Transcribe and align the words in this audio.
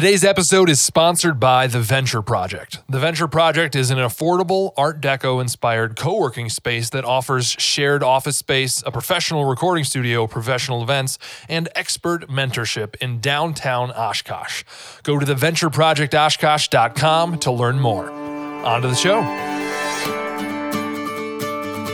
Today's 0.00 0.24
episode 0.24 0.70
is 0.70 0.80
sponsored 0.80 1.38
by 1.38 1.66
The 1.66 1.80
Venture 1.80 2.22
Project. 2.22 2.78
The 2.88 2.98
Venture 2.98 3.28
Project 3.28 3.76
is 3.76 3.90
an 3.90 3.98
affordable 3.98 4.72
Art 4.74 5.02
Deco 5.02 5.42
inspired 5.42 5.94
co 5.94 6.18
working 6.18 6.48
space 6.48 6.88
that 6.88 7.04
offers 7.04 7.54
shared 7.58 8.02
office 8.02 8.38
space, 8.38 8.82
a 8.86 8.90
professional 8.90 9.44
recording 9.44 9.84
studio, 9.84 10.26
professional 10.26 10.82
events, 10.82 11.18
and 11.50 11.68
expert 11.74 12.30
mentorship 12.30 12.94
in 13.02 13.20
downtown 13.20 13.90
Oshkosh. 13.90 14.64
Go 15.02 15.18
to 15.18 15.26
theventureprojectoshkosh.com 15.26 17.38
to 17.40 17.52
learn 17.52 17.78
more. 17.78 18.10
On 18.10 18.80
to 18.80 18.88
the 18.88 18.94
show. 18.94 19.20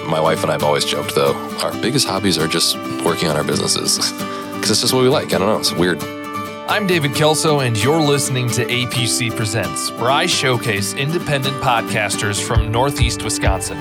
My 0.06 0.20
wife 0.20 0.42
and 0.42 0.52
I 0.52 0.54
have 0.54 0.62
always 0.62 0.84
joked, 0.84 1.16
though, 1.16 1.34
our 1.60 1.72
biggest 1.82 2.06
hobbies 2.06 2.38
are 2.38 2.46
just 2.46 2.76
working 3.04 3.28
on 3.28 3.36
our 3.36 3.42
businesses 3.42 4.12
because 4.54 4.70
it's 4.70 4.82
just 4.82 4.94
what 4.94 5.02
we 5.02 5.08
like. 5.08 5.34
I 5.34 5.38
don't 5.38 5.48
know. 5.48 5.58
It's 5.58 5.72
weird. 5.72 6.00
I'm 6.68 6.88
David 6.88 7.14
Kelso, 7.14 7.60
and 7.60 7.80
you're 7.80 8.00
listening 8.00 8.48
to 8.50 8.66
APC 8.66 9.34
Presents, 9.36 9.92
where 9.92 10.10
I 10.10 10.26
showcase 10.26 10.94
independent 10.94 11.54
podcasters 11.62 12.44
from 12.44 12.72
Northeast 12.72 13.22
Wisconsin. 13.22 13.78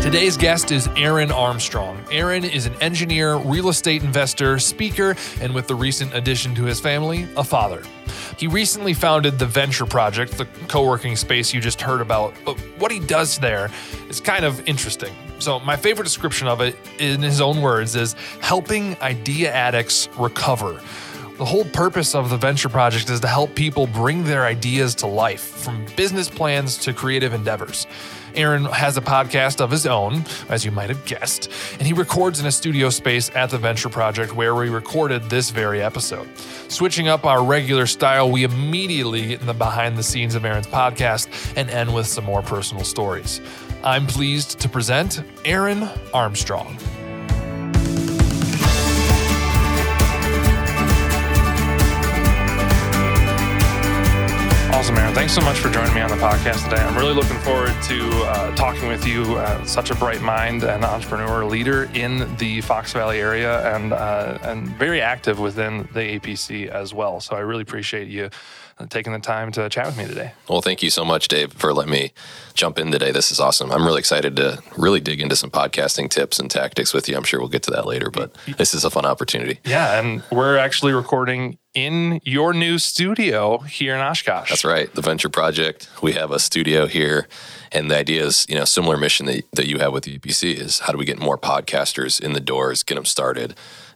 Today's 0.00 0.38
guest 0.38 0.72
is 0.72 0.88
Aaron 0.96 1.30
Armstrong. 1.30 2.02
Aaron 2.10 2.42
is 2.42 2.64
an 2.64 2.74
engineer, 2.80 3.36
real 3.36 3.68
estate 3.68 4.02
investor, 4.02 4.58
speaker, 4.58 5.14
and 5.42 5.54
with 5.54 5.66
the 5.66 5.74
recent 5.74 6.14
addition 6.14 6.54
to 6.54 6.64
his 6.64 6.80
family, 6.80 7.28
a 7.36 7.44
father. 7.44 7.82
He 8.38 8.46
recently 8.46 8.94
founded 8.94 9.38
the 9.38 9.46
Venture 9.46 9.84
Project, 9.84 10.38
the 10.38 10.46
co 10.68 10.86
working 10.86 11.16
space 11.16 11.52
you 11.52 11.60
just 11.60 11.82
heard 11.82 12.00
about, 12.00 12.32
but 12.46 12.58
what 12.78 12.90
he 12.90 12.98
does 12.98 13.38
there 13.38 13.70
is 14.08 14.20
kind 14.20 14.46
of 14.46 14.66
interesting. 14.66 15.14
So, 15.44 15.60
my 15.60 15.76
favorite 15.76 16.04
description 16.04 16.48
of 16.48 16.62
it, 16.62 16.74
in 16.98 17.20
his 17.20 17.42
own 17.42 17.60
words, 17.60 17.96
is 17.96 18.14
helping 18.40 18.98
idea 19.02 19.52
addicts 19.52 20.08
recover. 20.16 20.80
The 21.36 21.44
whole 21.44 21.66
purpose 21.66 22.14
of 22.14 22.30
the 22.30 22.38
Venture 22.38 22.70
Project 22.70 23.10
is 23.10 23.20
to 23.20 23.26
help 23.26 23.54
people 23.54 23.86
bring 23.86 24.24
their 24.24 24.46
ideas 24.46 24.94
to 24.96 25.06
life, 25.06 25.42
from 25.42 25.84
business 25.96 26.30
plans 26.30 26.78
to 26.78 26.94
creative 26.94 27.34
endeavors. 27.34 27.86
Aaron 28.34 28.64
has 28.64 28.96
a 28.96 29.02
podcast 29.02 29.60
of 29.60 29.70
his 29.70 29.86
own, 29.86 30.24
as 30.48 30.64
you 30.64 30.70
might 30.70 30.88
have 30.88 31.04
guessed, 31.04 31.50
and 31.72 31.82
he 31.82 31.92
records 31.92 32.40
in 32.40 32.46
a 32.46 32.52
studio 32.52 32.88
space 32.88 33.30
at 33.34 33.50
the 33.50 33.58
Venture 33.58 33.90
Project 33.90 34.34
where 34.34 34.54
we 34.54 34.70
recorded 34.70 35.24
this 35.24 35.50
very 35.50 35.82
episode. 35.82 36.26
Switching 36.68 37.06
up 37.08 37.26
our 37.26 37.44
regular 37.44 37.86
style, 37.86 38.30
we 38.30 38.44
immediately 38.44 39.26
get 39.26 39.40
in 39.40 39.46
the 39.46 39.52
behind 39.54 39.98
the 39.98 40.02
scenes 40.02 40.34
of 40.34 40.44
Aaron's 40.46 40.66
podcast 40.66 41.28
and 41.54 41.68
end 41.68 41.94
with 41.94 42.06
some 42.06 42.24
more 42.24 42.42
personal 42.42 42.82
stories. 42.82 43.42
I'm 43.84 44.06
pleased 44.06 44.60
to 44.60 44.68
present 44.70 45.22
Aaron 45.44 45.86
Armstrong. 46.14 46.78
Awesome, 54.72 54.96
Aaron. 54.96 55.14
Thanks 55.14 55.34
so 55.34 55.42
much 55.42 55.58
for 55.58 55.68
joining 55.68 55.94
me 55.94 56.00
on 56.00 56.08
the 56.08 56.16
podcast 56.16 56.64
today. 56.64 56.80
I'm 56.80 56.96
really 56.96 57.12
looking 57.12 57.36
forward 57.40 57.74
to 57.82 58.08
uh, 58.24 58.56
talking 58.56 58.88
with 58.88 59.06
you. 59.06 59.22
Uh, 59.36 59.62
such 59.66 59.90
a 59.90 59.94
bright 59.96 60.22
mind 60.22 60.64
and 60.64 60.82
entrepreneur 60.82 61.44
leader 61.44 61.90
in 61.92 62.34
the 62.38 62.62
Fox 62.62 62.94
Valley 62.94 63.20
area, 63.20 63.74
and 63.76 63.92
uh, 63.92 64.38
and 64.44 64.66
very 64.78 65.02
active 65.02 65.38
within 65.38 65.86
the 65.92 66.18
APC 66.18 66.68
as 66.68 66.94
well. 66.94 67.20
So 67.20 67.36
I 67.36 67.40
really 67.40 67.62
appreciate 67.62 68.08
you 68.08 68.30
Uh, 68.76 68.86
taking 68.86 69.12
the 69.12 69.20
time 69.20 69.52
to 69.52 69.68
chat 69.68 69.86
with 69.86 69.96
me 69.96 70.04
today. 70.04 70.32
Well, 70.48 70.60
thank 70.60 70.82
you 70.82 70.90
so 70.90 71.04
much, 71.04 71.28
Dave, 71.28 71.52
for 71.52 71.72
letting 71.72 71.92
me 71.92 72.12
jump 72.54 72.76
in 72.76 72.90
today. 72.90 73.12
This 73.12 73.30
is 73.30 73.38
awesome. 73.38 73.70
I'm 73.70 73.84
really 73.84 74.00
excited 74.00 74.34
to 74.36 74.60
really 74.76 74.98
dig 74.98 75.20
into 75.20 75.36
some 75.36 75.48
podcasting 75.48 76.10
tips 76.10 76.40
and 76.40 76.50
tactics 76.50 76.92
with 76.92 77.08
you. 77.08 77.16
I'm 77.16 77.22
sure 77.22 77.38
we'll 77.38 77.48
get 77.48 77.62
to 77.64 77.70
that 77.70 77.86
later, 77.86 78.10
but 78.10 78.34
this 78.58 78.74
is 78.74 78.84
a 78.84 78.90
fun 78.90 79.06
opportunity. 79.06 79.60
Yeah, 79.64 80.00
and 80.00 80.24
we're 80.32 80.56
actually 80.56 80.92
recording 80.92 81.58
in 81.74 82.20
your 82.24 82.52
new 82.52 82.78
studio 82.78 83.58
here 83.58 83.94
in 83.94 84.00
Oshkosh. 84.00 84.48
That's 84.48 84.64
right. 84.64 84.92
The 84.92 85.02
Venture 85.02 85.28
Project. 85.28 85.88
We 86.02 86.12
have 86.12 86.32
a 86.32 86.40
studio 86.40 86.86
here. 86.86 87.28
And 87.70 87.90
the 87.90 87.96
idea 87.96 88.24
is, 88.24 88.46
you 88.48 88.56
know, 88.56 88.64
similar 88.64 88.96
mission 88.96 89.26
that, 89.26 89.44
that 89.52 89.66
you 89.66 89.78
have 89.78 89.92
with 89.92 90.04
the 90.04 90.18
APC 90.18 90.54
is 90.54 90.80
how 90.80 90.92
do 90.92 90.98
we 90.98 91.04
get 91.04 91.18
more 91.18 91.38
podcasters 91.38 92.20
in 92.20 92.32
the 92.32 92.40
doors, 92.40 92.82
get 92.82 92.94
them 92.96 93.04
started, 93.04 93.54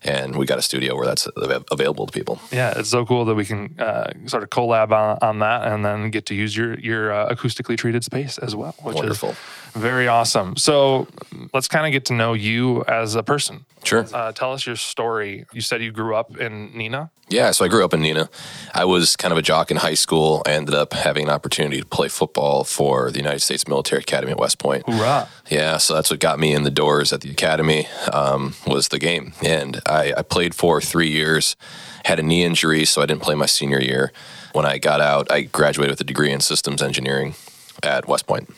and 0.09 0.37
we 0.37 0.47
got 0.47 0.59
a 0.59 0.63
studio 0.63 0.97
where 0.97 1.07
that's 1.07 1.29
available 1.71 2.07
to 2.07 2.13
people. 2.13 2.41
Yeah, 2.51 2.75
it's 2.77 2.89
so 2.89 3.05
cool 3.05 3.25
that 3.27 3.35
we 3.35 3.45
can 3.45 3.79
uh, 3.79 4.13
sort 4.27 4.43
of 4.43 4.51
collab 4.51 4.91
on, 4.93 5.19
on, 5.21 5.39
that 5.41 5.67
and 5.67 5.85
then 5.85 6.11
get 6.11 6.27
to 6.27 6.35
use 6.35 6.57
your 6.57 6.79
your 6.79 7.13
uh, 7.13 7.35
acoustically 7.35 7.77
treated 7.77 8.05
space 8.05 8.39
as 8.39 8.57
well, 8.57 8.75
which 8.83 8.97
Wonderful. 8.97 9.31
is 9.31 9.37
very 9.75 10.09
awesome. 10.09 10.57
So 10.57 11.09
let's 11.53 11.69
kind 11.69 11.87
of 11.87 11.93
get 11.93 12.07
to 12.07 12.15
know 12.15 12.33
you 12.33 12.85
as 12.85 13.15
a 13.15 13.23
person. 13.23 13.65
Sure. 13.85 14.07
Uh, 14.13 14.33
tell 14.33 14.53
us 14.53 14.67
your 14.67 14.77
story. 14.77 15.47
You 15.53 15.61
said 15.61 15.83
you 15.83 15.93
grew 15.93 16.15
up 16.15 16.37
in 16.37 16.73
Neenah? 16.73 17.11
Yeah, 17.29 17.51
so 17.53 17.65
I 17.65 17.69
grew 17.69 17.85
up 17.85 17.95
in 17.95 18.01
Neenah. 18.01 18.29
I 18.75 18.85
was 18.85 19.17
kind 19.17 19.33
of 19.33 19.39
a 19.39 19.43
jock 19.43 19.71
in 19.71 19.77
high 19.77 19.95
school. 19.95 20.43
I 20.47 20.53
ended 20.53 20.75
up 20.75 20.93
having 20.93 21.25
an 21.25 21.31
opportunity 21.31 21.81
to 21.81 21.87
play 21.87 22.09
football 22.09 22.65
for 22.65 23.11
the 23.11 23.19
United 23.19 23.41
States 23.41 23.69
Military 23.69 24.01
Academy 24.01 24.33
at 24.33 24.39
West 24.39 24.59
Point. 24.59 24.85
Hoorah. 24.87 25.29
Yeah, 25.49 25.77
so 25.77 25.95
that's 25.95 26.11
what 26.11 26.21
got 26.21 26.39
me 26.39 26.55
in 26.55 26.65
the 26.65 26.71
doors 26.71 27.13
at 27.13 27.21
the 27.21 27.31
academy 27.31 27.87
um, 28.13 28.55
was 28.67 28.89
the 28.89 28.99
game. 28.99 29.33
And 29.43 29.81
I, 29.87 30.13
I 30.17 30.23
played 30.23 30.55
for 30.55 30.81
three 30.81 31.11
years, 31.11 31.57
had 32.05 32.19
a 32.19 32.23
knee 32.23 32.45
injury, 32.45 32.85
so 32.85 33.03
I 33.03 33.07
didn't 33.07 33.23
play 33.23 33.35
my 33.35 33.47
senior 33.47 33.81
year. 33.81 34.13
When 34.53 34.67
I 34.67 34.79
got 34.79 35.01
out, 35.01 35.31
I 35.31 35.43
graduated 35.43 35.93
with 35.93 36.01
a 36.01 36.05
degree 36.05 36.33
in 36.33 36.41
systems 36.41 36.83
engineering 36.83 37.35
at 37.83 38.09
West 38.09 38.27
Point. 38.27 38.51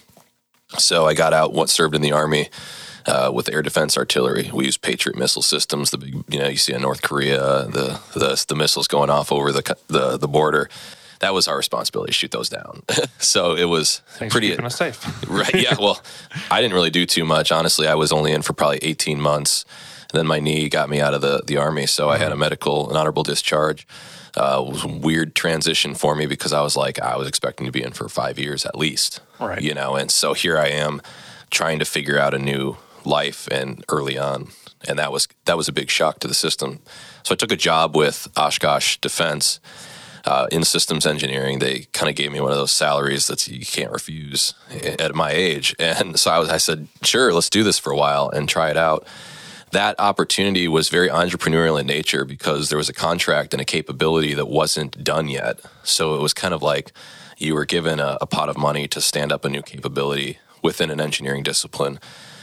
So 0.79 1.07
I 1.07 1.15
got 1.15 1.33
out, 1.33 1.53
once 1.53 1.73
served 1.73 1.95
in 1.95 2.03
the 2.03 2.13
Army 2.13 2.49
uh, 3.07 3.31
with 3.33 3.49
air 3.49 3.63
defense 3.63 3.97
artillery. 3.97 4.51
We 4.53 4.67
use 4.67 4.77
Patriot 4.77 5.19
missile 5.19 5.43
systems. 5.43 5.91
The 5.91 5.99
big, 5.99 6.15
you 6.29 6.39
know, 6.39 6.49
you 6.49 6.57
see 6.57 6.73
in 6.73 6.83
North 6.83 7.03
Korea, 7.03 7.65
the 7.65 8.01
the, 8.15 8.45
the 8.49 8.55
missiles 8.55 8.87
going 8.87 9.11
off 9.11 9.33
over 9.33 9.53
the, 9.53 9.77
the 9.89 10.17
the 10.17 10.29
border. 10.29 10.69
That 11.21 11.35
was 11.35 11.49
our 11.49 11.57
responsibility 11.57 12.11
to 12.11 12.15
shoot 12.15 12.31
those 12.31 12.49
down. 12.49 12.83
so 13.19 13.55
it 13.55 13.67
was 13.67 14.01
Thanks 14.15 14.33
pretty 14.33 14.55
for 14.57 14.71
safe. 14.71 15.05
right. 15.29 15.55
Yeah. 15.55 15.77
Well, 15.79 16.01
I 16.51 16.63
didn't 16.63 16.73
really 16.75 16.91
do 16.91 17.05
too 17.05 17.27
much. 17.27 17.53
Honestly, 17.53 17.87
I 17.87 17.95
was 17.95 18.11
only 18.11 18.33
in 18.33 18.41
for 18.41 18.55
probably 18.55 18.79
18 18.81 19.21
months. 19.21 19.67
And 20.11 20.19
then 20.19 20.27
my 20.27 20.41
knee 20.41 20.71
got 20.71 20.89
me 20.89 20.99
out 20.99 21.13
of 21.13 21.21
the, 21.21 21.43
the 21.47 21.59
army. 21.59 21.87
So 21.87 22.09
I 22.09 22.17
had 22.17 22.33
a 22.33 22.37
medical, 22.37 22.89
an 22.91 22.97
honorable 22.97 23.23
discharge. 23.23 23.87
Uh, 24.37 24.65
was 24.67 24.85
a 24.85 24.89
weird 24.89 25.35
transition 25.35 25.95
for 25.95 26.15
me 26.15 26.27
because 26.27 26.53
I 26.53 26.63
was 26.63 26.77
like, 26.77 27.01
I 27.01 27.17
was 27.17 27.27
expecting 27.27 27.67
to 27.67 27.73
be 27.73 27.83
in 27.83 27.93
for 27.93 28.09
five 28.09 28.39
years 28.39 28.65
at 28.65 28.77
least. 28.77 29.21
Right. 29.39 29.61
You 29.61 29.75
know, 29.75 29.97
and 29.97 30.11
so 30.11 30.35
here 30.35 30.59
I 30.59 30.69
am 30.69 31.03
trying 31.51 31.79
to 31.81 31.85
figure 31.85 32.19
out 32.19 32.35
a 32.35 32.39
new 32.39 32.77
life 33.05 33.49
and 33.51 33.85
early 33.89 34.19
on. 34.19 34.49
And 34.89 34.99
that 34.99 35.13
was 35.13 35.29
that 35.45 35.57
was 35.57 35.69
a 35.69 35.73
big 35.73 35.91
shock 35.91 36.21
to 36.21 36.29
the 36.29 36.35
system. 36.35 36.81
So 37.23 37.35
I 37.35 37.37
took 37.37 37.53
a 37.53 37.57
job 37.57 37.97
with 37.97 38.29
Oshkosh 38.37 38.97
Defense 38.99 39.61
uh, 40.25 40.47
in 40.51 40.65
systems 40.65 41.07
engineering. 41.07 41.59
They 41.59 41.87
kind 41.93 42.09
of 42.09 42.17
gave 42.17 42.33
me 42.33 42.41
one 42.41 42.51
of 42.51 42.57
those 42.57 42.73
salaries 42.73 43.27
that 43.27 43.47
you 43.47 43.65
can't 43.65 43.93
refuse 43.93 44.55
at 44.99 45.15
my 45.15 45.33
age. 45.33 45.75
And 45.79 46.19
so 46.19 46.31
I 46.31 46.39
was 46.39 46.49
I 46.49 46.57
said, 46.57 46.89
sure, 47.03 47.33
let's 47.33 47.51
do 47.51 47.63
this 47.63 47.79
for 47.79 47.93
a 47.93 47.97
while 47.97 48.31
and 48.31 48.49
try 48.49 48.71
it 48.71 48.77
out. 48.77 49.07
That 49.73 49.99
opportunity 49.99 50.67
was 50.67 50.89
very 50.89 51.09
entrepreneurial 51.09 51.81
in 51.81 51.87
nature 51.87 52.25
because 52.25 52.69
there 52.69 52.79
was 52.79 52.89
a 52.89 52.93
contract 52.93 53.55
and 53.55 53.61
a 53.61 53.65
capability 53.65 54.35
that 54.35 54.49
wasn't 54.49 55.05
done 55.05 55.29
yet. 55.29 55.61
So 55.85 56.17
it 56.17 56.21
was 56.21 56.35
kind 56.35 56.53
of 56.53 56.63
like 56.63 56.93
you 57.39 57.55
were 57.55 57.65
given 57.65 58.01
a, 58.01 58.19
a 58.21 58.27
pot 58.27 58.49
of 58.49 58.57
money 58.57 58.89
to 58.89 59.01
stand 59.01 59.33
up 59.33 59.45
a 59.45 59.49
new 59.49 59.63
capability 59.63 60.39
within 60.63 60.91
an 60.91 61.01
engineering 61.01 61.43
discipline 61.43 62.01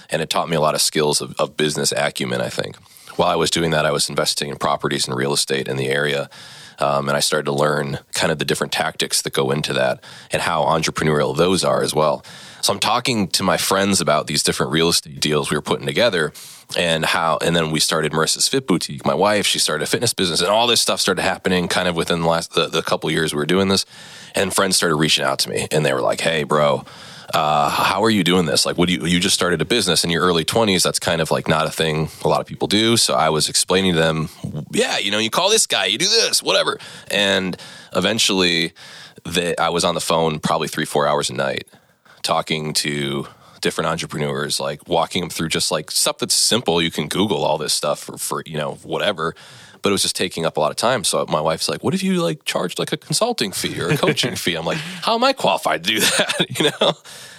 and 0.09 0.21
it 0.21 0.29
taught 0.29 0.49
me 0.49 0.55
a 0.55 0.61
lot 0.61 0.75
of 0.75 0.81
skills 0.81 1.21
of, 1.21 1.35
of 1.39 1.57
business 1.57 1.91
acumen. 1.91 2.41
I 2.41 2.49
think 2.49 2.77
while 3.17 3.29
I 3.29 3.35
was 3.35 3.49
doing 3.49 3.71
that, 3.71 3.85
I 3.85 3.91
was 3.91 4.09
investing 4.09 4.49
in 4.49 4.57
properties 4.57 5.07
and 5.07 5.17
real 5.17 5.33
estate 5.33 5.67
in 5.67 5.77
the 5.77 5.89
area. 5.89 6.29
Um, 6.79 7.07
and 7.07 7.17
I 7.17 7.21
started 7.21 7.45
to 7.45 7.53
learn 7.53 7.99
kind 8.13 8.31
of 8.31 8.37
the 8.37 8.45
different 8.45 8.71
tactics 8.71 9.23
that 9.23 9.33
go 9.33 9.49
into 9.49 9.73
that 9.73 10.03
and 10.31 10.43
how 10.43 10.63
entrepreneurial 10.63 11.35
those 11.35 11.63
are 11.63 11.81
as 11.81 11.95
well. 11.95 12.23
So 12.61 12.71
I'm 12.71 12.79
talking 12.79 13.27
to 13.29 13.43
my 13.43 13.57
friends 13.57 13.99
about 13.99 14.27
these 14.27 14.43
different 14.43 14.71
real 14.71 14.89
estate 14.89 15.19
deals 15.19 15.49
we 15.49 15.57
were 15.57 15.61
putting 15.61 15.87
together 15.87 16.33
and 16.75 17.05
how, 17.05 17.37
and 17.41 17.55
then 17.55 17.71
we 17.71 17.79
started 17.79 18.11
Marissa's 18.11 18.47
Fit 18.47 18.67
Boutique. 18.67 19.05
My 19.05 19.13
wife, 19.13 19.45
she 19.45 19.59
started 19.59 19.83
a 19.83 19.87
fitness 19.87 20.13
business 20.13 20.41
and 20.41 20.49
all 20.49 20.67
this 20.67 20.81
stuff 20.81 20.99
started 20.99 21.21
happening 21.21 21.67
kind 21.67 21.87
of 21.87 21.95
within 21.95 22.21
the 22.21 22.27
last, 22.27 22.53
the, 22.53 22.67
the 22.67 22.81
couple 22.81 23.09
years 23.09 23.33
we 23.33 23.37
were 23.37 23.45
doing 23.45 23.69
this. 23.69 23.85
And 24.35 24.53
friends 24.53 24.75
started 24.75 24.95
reaching 24.95 25.23
out 25.23 25.39
to 25.39 25.49
me 25.49 25.67
and 25.71 25.85
they 25.85 25.93
were 25.93 26.01
like, 26.01 26.19
Hey, 26.19 26.43
bro, 26.43 26.83
uh, 27.33 27.69
how 27.69 28.03
are 28.03 28.09
you 28.09 28.23
doing 28.23 28.45
this? 28.45 28.65
Like, 28.65 28.77
what 28.77 28.87
do 28.87 28.93
you, 28.93 29.05
you 29.05 29.19
just 29.19 29.35
started 29.35 29.61
a 29.61 29.65
business 29.65 30.03
in 30.03 30.09
your 30.09 30.23
early 30.23 30.45
20s? 30.45 30.83
That's 30.83 30.99
kind 30.99 31.21
of 31.21 31.29
like 31.31 31.47
not 31.47 31.65
a 31.65 31.71
thing 31.71 32.09
a 32.23 32.27
lot 32.27 32.41
of 32.41 32.47
people 32.47 32.67
do. 32.67 32.97
So 32.97 33.13
I 33.13 33.29
was 33.29 33.49
explaining 33.49 33.93
to 33.93 33.99
them, 33.99 34.29
yeah, 34.71 34.97
you 34.97 35.11
know, 35.11 35.19
you 35.19 35.29
call 35.29 35.49
this 35.49 35.67
guy, 35.67 35.85
you 35.85 35.97
do 35.97 36.07
this, 36.07 36.41
whatever. 36.41 36.79
And 37.11 37.57
eventually, 37.93 38.73
the, 39.23 39.59
I 39.59 39.69
was 39.69 39.83
on 39.83 39.93
the 39.93 40.01
phone 40.01 40.39
probably 40.39 40.67
three, 40.67 40.85
four 40.85 41.05
hours 41.05 41.29
a 41.29 41.33
night 41.33 41.67
talking 42.23 42.73
to 42.73 43.27
different 43.67 43.89
entrepreneurs, 43.89 44.61
like 44.61 44.87
walking 44.87 45.19
them 45.19 45.29
through 45.29 45.49
just 45.49 45.71
like 45.71 45.91
stuff 45.91 46.19
that's 46.19 46.33
simple. 46.33 46.81
You 46.81 46.89
can 46.89 47.09
Google 47.09 47.43
all 47.43 47.57
this 47.57 47.73
stuff 47.73 47.99
for, 47.99 48.17
for 48.17 48.43
you 48.45 48.55
know, 48.55 48.75
whatever 48.75 49.35
but 49.81 49.89
it 49.89 49.91
was 49.91 50.01
just 50.01 50.15
taking 50.15 50.45
up 50.45 50.57
a 50.57 50.59
lot 50.59 50.71
of 50.71 50.75
time. 50.75 51.03
So 51.03 51.25
my 51.29 51.39
wife's 51.39 51.69
like, 51.69 51.83
"What 51.83 51.93
if 51.93 52.03
you 52.03 52.21
like 52.21 52.43
charged 52.45 52.79
like 52.79 52.91
a 52.91 52.97
consulting 52.97 53.51
fee 53.51 53.79
or 53.79 53.89
a 53.89 53.97
coaching 53.97 54.35
fee?" 54.43 54.55
I'm 54.55 54.65
like, 54.65 54.77
"How 54.77 55.15
am 55.15 55.23
I 55.23 55.33
qualified 55.33 55.83
to 55.83 55.93
do 55.93 55.99
that?" 55.99 56.45
you 56.59 56.69
know. 56.81 56.93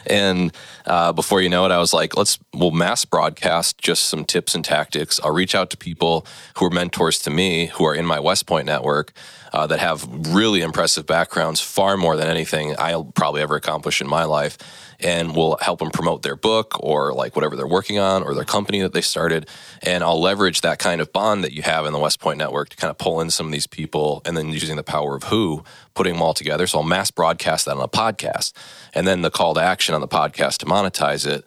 And 0.07 0.53
uh, 0.87 1.13
before 1.13 1.43
you 1.43 1.51
know 1.51 1.67
it, 1.67 1.73
I 1.73 1.79
was 1.79 1.93
like, 1.93 2.17
let's 2.17 2.39
we'll 2.55 2.71
mass 2.71 3.05
broadcast 3.05 3.79
just 3.79 4.05
some 4.05 4.25
tips 4.25 4.55
and 4.55 4.65
tactics. 4.65 5.21
I'll 5.23 5.33
reach 5.33 5.55
out 5.55 5.69
to 5.71 5.77
people 5.77 6.27
who 6.57 6.65
are 6.67 6.71
mentors 6.71 7.19
to 7.21 7.31
me, 7.31 7.67
who 7.67 7.85
are 7.85 7.95
in 7.95 8.07
my 8.07 8.19
West 8.21 8.47
Point 8.47 8.67
network, 8.67 9.13
uh, 9.53 9.67
that 9.67 9.81
have 9.81 10.07
really 10.29 10.63
impressive 10.63 11.07
backgrounds, 11.07 11.61
far 11.61 11.97
more 11.97 12.17
than 12.17 12.29
anything 12.29 12.75
I'll 12.79 13.05
probably 13.05 13.43
ever 13.43 13.57
accomplish 13.57 14.01
in 14.01 14.09
my 14.09 14.25
life. 14.25 14.57
And 15.01 15.37
we'll 15.37 15.57
help 15.61 15.79
them 15.79 15.91
promote 15.91 16.23
their 16.23 16.35
book 16.35 16.77
or 16.81 17.13
like 17.13 17.37
whatever 17.37 17.55
they're 17.55 17.69
working 17.69 17.99
on 17.99 18.25
or 18.25 18.35
their 18.35 18.45
company 18.45 18.81
that 18.81 18.93
they 18.93 19.01
started. 19.01 19.49
And 19.83 20.03
I'll 20.03 20.21
leverage 20.21 20.63
that 20.63 20.81
kind 20.81 21.01
of 21.01 21.13
bond 21.13 21.45
that 21.45 21.53
you 21.53 21.63
have 21.63 21.87
in 21.87 21.93
the 21.93 22.01
West 22.01 22.19
Point 22.19 22.39
network 22.39 22.71
to 22.71 22.77
kind 22.77 22.91
of 22.91 22.99
pull 22.99 23.21
in 23.21 23.31
some 23.31 23.47
of 23.47 23.53
these 23.53 23.69
people 23.69 24.23
and 24.25 24.37
then 24.37 24.49
using 24.49 24.77
the 24.77 24.83
power 24.83 25.15
of 25.15 25.25
who, 25.25 25.63
putting 25.95 26.15
them 26.15 26.23
all 26.23 26.35
together. 26.35 26.67
So 26.67 26.79
I'll 26.79 26.85
mass 26.85 27.11
broadcast 27.13 27.67
that 27.67 27.77
on 27.77 27.83
a 27.83 27.89
podcast. 27.89 28.53
And 28.93 29.07
then 29.07 29.23
the 29.23 29.31
call 29.31 29.55
to 29.55 29.61
action 29.61 29.95
on 29.95 30.01
the 30.01 30.09
podcast 30.09 30.59
to 30.59 30.67
monetize 30.67 31.27
it 31.27 31.45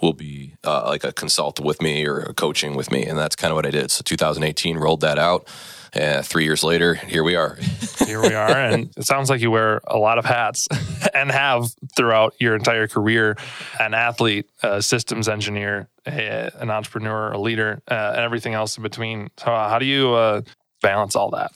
will 0.00 0.12
be 0.12 0.54
uh, 0.64 0.84
like 0.86 1.04
a 1.04 1.12
consult 1.12 1.60
with 1.60 1.80
me 1.80 2.06
or 2.06 2.18
a 2.20 2.34
coaching 2.34 2.74
with 2.74 2.90
me. 2.90 3.04
And 3.04 3.18
that's 3.18 3.36
kind 3.36 3.50
of 3.50 3.56
what 3.56 3.66
I 3.66 3.70
did. 3.70 3.90
So 3.90 4.02
2018 4.02 4.76
rolled 4.76 5.00
that 5.00 5.18
out. 5.18 5.48
Uh, 5.94 6.22
three 6.22 6.44
years 6.44 6.64
later, 6.64 6.94
here 6.94 7.22
we 7.22 7.36
are. 7.36 7.56
here 8.06 8.20
we 8.20 8.34
are. 8.34 8.50
And 8.50 8.90
it 8.96 9.04
sounds 9.04 9.30
like 9.30 9.40
you 9.40 9.50
wear 9.50 9.80
a 9.86 9.96
lot 9.96 10.18
of 10.18 10.24
hats 10.24 10.66
and 11.14 11.30
have 11.30 11.66
throughout 11.96 12.34
your 12.40 12.56
entire 12.56 12.88
career 12.88 13.36
an 13.78 13.94
athlete, 13.94 14.50
a 14.62 14.82
systems 14.82 15.28
engineer, 15.28 15.88
a, 16.06 16.50
an 16.58 16.70
entrepreneur, 16.70 17.32
a 17.32 17.38
leader, 17.38 17.80
uh, 17.88 18.12
and 18.14 18.20
everything 18.20 18.54
else 18.54 18.76
in 18.76 18.82
between. 18.82 19.30
So, 19.36 19.52
uh, 19.52 19.68
how 19.68 19.78
do 19.78 19.86
you 19.86 20.12
uh, 20.14 20.42
balance 20.82 21.14
all 21.14 21.30
that? 21.30 21.52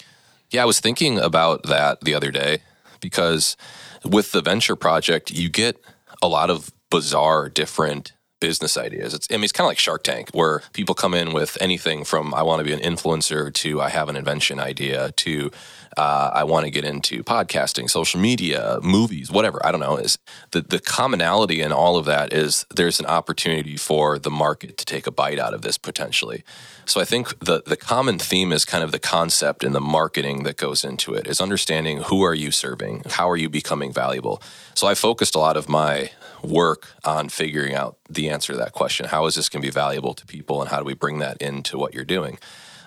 Yeah, 0.50 0.62
I 0.62 0.66
was 0.66 0.80
thinking 0.80 1.18
about 1.18 1.64
that 1.64 2.00
the 2.02 2.14
other 2.14 2.30
day 2.30 2.62
because 3.00 3.56
with 4.04 4.32
the 4.32 4.40
venture 4.40 4.76
project, 4.76 5.30
you 5.30 5.48
get 5.48 5.76
a 6.22 6.28
lot 6.28 6.48
of 6.48 6.72
bizarre, 6.90 7.48
different 7.48 8.12
business 8.40 8.76
ideas. 8.76 9.14
It's 9.14 9.28
I 9.30 9.34
mean 9.34 9.44
it's 9.44 9.52
kind 9.52 9.66
of 9.66 9.70
like 9.70 9.78
Shark 9.78 10.02
Tank 10.02 10.30
where 10.32 10.62
people 10.72 10.94
come 10.94 11.14
in 11.14 11.32
with 11.32 11.58
anything 11.60 12.04
from 12.04 12.34
I 12.34 12.42
want 12.42 12.60
to 12.60 12.64
be 12.64 12.72
an 12.72 12.80
influencer 12.80 13.52
to 13.54 13.80
I 13.80 13.88
have 13.88 14.08
an 14.08 14.16
invention 14.16 14.60
idea 14.60 15.12
to 15.12 15.50
uh, 15.96 16.30
I 16.32 16.44
want 16.44 16.64
to 16.64 16.70
get 16.70 16.84
into 16.84 17.24
podcasting, 17.24 17.90
social 17.90 18.20
media, 18.20 18.78
movies, 18.82 19.30
whatever. 19.30 19.64
I 19.64 19.72
don't 19.72 19.80
know. 19.80 19.96
Is 19.96 20.18
the 20.52 20.60
the 20.60 20.78
commonality 20.78 21.60
in 21.60 21.72
all 21.72 21.96
of 21.96 22.04
that 22.06 22.32
is 22.32 22.64
there's 22.74 23.00
an 23.00 23.06
opportunity 23.06 23.76
for 23.76 24.18
the 24.18 24.30
market 24.30 24.76
to 24.78 24.84
take 24.84 25.06
a 25.06 25.10
bite 25.10 25.38
out 25.38 25.54
of 25.54 25.62
this 25.62 25.76
potentially. 25.76 26.44
So 26.84 27.00
I 27.00 27.04
think 27.04 27.38
the 27.40 27.62
the 27.66 27.76
common 27.76 28.18
theme 28.18 28.52
is 28.52 28.64
kind 28.64 28.84
of 28.84 28.92
the 28.92 28.98
concept 28.98 29.64
and 29.64 29.74
the 29.74 29.80
marketing 29.80 30.44
that 30.44 30.56
goes 30.56 30.84
into 30.84 31.14
it 31.14 31.26
is 31.26 31.40
understanding 31.40 32.02
who 32.04 32.22
are 32.22 32.34
you 32.34 32.50
serving, 32.50 33.02
how 33.10 33.28
are 33.28 33.36
you 33.36 33.48
becoming 33.48 33.92
valuable. 33.92 34.40
So 34.74 34.86
I 34.86 34.94
focused 34.94 35.34
a 35.34 35.38
lot 35.38 35.56
of 35.56 35.68
my 35.68 36.10
work 36.42 36.94
on 37.04 37.28
figuring 37.28 37.74
out 37.74 37.98
the 38.08 38.28
answer 38.28 38.52
to 38.52 38.58
that 38.58 38.72
question. 38.72 39.06
How 39.06 39.26
is 39.26 39.34
this 39.34 39.48
going 39.48 39.62
to 39.62 39.66
be 39.66 39.72
valuable 39.72 40.14
to 40.14 40.26
people, 40.26 40.60
and 40.60 40.70
how 40.70 40.78
do 40.78 40.84
we 40.84 40.94
bring 40.94 41.18
that 41.18 41.40
into 41.40 41.78
what 41.78 41.94
you're 41.94 42.04
doing? 42.04 42.38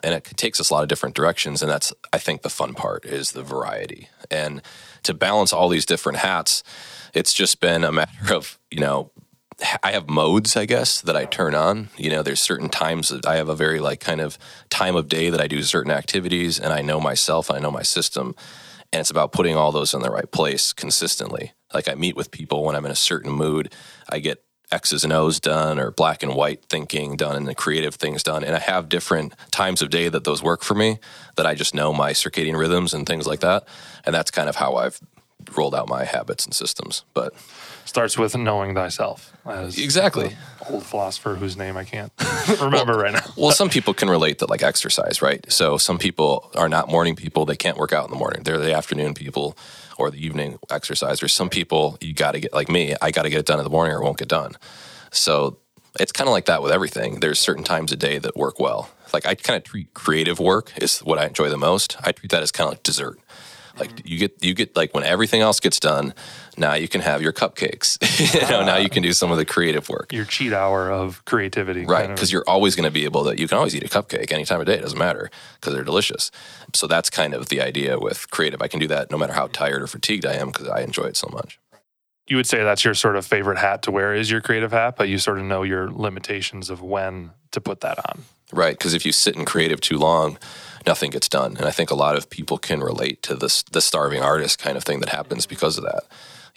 And 0.03 0.15
it 0.15 0.23
takes 0.35 0.59
us 0.59 0.69
a 0.69 0.73
lot 0.73 0.83
of 0.83 0.89
different 0.89 1.15
directions, 1.15 1.61
and 1.61 1.69
that's 1.69 1.93
I 2.11 2.17
think 2.17 2.41
the 2.41 2.49
fun 2.49 2.73
part 2.73 3.05
is 3.05 3.31
the 3.31 3.43
variety. 3.43 4.09
And 4.29 4.61
to 5.03 5.13
balance 5.13 5.53
all 5.53 5.69
these 5.69 5.85
different 5.85 6.19
hats, 6.19 6.63
it's 7.13 7.33
just 7.33 7.59
been 7.59 7.83
a 7.83 7.91
matter 7.91 8.33
of 8.33 8.57
you 8.71 8.79
know 8.79 9.11
I 9.83 9.91
have 9.91 10.09
modes, 10.09 10.55
I 10.55 10.65
guess, 10.65 11.01
that 11.01 11.15
I 11.15 11.25
turn 11.25 11.55
on. 11.55 11.89
You 11.97 12.09
know, 12.09 12.23
there's 12.23 12.41
certain 12.41 12.69
times 12.69 13.09
that 13.09 13.25
I 13.25 13.35
have 13.35 13.49
a 13.49 13.55
very 13.55 13.79
like 13.79 13.99
kind 13.99 14.21
of 14.21 14.37
time 14.69 14.95
of 14.95 15.07
day 15.07 15.29
that 15.29 15.41
I 15.41 15.47
do 15.47 15.61
certain 15.63 15.91
activities, 15.91 16.59
and 16.59 16.73
I 16.73 16.81
know 16.81 16.99
myself, 16.99 17.51
I 17.51 17.59
know 17.59 17.71
my 17.71 17.83
system, 17.83 18.35
and 18.91 19.01
it's 19.01 19.11
about 19.11 19.31
putting 19.31 19.55
all 19.55 19.71
those 19.71 19.93
in 19.93 20.01
the 20.01 20.09
right 20.09 20.29
place 20.31 20.73
consistently. 20.73 21.53
Like 21.73 21.87
I 21.87 21.95
meet 21.95 22.15
with 22.15 22.31
people 22.31 22.63
when 22.63 22.75
I'm 22.75 22.85
in 22.85 22.91
a 22.91 22.95
certain 22.95 23.31
mood. 23.31 23.73
I 24.09 24.19
get 24.19 24.43
X's 24.71 25.03
and 25.03 25.11
O's 25.11 25.39
done 25.39 25.79
or 25.79 25.91
black 25.91 26.23
and 26.23 26.33
white 26.33 26.63
thinking 26.69 27.17
done 27.17 27.35
and 27.35 27.47
the 27.47 27.55
creative 27.55 27.95
things 27.95 28.23
done. 28.23 28.43
And 28.43 28.55
I 28.55 28.59
have 28.59 28.89
different 28.89 29.33
times 29.51 29.81
of 29.81 29.89
day 29.89 30.07
that 30.09 30.23
those 30.23 30.41
work 30.41 30.63
for 30.63 30.75
me 30.75 30.99
that 31.35 31.45
I 31.45 31.55
just 31.55 31.75
know 31.75 31.93
my 31.93 32.13
circadian 32.13 32.57
rhythms 32.57 32.93
and 32.93 33.05
things 33.05 33.27
like 33.27 33.41
that. 33.41 33.67
And 34.05 34.15
that's 34.15 34.31
kind 34.31 34.47
of 34.47 34.55
how 34.55 34.75
I've 34.75 34.99
rolled 35.55 35.75
out 35.75 35.89
my 35.89 36.05
habits 36.05 36.45
and 36.45 36.53
systems. 36.53 37.03
But 37.13 37.33
starts 37.85 38.17
with 38.17 38.37
knowing 38.37 38.73
thyself. 38.73 39.33
exactly. 39.45 40.35
Old 40.69 40.83
philosopher 40.85 41.35
whose 41.35 41.57
name 41.57 41.75
I 41.75 41.83
can't 41.83 42.11
remember 42.61 42.93
well, 42.93 43.03
right 43.03 43.13
now. 43.13 43.33
well, 43.35 43.51
some 43.51 43.69
people 43.69 43.93
can 43.93 44.09
relate 44.09 44.39
to 44.39 44.45
like 44.45 44.63
exercise, 44.63 45.21
right? 45.21 45.45
So 45.51 45.77
some 45.77 45.97
people 45.97 46.51
are 46.55 46.69
not 46.69 46.89
morning 46.89 47.15
people; 47.15 47.45
they 47.45 47.55
can't 47.55 47.77
work 47.77 47.91
out 47.91 48.05
in 48.05 48.11
the 48.11 48.17
morning. 48.17 48.43
They're 48.43 48.59
the 48.59 48.73
afternoon 48.73 49.13
people 49.13 49.57
or 50.01 50.11
the 50.11 50.23
evening 50.23 50.57
exercisers. 50.69 51.31
Some 51.31 51.49
people 51.49 51.97
you 52.01 52.13
got 52.13 52.31
to 52.31 52.39
get 52.39 52.53
like 52.53 52.69
me. 52.69 52.95
I 53.01 53.11
got 53.11 53.23
to 53.23 53.29
get 53.29 53.39
it 53.39 53.45
done 53.45 53.59
in 53.59 53.63
the 53.63 53.69
morning, 53.69 53.93
or 53.93 54.01
it 54.01 54.03
won't 54.03 54.17
get 54.17 54.27
done. 54.27 54.53
So 55.11 55.57
it's 55.99 56.11
kind 56.11 56.27
of 56.27 56.31
like 56.31 56.45
that 56.45 56.61
with 56.61 56.71
everything. 56.71 57.19
There's 57.19 57.39
certain 57.39 57.63
times 57.63 57.91
a 57.91 57.97
day 57.97 58.17
that 58.17 58.35
work 58.35 58.59
well. 58.59 58.89
Like 59.13 59.25
I 59.25 59.35
kind 59.35 59.57
of 59.57 59.63
treat 59.63 59.93
creative 59.93 60.39
work 60.39 60.71
is 60.77 60.99
what 60.99 61.19
I 61.19 61.25
enjoy 61.25 61.49
the 61.49 61.57
most. 61.57 61.97
I 62.01 62.11
treat 62.11 62.31
that 62.31 62.43
as 62.43 62.51
kind 62.51 62.67
of 62.67 62.71
like 62.73 62.83
dessert. 62.83 63.19
Like 63.79 64.01
you 64.05 64.17
get 64.17 64.43
you 64.43 64.53
get 64.53 64.75
like 64.75 64.93
when 64.93 65.03
everything 65.03 65.41
else 65.41 65.59
gets 65.59 65.79
done, 65.79 66.13
now 66.57 66.73
you 66.73 66.87
can 66.87 67.01
have 67.01 67.21
your 67.21 67.33
cupcakes. 67.33 67.97
you 68.33 68.49
know, 68.49 68.63
now 68.65 68.77
you 68.77 68.89
can 68.89 69.03
do 69.03 69.13
some 69.13 69.31
of 69.31 69.37
the 69.37 69.45
creative 69.45 69.89
work. 69.89 70.11
Your 70.11 70.25
cheat 70.25 70.53
hour 70.53 70.89
of 70.91 71.23
creativity. 71.25 71.85
Right, 71.85 72.07
because 72.07 72.29
of. 72.29 72.33
you're 72.33 72.43
always 72.47 72.75
going 72.75 72.85
to 72.85 72.91
be 72.91 73.05
able 73.05 73.25
to 73.25 73.39
you 73.39 73.47
can 73.47 73.57
always 73.57 73.75
eat 73.75 73.83
a 73.83 73.87
cupcake 73.87 74.31
any 74.31 74.45
time 74.45 74.59
of 74.59 74.65
day, 74.65 74.75
it 74.75 74.81
doesn't 74.81 74.99
matter 74.99 75.29
because 75.59 75.73
they're 75.73 75.83
delicious. 75.83 76.31
So 76.73 76.87
that's 76.87 77.09
kind 77.09 77.33
of 77.33 77.49
the 77.49 77.61
idea 77.61 77.99
with 77.99 78.29
creative. 78.31 78.61
I 78.61 78.67
can 78.67 78.79
do 78.79 78.87
that 78.87 79.11
no 79.11 79.17
matter 79.17 79.33
how 79.33 79.47
tired 79.47 79.81
or 79.81 79.87
fatigued 79.87 80.25
I 80.25 80.33
am 80.33 80.47
because 80.47 80.67
I 80.67 80.81
enjoy 80.81 81.05
it 81.05 81.17
so 81.17 81.29
much. 81.31 81.59
You 82.27 82.37
would 82.37 82.47
say 82.47 82.63
that's 82.63 82.85
your 82.85 82.93
sort 82.93 83.15
of 83.15 83.25
favorite 83.25 83.57
hat 83.57 83.81
to 83.83 83.91
wear 83.91 84.13
is 84.13 84.31
your 84.31 84.41
creative 84.41 84.71
hat, 84.71 84.95
but 84.95 85.09
you 85.09 85.17
sort 85.17 85.39
of 85.39 85.45
know 85.45 85.63
your 85.63 85.91
limitations 85.91 86.69
of 86.69 86.81
when 86.81 87.31
to 87.51 87.59
put 87.59 87.81
that 87.81 87.97
on. 88.09 88.23
Right, 88.53 88.77
because 88.77 88.93
if 88.93 89.05
you 89.05 89.11
sit 89.11 89.35
in 89.35 89.45
creative 89.45 89.81
too 89.81 89.97
long, 89.97 90.37
nothing 90.85 91.11
gets 91.11 91.29
done. 91.29 91.57
And 91.57 91.65
I 91.65 91.71
think 91.71 91.91
a 91.91 91.95
lot 91.95 92.15
of 92.15 92.29
people 92.29 92.57
can 92.57 92.81
relate 92.81 93.21
to 93.23 93.35
this 93.35 93.63
the 93.63 93.81
starving 93.81 94.21
artist 94.21 94.59
kind 94.59 94.77
of 94.77 94.83
thing 94.83 94.99
that 94.99 95.09
happens 95.09 95.45
because 95.45 95.77
of 95.77 95.83
that. 95.83 96.03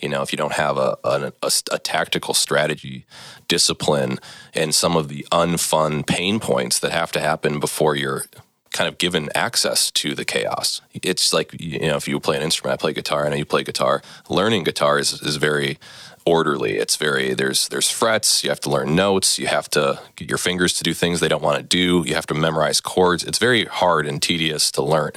You 0.01 0.09
know, 0.09 0.23
if 0.23 0.33
you 0.33 0.37
don't 0.37 0.55
have 0.55 0.77
a, 0.77 0.97
a, 1.05 1.33
a, 1.43 1.51
a 1.73 1.79
tactical 1.79 2.35
strategy, 2.35 3.07
discipline, 3.47 4.19
and 4.53 4.75
some 4.75 4.97
of 4.97 5.09
the 5.09 5.27
unfun 5.31 6.07
pain 6.07 6.41
points 6.41 6.81
that 6.81 6.91
have 6.93 7.13
to 7.13 7.21
happen 7.21 7.61
before 7.61 7.95
you're 7.95 8.25
kind 8.73 8.89
of 8.89 8.99
given 8.99 9.29
access 9.37 9.91
to 9.93 10.15
the 10.17 10.25
chaos. 10.25 10.81
It's 10.93 11.33
like, 11.33 11.55
you 11.61 11.79
know, 11.79 11.97
if 11.97 12.09
you 12.09 12.19
play 12.19 12.37
an 12.37 12.43
instrument, 12.43 12.75
I 12.75 12.77
play 12.77 12.93
guitar, 12.93 13.25
I 13.25 13.29
know 13.29 13.37
you 13.37 13.45
play 13.45 13.63
guitar. 13.63 14.03
Learning 14.29 14.65
guitar 14.65 14.99
is, 14.99 15.23
is 15.23 15.37
very 15.37 15.79
orderly. 16.27 16.77
It's 16.77 16.97
very 16.97 17.35
there's 17.35 17.69
there's 17.69 17.91
frets. 17.91 18.43
You 18.43 18.51
have 18.51 18.61
to 18.61 18.71
learn 18.71 18.95
notes. 18.95 19.39
You 19.39 19.47
have 19.47 19.69
to 19.71 20.01
get 20.17 20.29
your 20.29 20.39
fingers 20.39 20.75
to 20.75 20.85
do 20.85 20.95
things 20.95 21.21
they 21.21 21.29
don't 21.29 21.43
want 21.43 21.59
to 21.59 21.63
do. 21.63 22.05
You 22.07 22.15
have 22.15 22.27
to 22.27 22.35
memorize 22.35 22.81
chords. 22.81 23.25
It's 23.25 23.39
very 23.39 23.65
hard 23.65 24.07
and 24.07 24.21
tedious 24.23 24.71
to 24.73 24.83
learn. 24.83 25.13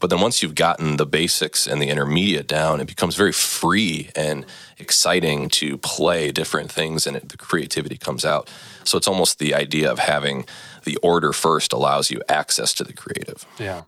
But 0.00 0.08
then 0.08 0.20
once 0.22 0.42
you've 0.42 0.54
gotten 0.54 0.96
the 0.96 1.04
basics 1.04 1.66
and 1.66 1.80
the 1.80 1.90
intermediate 1.90 2.48
down, 2.48 2.80
it 2.80 2.86
becomes 2.86 3.16
very 3.16 3.32
free 3.32 4.10
and 4.16 4.46
exciting 4.78 5.50
to 5.50 5.76
play 5.76 6.32
different 6.32 6.72
things, 6.72 7.06
and 7.06 7.18
it, 7.18 7.28
the 7.28 7.36
creativity 7.36 7.98
comes 7.98 8.24
out. 8.24 8.48
So 8.84 8.96
it's 8.96 9.06
almost 9.06 9.38
the 9.38 9.54
idea 9.54 9.92
of 9.92 9.98
having 9.98 10.46
the 10.84 10.96
order 11.02 11.34
first 11.34 11.74
allows 11.74 12.10
you 12.10 12.22
access 12.30 12.72
to 12.74 12.84
the 12.84 12.94
creative. 12.94 13.44
Yeah. 13.58 13.82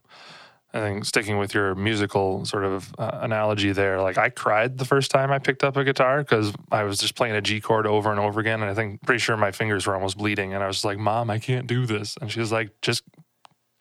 I 0.75 0.81
think 0.81 1.05
sticking 1.05 1.37
with 1.37 1.53
your 1.53 1.75
musical 1.75 2.45
sort 2.47 2.65
of 2.65 2.95
uh, 2.99 3.19
analogy 3.21 3.73
there, 3.73 4.01
like 4.01 4.17
I 4.17 4.31
cried 4.31 4.79
the 4.79 4.87
first 4.87 5.11
time 5.11 5.31
I 5.31 5.39
picked 5.39 5.65
up 5.65 5.77
a 5.77 5.85
guitar 5.85 6.23
because 6.23 6.53
I 6.71 6.85
was 6.85 6.99
just 6.99 7.15
playing 7.15 7.35
a 7.35 7.43
G 7.43 7.61
chord 7.61 7.87
over 7.87 8.11
and 8.11 8.19
over 8.19 8.41
again. 8.41 8.63
And 8.63 8.71
I 8.71 8.75
think 8.75 9.03
pretty 9.03 9.19
sure 9.19 9.37
my 9.37 9.53
fingers 9.53 9.87
were 9.87 9.95
almost 9.95 10.17
bleeding. 10.17 10.55
And 10.55 10.65
I 10.65 10.67
was 10.67 10.83
like, 10.85 10.99
Mom, 10.99 11.29
I 11.29 11.39
can't 11.39 11.67
do 11.67 11.85
this. 11.85 12.17
And 12.21 12.33
she 12.33 12.41
was 12.41 12.51
like, 12.51 12.71
just 12.81 13.03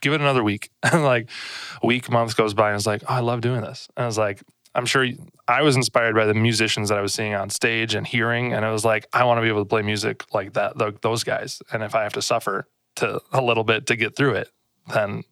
give 0.01 0.11
it 0.11 0.19
another 0.19 0.43
week. 0.43 0.69
And 0.83 1.03
like 1.03 1.29
a 1.81 1.87
week, 1.87 2.09
months 2.09 2.33
goes 2.33 2.53
by 2.53 2.67
and 2.67 2.73
I 2.73 2.75
was 2.75 2.87
like, 2.87 3.03
oh, 3.03 3.13
I 3.13 3.19
love 3.19 3.39
doing 3.39 3.61
this. 3.61 3.87
And 3.95 4.03
I 4.03 4.07
was 4.07 4.17
like, 4.17 4.43
I'm 4.75 4.85
sure 4.85 5.05
I 5.47 5.61
was 5.61 5.75
inspired 5.75 6.15
by 6.15 6.25
the 6.25 6.33
musicians 6.33 6.89
that 6.89 6.97
I 6.97 7.01
was 7.01 7.13
seeing 7.13 7.33
on 7.33 7.49
stage 7.49 7.93
and 7.95 8.05
hearing. 8.05 8.53
And 8.53 8.65
I 8.65 8.71
was 8.71 8.83
like, 8.83 9.05
I 9.13 9.23
want 9.23 9.37
to 9.37 9.41
be 9.41 9.47
able 9.47 9.61
to 9.61 9.69
play 9.69 9.81
music 9.81 10.25
like 10.33 10.53
that, 10.53 10.73
those 11.01 11.23
guys. 11.23 11.61
And 11.71 11.83
if 11.83 11.95
I 11.95 12.03
have 12.03 12.13
to 12.13 12.21
suffer 12.21 12.67
to 12.97 13.21
a 13.31 13.41
little 13.41 13.63
bit 13.63 13.87
to 13.87 13.95
get 13.95 14.15
through 14.15 14.35
it, 14.35 14.49
then 14.93 15.23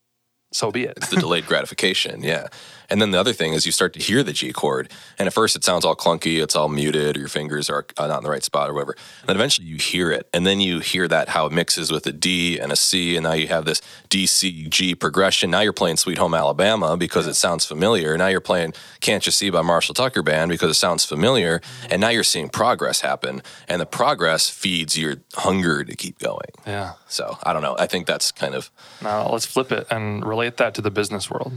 so 0.51 0.71
be 0.71 0.83
it. 0.83 0.93
it's 0.97 1.09
the 1.09 1.17
delayed 1.17 1.45
gratification, 1.45 2.23
yeah. 2.23 2.47
And 2.89 3.01
then 3.01 3.11
the 3.11 3.19
other 3.19 3.33
thing 3.33 3.53
is 3.53 3.65
you 3.65 3.71
start 3.71 3.93
to 3.93 3.99
hear 3.99 4.23
the 4.23 4.33
G 4.33 4.51
chord, 4.51 4.91
and 5.17 5.27
at 5.27 5.33
first 5.33 5.55
it 5.55 5.63
sounds 5.63 5.85
all 5.85 5.95
clunky, 5.95 6.41
it's 6.41 6.55
all 6.55 6.69
muted, 6.69 7.15
or 7.15 7.19
your 7.19 7.29
fingers 7.29 7.69
are 7.69 7.85
uh, 7.97 8.07
not 8.07 8.17
in 8.19 8.23
the 8.23 8.29
right 8.29 8.43
spot, 8.43 8.69
or 8.69 8.73
whatever. 8.73 8.95
And 9.21 9.29
then 9.29 9.35
eventually 9.35 9.67
you 9.67 9.77
hear 9.77 10.11
it, 10.11 10.27
and 10.33 10.45
then 10.45 10.59
you 10.59 10.79
hear 10.79 11.07
that 11.07 11.29
how 11.29 11.45
it 11.45 11.51
mixes 11.51 11.91
with 11.91 12.05
a 12.07 12.11
D 12.11 12.57
and 12.57 12.71
a 12.71 12.75
C, 12.75 13.15
and 13.15 13.23
now 13.23 13.33
you 13.33 13.47
have 13.47 13.65
this 13.65 13.81
D 14.09 14.25
C 14.25 14.67
G 14.67 14.95
progression. 14.95 15.51
Now 15.51 15.61
you're 15.61 15.73
playing 15.73 15.97
Sweet 15.97 16.17
Home 16.17 16.33
Alabama 16.33 16.97
because 16.97 17.27
it 17.27 17.35
sounds 17.35 17.65
familiar. 17.65 18.17
Now 18.17 18.27
you're 18.27 18.41
playing 18.41 18.73
Can't 19.01 19.25
You 19.25 19.31
See 19.31 19.49
by 19.49 19.61
Marshall 19.61 19.95
Tucker 19.95 20.23
Band 20.23 20.49
because 20.49 20.71
it 20.71 20.75
sounds 20.75 21.05
familiar, 21.05 21.59
mm-hmm. 21.59 21.87
and 21.91 22.01
now 22.01 22.09
you're 22.09 22.23
seeing 22.23 22.49
progress 22.49 23.01
happen, 23.01 23.41
and 23.67 23.81
the 23.81 23.85
progress 23.85 24.49
feeds 24.49 24.97
your 24.97 25.17
hunger 25.35 25.83
to 25.83 25.95
keep 25.95 26.19
going. 26.19 26.51
Yeah. 26.65 26.93
So 27.07 27.37
I 27.43 27.53
don't 27.53 27.61
know. 27.61 27.75
I 27.77 27.87
think 27.87 28.07
that's 28.07 28.31
kind 28.31 28.55
of 28.55 28.71
now 29.01 29.29
let's 29.29 29.45
flip 29.45 29.71
it 29.71 29.87
and 29.89 30.25
relate 30.25 30.57
that 30.57 30.73
to 30.75 30.81
the 30.81 30.91
business 30.91 31.29
world 31.29 31.53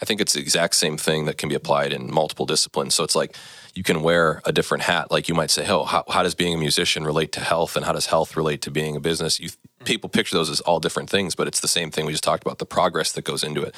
I 0.00 0.04
think 0.04 0.20
it's 0.20 0.34
the 0.34 0.40
exact 0.40 0.76
same 0.76 0.96
thing 0.96 1.24
that 1.24 1.38
can 1.38 1.48
be 1.48 1.54
applied 1.54 1.92
in 1.92 2.12
multiple 2.12 2.44
disciplines. 2.44 2.94
So 2.94 3.02
it's 3.02 3.16
like 3.16 3.34
you 3.74 3.82
can 3.82 4.02
wear 4.02 4.42
a 4.44 4.52
different 4.52 4.84
hat. 4.84 5.10
Like 5.10 5.28
you 5.28 5.34
might 5.34 5.50
say, 5.50 5.66
"Oh, 5.68 5.84
how, 5.84 6.04
how 6.08 6.22
does 6.22 6.34
being 6.34 6.54
a 6.54 6.58
musician 6.58 7.04
relate 7.04 7.32
to 7.32 7.40
health, 7.40 7.76
and 7.76 7.84
how 7.84 7.92
does 7.92 8.06
health 8.06 8.36
relate 8.36 8.62
to 8.62 8.70
being 8.70 8.96
a 8.96 9.00
business?" 9.00 9.40
You 9.40 9.50
people 9.84 10.10
picture 10.10 10.36
those 10.36 10.50
as 10.50 10.60
all 10.60 10.80
different 10.80 11.08
things, 11.08 11.34
but 11.34 11.46
it's 11.46 11.60
the 11.60 11.68
same 11.68 11.90
thing 11.90 12.06
we 12.06 12.12
just 12.12 12.24
talked 12.24 12.44
about. 12.44 12.58
The 12.58 12.66
progress 12.66 13.12
that 13.12 13.22
goes 13.22 13.42
into 13.42 13.62
it 13.62 13.74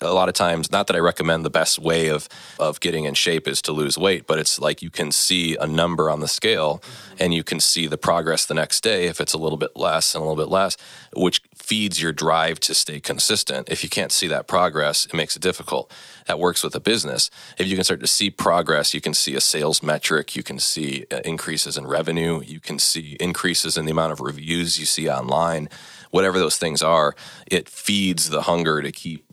a 0.00 0.12
lot 0.12 0.28
of 0.28 0.34
times 0.34 0.70
not 0.70 0.86
that 0.86 0.96
i 0.96 0.98
recommend 0.98 1.44
the 1.44 1.50
best 1.50 1.78
way 1.78 2.08
of 2.08 2.28
of 2.58 2.80
getting 2.80 3.04
in 3.04 3.14
shape 3.14 3.46
is 3.48 3.60
to 3.62 3.72
lose 3.72 3.96
weight 3.98 4.26
but 4.26 4.38
it's 4.38 4.58
like 4.58 4.82
you 4.82 4.90
can 4.90 5.10
see 5.12 5.56
a 5.56 5.66
number 5.66 6.10
on 6.10 6.20
the 6.20 6.28
scale 6.28 6.82
and 7.18 7.34
you 7.34 7.44
can 7.44 7.60
see 7.60 7.86
the 7.86 7.98
progress 7.98 8.44
the 8.44 8.54
next 8.54 8.82
day 8.82 9.06
if 9.06 9.20
it's 9.20 9.32
a 9.32 9.38
little 9.38 9.58
bit 9.58 9.76
less 9.76 10.14
and 10.14 10.22
a 10.22 10.26
little 10.26 10.42
bit 10.42 10.50
less 10.50 10.76
which 11.16 11.42
feeds 11.54 12.02
your 12.02 12.12
drive 12.12 12.60
to 12.60 12.74
stay 12.74 13.00
consistent. 13.00 13.70
If 13.70 13.82
you 13.82 13.88
can't 13.88 14.12
see 14.12 14.26
that 14.28 14.46
progress 14.46 15.06
it 15.06 15.14
makes 15.14 15.36
it 15.36 15.42
difficult 15.42 15.90
that 16.26 16.38
works 16.38 16.62
with 16.62 16.74
a 16.74 16.80
business 16.80 17.30
if 17.58 17.66
you 17.66 17.76
can 17.76 17.84
start 17.84 18.00
to 18.00 18.06
see 18.06 18.30
progress 18.30 18.94
you 18.94 19.00
can 19.00 19.14
see 19.14 19.34
a 19.34 19.40
sales 19.40 19.82
metric 19.82 20.36
you 20.36 20.42
can 20.42 20.58
see 20.58 21.06
uh, 21.10 21.20
increases 21.24 21.76
in 21.76 21.86
revenue 21.86 22.40
you 22.44 22.60
can 22.60 22.78
see 22.78 23.16
increases 23.20 23.76
in 23.76 23.84
the 23.84 23.92
amount 23.92 24.12
of 24.12 24.20
reviews 24.20 24.78
you 24.78 24.86
see 24.86 25.08
online 25.08 25.68
whatever 26.14 26.38
those 26.38 26.56
things 26.56 26.80
are, 26.80 27.16
it 27.44 27.68
feeds 27.68 28.30
the 28.30 28.42
hunger 28.42 28.80
to 28.80 28.92
keep 28.92 29.24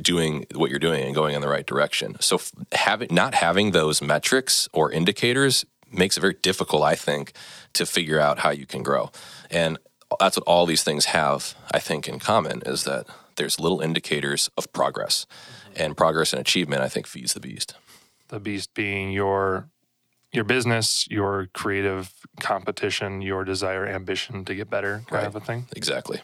doing 0.00 0.46
what 0.54 0.70
you're 0.70 0.78
doing 0.78 1.02
and 1.02 1.12
going 1.12 1.34
in 1.34 1.40
the 1.40 1.48
right 1.48 1.66
direction. 1.66 2.16
So 2.20 2.40
having 2.70 3.08
not 3.10 3.34
having 3.34 3.72
those 3.72 4.00
metrics 4.00 4.68
or 4.72 4.92
indicators 4.92 5.66
makes 5.90 6.16
it 6.16 6.20
very 6.20 6.36
difficult, 6.40 6.84
I 6.84 6.94
think, 6.94 7.32
to 7.72 7.84
figure 7.84 8.20
out 8.20 8.38
how 8.38 8.50
you 8.50 8.66
can 8.66 8.84
grow. 8.84 9.10
And 9.50 9.78
that's 10.20 10.36
what 10.36 10.46
all 10.46 10.64
these 10.64 10.84
things 10.84 11.06
have, 11.06 11.56
I 11.72 11.80
think, 11.80 12.06
in 12.06 12.20
common 12.20 12.62
is 12.64 12.84
that 12.84 13.08
there's 13.34 13.58
little 13.58 13.80
indicators 13.80 14.48
of 14.56 14.72
progress. 14.72 15.26
And 15.78 15.96
progress 15.96 16.32
and 16.32 16.40
achievement, 16.40 16.82
I 16.82 16.88
think, 16.88 17.06
feeds 17.06 17.34
the 17.34 17.40
beast. 17.40 17.74
The 18.28 18.40
beast 18.40 18.74
being 18.74 19.12
your 19.12 19.70
your 20.32 20.44
business, 20.44 21.08
your 21.10 21.48
creative 21.54 22.12
competition, 22.40 23.22
your 23.22 23.44
desire, 23.44 23.86
ambition 23.86 24.44
to 24.44 24.54
get 24.54 24.68
better, 24.68 25.02
kind 25.06 25.12
right. 25.12 25.26
of 25.26 25.36
a 25.36 25.40
thing. 25.40 25.66
Exactly. 25.74 26.20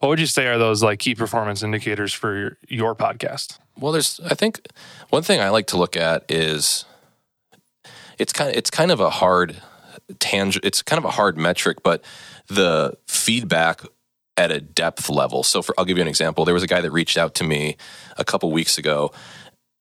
What 0.00 0.08
would 0.08 0.20
you 0.20 0.26
say 0.26 0.46
are 0.48 0.58
those 0.58 0.82
like 0.82 0.98
key 0.98 1.14
performance 1.14 1.62
indicators 1.62 2.12
for 2.12 2.36
your, 2.36 2.58
your 2.68 2.94
podcast? 2.94 3.58
Well, 3.78 3.92
there's 3.92 4.20
I 4.24 4.34
think 4.34 4.66
one 5.10 5.22
thing 5.22 5.40
I 5.40 5.50
like 5.50 5.66
to 5.68 5.76
look 5.76 5.96
at 5.96 6.24
is 6.30 6.84
it's 8.18 8.32
kind 8.32 8.50
of 8.50 8.56
it's 8.56 8.70
kind 8.70 8.90
of 8.90 9.00
a 9.00 9.10
hard 9.10 9.62
tang 10.18 10.52
it's 10.62 10.82
kind 10.82 10.98
of 10.98 11.04
a 11.04 11.10
hard 11.10 11.36
metric, 11.36 11.82
but 11.82 12.04
the 12.48 12.96
feedback 13.06 13.82
at 14.36 14.50
a 14.50 14.60
depth 14.60 15.08
level. 15.08 15.42
So 15.42 15.62
for 15.62 15.74
I'll 15.78 15.84
give 15.84 15.98
you 15.98 16.02
an 16.02 16.08
example. 16.08 16.44
There 16.44 16.54
was 16.54 16.62
a 16.62 16.68
guy 16.68 16.80
that 16.80 16.90
reached 16.90 17.16
out 17.16 17.34
to 17.36 17.44
me 17.44 17.76
a 18.16 18.24
couple 18.24 18.50
weeks 18.50 18.78
ago 18.78 19.12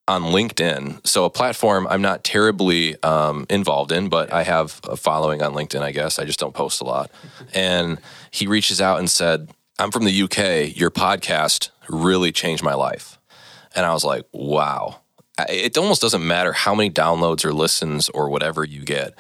on 0.08 0.24
LinkedIn. 0.24 1.06
So 1.08 1.26
a 1.26 1.30
platform 1.30 1.88
I'm 1.90 2.02
not 2.02 2.24
terribly 2.24 3.02
um, 3.04 3.46
involved 3.50 3.92
in, 3.92 4.10
but 4.10 4.32
I 4.34 4.44
have 4.44 4.80
a 4.84 4.98
following 4.98 5.42
on 5.42 5.54
LinkedIn. 5.54 5.82
I 5.82 5.92
guess 5.92 6.20
I 6.20 6.26
just 6.26 6.40
don't 6.40 6.54
post 6.54 6.82
a 6.82 6.84
lot. 6.84 7.12
And 7.54 8.00
he 8.32 8.48
reaches 8.48 8.82
out 8.82 9.00
and 9.00 9.10
said, 9.10 9.50
"I'm 9.80 9.92
from 9.92 10.06
the 10.06 10.24
UK. 10.24 10.76
Your 10.76 10.92
podcast 10.92 11.70
really 11.88 12.32
changed 12.32 12.64
my 12.64 12.74
life." 12.74 13.20
And 13.76 13.86
I 13.86 13.94
was 13.94 14.04
like, 14.04 14.26
"Wow." 14.34 14.98
It 15.50 15.78
almost 15.78 16.02
doesn't 16.02 16.28
matter 16.28 16.52
how 16.52 16.76
many 16.76 16.92
downloads 16.92 17.46
or 17.46 17.54
listens 17.54 18.10
or 18.10 18.30
whatever 18.30 18.64
you 18.64 18.84
get. 18.84 19.18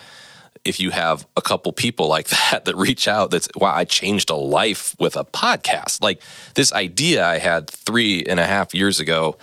If 0.64 0.80
you 0.80 0.92
have 0.92 1.28
a 1.36 1.42
couple 1.42 1.72
people 1.74 2.08
like 2.08 2.28
that 2.52 2.66
that 2.66 2.76
reach 2.76 3.08
out, 3.08 3.32
that's 3.32 3.48
wow, 3.56 3.74
I 3.74 3.86
changed 3.86 4.30
a 4.30 4.36
life 4.36 4.96
with 5.00 5.16
a 5.16 5.26
podcast. 5.26 6.02
Like 6.02 6.22
this 6.56 6.72
idea 6.74 7.26
I 7.26 7.38
had 7.38 7.70
three 7.70 8.24
and 8.24 8.40
a 8.40 8.46
half 8.46 8.74
years 8.74 9.00
ago 9.00 9.38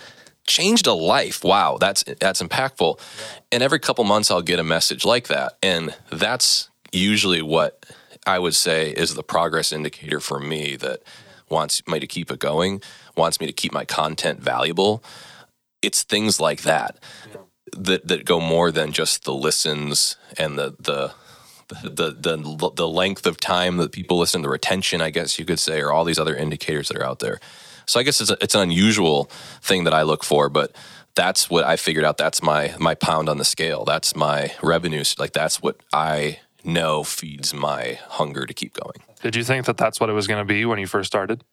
changed 0.47 0.87
a 0.87 0.93
life. 0.93 1.43
Wow, 1.43 1.77
that's 1.79 2.03
that's 2.19 2.41
impactful. 2.41 2.99
Yeah. 2.99 3.25
And 3.53 3.63
every 3.63 3.79
couple 3.79 4.03
months 4.03 4.31
I'll 4.31 4.41
get 4.41 4.59
a 4.59 4.63
message 4.63 5.05
like 5.05 5.27
that. 5.27 5.53
And 5.61 5.95
that's 6.11 6.69
usually 6.91 7.41
what 7.41 7.85
I 8.25 8.39
would 8.39 8.55
say 8.55 8.91
is 8.91 9.15
the 9.15 9.23
progress 9.23 9.71
indicator 9.71 10.19
for 10.19 10.39
me 10.39 10.75
that 10.77 11.01
wants 11.49 11.87
me 11.87 11.99
to 11.99 12.07
keep 12.07 12.31
it 12.31 12.39
going, 12.39 12.81
wants 13.15 13.39
me 13.39 13.47
to 13.47 13.53
keep 13.53 13.71
my 13.71 13.85
content 13.85 14.39
valuable. 14.39 15.03
It's 15.81 16.03
things 16.03 16.39
like 16.39 16.63
that 16.63 16.99
yeah. 17.31 17.37
That 17.77 18.07
that 18.07 18.25
go 18.25 18.39
more 18.39 18.71
than 18.71 18.91
just 18.91 19.23
the 19.23 19.33
listens 19.33 20.17
and 20.37 20.57
the 20.57 20.75
the 20.79 21.13
the 21.83 22.11
the 22.11 22.71
the 22.75 22.87
length 22.87 23.25
of 23.25 23.37
time 23.37 23.77
that 23.77 23.91
people 23.91 24.17
listen, 24.17 24.41
the 24.41 24.49
retention, 24.49 25.01
I 25.01 25.09
guess 25.09 25.37
you 25.37 25.45
could 25.45 25.59
say, 25.59 25.81
or 25.81 25.91
all 25.91 26.03
these 26.03 26.19
other 26.19 26.35
indicators 26.35 26.87
that 26.87 26.97
are 26.97 27.05
out 27.05 27.19
there. 27.19 27.39
So 27.85 27.99
I 27.99 28.03
guess 28.03 28.21
it's, 28.21 28.29
a, 28.29 28.37
it's 28.39 28.53
an 28.53 28.61
unusual 28.61 29.25
thing 29.61 29.83
that 29.85 29.93
I 29.93 30.03
look 30.03 30.23
for, 30.23 30.47
but 30.47 30.75
that's 31.15 31.49
what 31.49 31.63
I 31.63 31.75
figured 31.75 32.05
out. 32.05 32.17
That's 32.17 32.41
my 32.41 32.75
my 32.79 32.95
pound 32.95 33.29
on 33.29 33.37
the 33.37 33.45
scale. 33.45 33.85
That's 33.85 34.15
my 34.15 34.53
revenues. 34.61 35.17
Like 35.17 35.33
that's 35.33 35.61
what 35.61 35.77
I 35.93 36.39
know 36.63 37.03
feeds 37.03 37.53
my 37.53 37.99
hunger 38.07 38.45
to 38.45 38.53
keep 38.53 38.73
going. 38.73 38.97
Did 39.21 39.35
you 39.35 39.43
think 39.43 39.65
that 39.65 39.77
that's 39.77 39.99
what 39.99 40.09
it 40.09 40.13
was 40.13 40.27
going 40.27 40.39
to 40.39 40.45
be 40.45 40.65
when 40.65 40.79
you 40.79 40.87
first 40.87 41.07
started? 41.07 41.43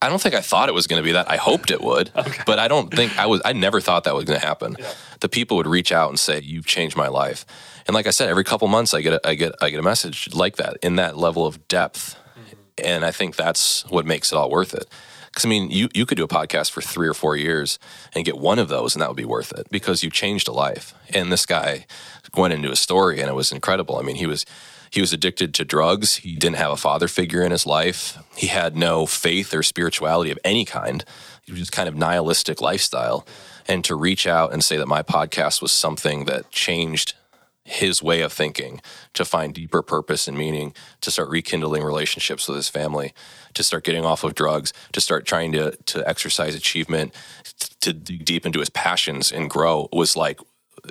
I 0.00 0.08
don't 0.08 0.20
think 0.20 0.34
I 0.34 0.40
thought 0.40 0.68
it 0.68 0.74
was 0.74 0.86
going 0.86 1.02
to 1.02 1.04
be 1.04 1.12
that. 1.12 1.28
I 1.28 1.36
hoped 1.36 1.70
it 1.70 1.80
would, 1.80 2.10
okay. 2.16 2.42
but 2.46 2.58
I 2.58 2.68
don't 2.68 2.92
think 2.92 3.18
I 3.18 3.26
was. 3.26 3.42
I 3.44 3.52
never 3.52 3.80
thought 3.80 4.04
that 4.04 4.14
was 4.14 4.24
going 4.24 4.38
to 4.38 4.46
happen. 4.46 4.76
Yeah. 4.78 4.92
The 5.20 5.28
people 5.28 5.56
would 5.56 5.66
reach 5.66 5.90
out 5.90 6.08
and 6.08 6.18
say, 6.18 6.40
"You've 6.40 6.66
changed 6.66 6.96
my 6.96 7.08
life," 7.08 7.44
and 7.86 7.94
like 7.94 8.06
I 8.06 8.10
said, 8.10 8.28
every 8.28 8.44
couple 8.44 8.68
months 8.68 8.94
I 8.94 9.00
get 9.00 9.14
a, 9.14 9.28
I 9.28 9.34
get 9.34 9.52
I 9.60 9.70
get 9.70 9.80
a 9.80 9.82
message 9.82 10.32
like 10.32 10.56
that 10.56 10.76
in 10.82 10.96
that 10.96 11.16
level 11.16 11.46
of 11.46 11.66
depth, 11.66 12.16
mm-hmm. 12.38 12.56
and 12.84 13.04
I 13.04 13.10
think 13.10 13.34
that's 13.34 13.84
what 13.88 14.06
makes 14.06 14.32
it 14.32 14.36
all 14.36 14.50
worth 14.50 14.72
it. 14.72 14.86
Because 15.26 15.44
I 15.44 15.48
mean, 15.48 15.70
you 15.70 15.88
you 15.92 16.06
could 16.06 16.16
do 16.16 16.24
a 16.24 16.28
podcast 16.28 16.70
for 16.70 16.80
three 16.80 17.08
or 17.08 17.14
four 17.14 17.36
years 17.36 17.80
and 18.14 18.24
get 18.24 18.38
one 18.38 18.60
of 18.60 18.68
those, 18.68 18.94
and 18.94 19.02
that 19.02 19.08
would 19.08 19.16
be 19.16 19.24
worth 19.24 19.52
it 19.52 19.66
because 19.70 20.04
you 20.04 20.10
changed 20.10 20.46
a 20.46 20.52
life. 20.52 20.94
And 21.12 21.32
this 21.32 21.44
guy 21.44 21.86
went 22.36 22.54
into 22.54 22.70
a 22.70 22.76
story, 22.76 23.20
and 23.20 23.28
it 23.28 23.34
was 23.34 23.50
incredible. 23.50 23.96
I 23.96 24.02
mean, 24.02 24.16
he 24.16 24.26
was 24.26 24.46
he 24.90 25.00
was 25.00 25.12
addicted 25.12 25.54
to 25.54 25.64
drugs. 25.64 26.16
He 26.16 26.36
didn't 26.36 26.56
have 26.56 26.70
a 26.70 26.76
father 26.76 27.08
figure 27.08 27.42
in 27.42 27.52
his 27.52 27.66
life. 27.66 28.18
He 28.36 28.48
had 28.48 28.76
no 28.76 29.06
faith 29.06 29.54
or 29.54 29.62
spirituality 29.62 30.30
of 30.30 30.38
any 30.44 30.64
kind. 30.64 31.04
It 31.46 31.52
was 31.52 31.60
just 31.60 31.72
kind 31.72 31.88
of 31.88 31.96
nihilistic 31.96 32.60
lifestyle. 32.60 33.26
And 33.66 33.84
to 33.84 33.94
reach 33.94 34.26
out 34.26 34.52
and 34.52 34.64
say 34.64 34.76
that 34.76 34.88
my 34.88 35.02
podcast 35.02 35.60
was 35.60 35.72
something 35.72 36.24
that 36.24 36.50
changed 36.50 37.14
his 37.68 38.02
way 38.02 38.22
of 38.22 38.32
thinking 38.32 38.80
to 39.12 39.26
find 39.26 39.54
deeper 39.54 39.82
purpose 39.82 40.26
and 40.26 40.38
meaning, 40.38 40.72
to 41.02 41.10
start 41.10 41.28
rekindling 41.28 41.84
relationships 41.84 42.48
with 42.48 42.56
his 42.56 42.70
family, 42.70 43.12
to 43.52 43.62
start 43.62 43.84
getting 43.84 44.06
off 44.06 44.24
of 44.24 44.34
drugs, 44.34 44.72
to 44.92 45.02
start 45.02 45.26
trying 45.26 45.52
to 45.52 45.76
to 45.86 46.08
exercise 46.08 46.54
achievement, 46.54 47.14
to 47.82 47.92
dig 47.92 48.24
deep 48.24 48.46
into 48.46 48.60
his 48.60 48.70
passions 48.70 49.30
and 49.30 49.50
grow 49.50 49.88
was 49.92 50.16
like, 50.16 50.40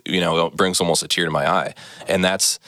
you 0.05 0.21
know, 0.21 0.45
it 0.45 0.55
brings 0.55 0.79
almost 0.79 1.01
a 1.01 1.07
tear 1.07 1.25
to 1.25 1.31
my 1.31 1.49
eye. 1.49 1.73
And 2.07 2.23
that's 2.23 2.59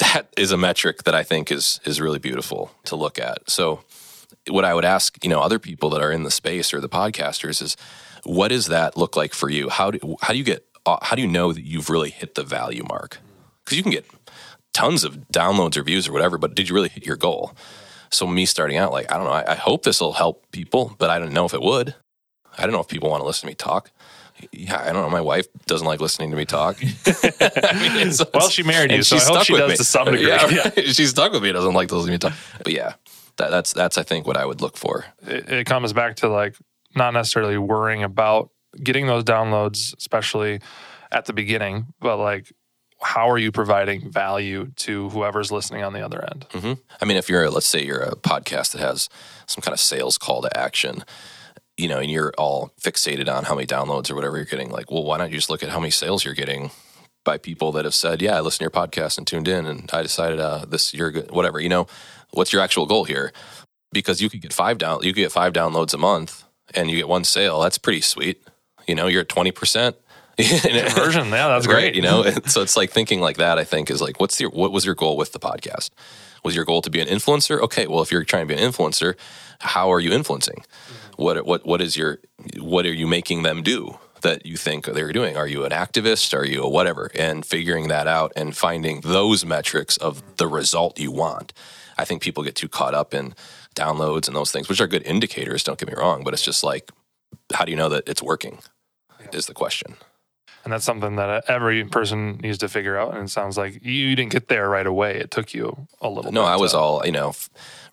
that 0.00 0.28
is 0.36 0.52
a 0.52 0.56
metric 0.56 1.04
that 1.04 1.14
I 1.14 1.22
think 1.22 1.50
is 1.52 1.80
is 1.84 2.00
really 2.00 2.18
beautiful 2.18 2.72
to 2.84 2.96
look 2.96 3.18
at. 3.18 3.50
So 3.50 3.80
what 4.48 4.64
I 4.64 4.74
would 4.74 4.84
ask, 4.84 5.22
you 5.24 5.30
know, 5.30 5.40
other 5.40 5.58
people 5.58 5.90
that 5.90 6.02
are 6.02 6.12
in 6.12 6.24
the 6.24 6.30
space 6.30 6.74
or 6.74 6.80
the 6.80 6.88
podcasters 6.88 7.62
is 7.62 7.76
what 8.24 8.48
does 8.48 8.66
that 8.66 8.96
look 8.96 9.16
like 9.16 9.34
for 9.34 9.48
you? 9.48 9.68
How 9.68 9.90
do 9.92 10.16
how 10.22 10.32
do 10.32 10.38
you 10.38 10.44
get 10.44 10.66
uh, 10.86 10.98
how 11.02 11.16
do 11.16 11.22
you 11.22 11.28
know 11.28 11.52
that 11.52 11.64
you've 11.64 11.90
really 11.90 12.10
hit 12.10 12.34
the 12.34 12.42
value 12.44 12.84
mark? 12.88 13.18
because 13.70 13.76
you 13.76 13.84
can 13.84 13.92
get 13.92 14.06
tons 14.72 15.04
of 15.04 15.28
downloads 15.32 15.76
or 15.76 15.84
views 15.84 16.08
or 16.08 16.12
whatever, 16.12 16.38
but 16.38 16.56
did 16.56 16.68
you 16.68 16.74
really 16.74 16.88
hit 16.88 17.06
your 17.06 17.16
goal? 17.16 17.54
So 18.10 18.26
me 18.26 18.44
starting 18.44 18.76
out, 18.76 18.90
like 18.90 19.10
I 19.12 19.16
don't 19.16 19.26
know, 19.26 19.32
I, 19.32 19.52
I 19.52 19.54
hope 19.54 19.84
this 19.84 20.00
will 20.00 20.14
help 20.14 20.50
people, 20.50 20.96
but 20.98 21.08
I 21.08 21.20
don't 21.20 21.32
know 21.32 21.44
if 21.44 21.54
it 21.54 21.62
would. 21.62 21.94
I 22.58 22.62
don't 22.62 22.72
know 22.72 22.80
if 22.80 22.88
people 22.88 23.10
want 23.10 23.20
to 23.20 23.26
listen 23.26 23.42
to 23.42 23.46
me 23.46 23.54
talk. 23.54 23.92
Yeah, 24.52 24.80
I 24.80 24.92
don't 24.92 25.02
know. 25.02 25.10
My 25.10 25.20
wife 25.20 25.46
doesn't 25.66 25.86
like 25.86 26.00
listening 26.00 26.30
to 26.30 26.36
me 26.36 26.44
talk. 26.44 26.76
I 27.06 27.94
mean, 27.96 28.12
well, 28.34 28.48
she 28.48 28.62
married 28.62 28.92
you, 28.92 29.02
so 29.02 29.16
I 29.16 29.20
hope 29.20 29.44
she 29.44 29.56
does 29.56 29.70
me. 29.70 29.76
to 29.76 29.84
some 29.84 30.06
degree. 30.06 30.20
Yeah, 30.28 30.44
right. 30.44 30.76
yeah. 30.76 30.82
she's 30.92 31.10
stuck 31.10 31.32
with 31.32 31.42
me. 31.42 31.52
Doesn't 31.52 31.74
like 31.74 31.88
to 31.88 31.96
listen 31.96 32.08
to 32.08 32.12
me 32.12 32.18
talk. 32.18 32.32
But 32.58 32.72
yeah, 32.72 32.94
that, 33.36 33.50
that's 33.50 33.72
that's 33.72 33.98
I 33.98 34.02
think 34.02 34.26
what 34.26 34.36
I 34.36 34.44
would 34.44 34.60
look 34.60 34.76
for. 34.76 35.06
It, 35.22 35.48
it 35.48 35.66
comes 35.66 35.92
back 35.92 36.16
to 36.16 36.28
like 36.28 36.56
not 36.94 37.12
necessarily 37.12 37.58
worrying 37.58 38.02
about 38.02 38.50
getting 38.82 39.06
those 39.06 39.24
downloads, 39.24 39.96
especially 39.96 40.60
at 41.10 41.24
the 41.26 41.32
beginning, 41.32 41.86
but 42.00 42.18
like 42.18 42.52
how 43.02 43.30
are 43.30 43.38
you 43.38 43.50
providing 43.50 44.10
value 44.10 44.70
to 44.76 45.08
whoever's 45.10 45.50
listening 45.50 45.82
on 45.82 45.92
the 45.92 46.04
other 46.04 46.22
end? 46.30 46.46
Mm-hmm. 46.50 46.72
I 47.00 47.04
mean, 47.06 47.16
if 47.16 47.28
you're, 47.28 47.48
let's 47.50 47.66
say 47.66 47.84
you're 47.84 48.00
a 48.00 48.14
podcast 48.14 48.72
that 48.72 48.80
has 48.80 49.08
some 49.46 49.62
kind 49.62 49.72
of 49.72 49.80
sales 49.80 50.18
call 50.18 50.42
to 50.42 50.56
action, 50.56 51.04
you 51.80 51.88
know, 51.88 51.98
and 51.98 52.10
you're 52.10 52.32
all 52.36 52.72
fixated 52.80 53.28
on 53.34 53.44
how 53.44 53.54
many 53.54 53.66
downloads 53.66 54.10
or 54.10 54.14
whatever 54.14 54.36
you're 54.36 54.44
getting, 54.44 54.70
like, 54.70 54.90
well, 54.90 55.04
why 55.04 55.16
not 55.16 55.30
you 55.30 55.36
just 55.36 55.50
look 55.50 55.62
at 55.62 55.70
how 55.70 55.80
many 55.80 55.90
sales 55.90 56.24
you're 56.24 56.34
getting 56.34 56.70
by 57.24 57.38
people 57.38 57.72
that 57.72 57.84
have 57.84 57.94
said, 57.94 58.22
yeah, 58.22 58.36
I 58.36 58.40
listened 58.40 58.58
to 58.58 58.64
your 58.64 58.70
podcast 58.88 59.18
and 59.18 59.26
tuned 59.26 59.48
in 59.48 59.66
and 59.66 59.90
I 59.92 60.02
decided 60.02 60.40
uh, 60.40 60.64
this, 60.68 60.94
you're 60.94 61.10
good, 61.10 61.30
whatever, 61.30 61.60
you 61.60 61.68
know, 61.68 61.86
what's 62.32 62.52
your 62.52 62.62
actual 62.62 62.86
goal 62.86 63.04
here? 63.04 63.32
Because 63.92 64.20
you 64.20 64.30
could 64.30 64.40
get 64.40 64.52
five 64.52 64.78
down, 64.78 65.02
you 65.02 65.12
could 65.12 65.20
get 65.20 65.32
five 65.32 65.52
downloads 65.52 65.94
a 65.94 65.98
month 65.98 66.44
and 66.74 66.90
you 66.90 66.96
get 66.96 67.08
one 67.08 67.24
sale. 67.24 67.60
That's 67.60 67.78
pretty 67.78 68.00
sweet. 68.00 68.42
You 68.86 68.94
know, 68.94 69.06
you're 69.06 69.22
at 69.22 69.28
20% 69.28 69.94
conversion. 70.38 71.26
Yeah, 71.28 71.48
that's 71.48 71.66
great. 71.66 71.84
Right, 71.84 71.94
you 71.94 72.02
know, 72.02 72.24
so 72.46 72.62
it's 72.62 72.76
like 72.76 72.90
thinking 72.90 73.20
like 73.20 73.36
that. 73.38 73.58
I 73.58 73.64
think 73.64 73.90
is 73.90 74.00
like, 74.00 74.20
what's 74.20 74.40
your 74.40 74.50
what 74.50 74.72
was 74.72 74.84
your 74.84 74.94
goal 74.94 75.16
with 75.16 75.32
the 75.32 75.38
podcast? 75.38 75.90
Was 76.42 76.56
your 76.56 76.64
goal 76.64 76.80
to 76.82 76.90
be 76.90 77.00
an 77.00 77.08
influencer? 77.08 77.60
Okay, 77.60 77.86
well, 77.86 78.00
if 78.00 78.10
you're 78.10 78.24
trying 78.24 78.48
to 78.48 78.54
be 78.54 78.60
an 78.60 78.72
influencer, 78.72 79.16
how 79.60 79.92
are 79.92 80.00
you 80.00 80.12
influencing? 80.12 80.64
What 81.20 81.44
what 81.46 81.66
what 81.66 81.80
is 81.80 81.96
your 81.96 82.18
what 82.58 82.86
are 82.86 82.92
you 82.92 83.06
making 83.06 83.42
them 83.42 83.62
do 83.62 83.98
that 84.22 84.44
you 84.44 84.56
think 84.56 84.86
they're 84.86 85.12
doing? 85.12 85.36
Are 85.36 85.46
you 85.46 85.64
an 85.64 85.72
activist? 85.72 86.36
Are 86.36 86.44
you 86.44 86.62
a 86.62 86.68
whatever? 86.68 87.10
And 87.14 87.44
figuring 87.44 87.88
that 87.88 88.06
out 88.06 88.32
and 88.36 88.56
finding 88.56 89.00
those 89.00 89.44
metrics 89.44 89.96
of 89.96 90.22
the 90.36 90.46
result 90.46 90.98
you 90.98 91.10
want. 91.10 91.52
I 91.96 92.04
think 92.04 92.22
people 92.22 92.42
get 92.42 92.54
too 92.54 92.68
caught 92.68 92.94
up 92.94 93.14
in 93.14 93.34
downloads 93.74 94.26
and 94.26 94.36
those 94.36 94.52
things, 94.52 94.68
which 94.68 94.80
are 94.80 94.86
good 94.86 95.06
indicators. 95.06 95.62
Don't 95.62 95.78
get 95.78 95.88
me 95.88 95.94
wrong, 95.94 96.24
but 96.24 96.34
it's 96.34 96.42
just 96.42 96.62
like, 96.64 96.90
how 97.52 97.64
do 97.64 97.70
you 97.70 97.76
know 97.76 97.88
that 97.88 98.08
it's 98.08 98.22
working? 98.22 98.58
Is 99.32 99.46
the 99.46 99.54
question. 99.54 99.96
And 100.64 100.72
that's 100.72 100.84
something 100.84 101.16
that 101.16 101.44
every 101.48 101.84
person 101.84 102.38
needs 102.42 102.58
to 102.58 102.68
figure 102.68 102.96
out. 102.98 103.14
And 103.14 103.24
it 103.24 103.30
sounds 103.30 103.56
like 103.56 103.84
you 103.84 104.14
didn't 104.14 104.32
get 104.32 104.48
there 104.48 104.68
right 104.68 104.86
away. 104.86 105.16
It 105.16 105.30
took 105.30 105.54
you 105.54 105.86
a 106.00 106.08
little. 106.08 106.32
No, 106.32 106.44
I 106.44 106.56
was 106.56 106.74
all 106.74 107.02
you 107.04 107.12
know, 107.12 107.32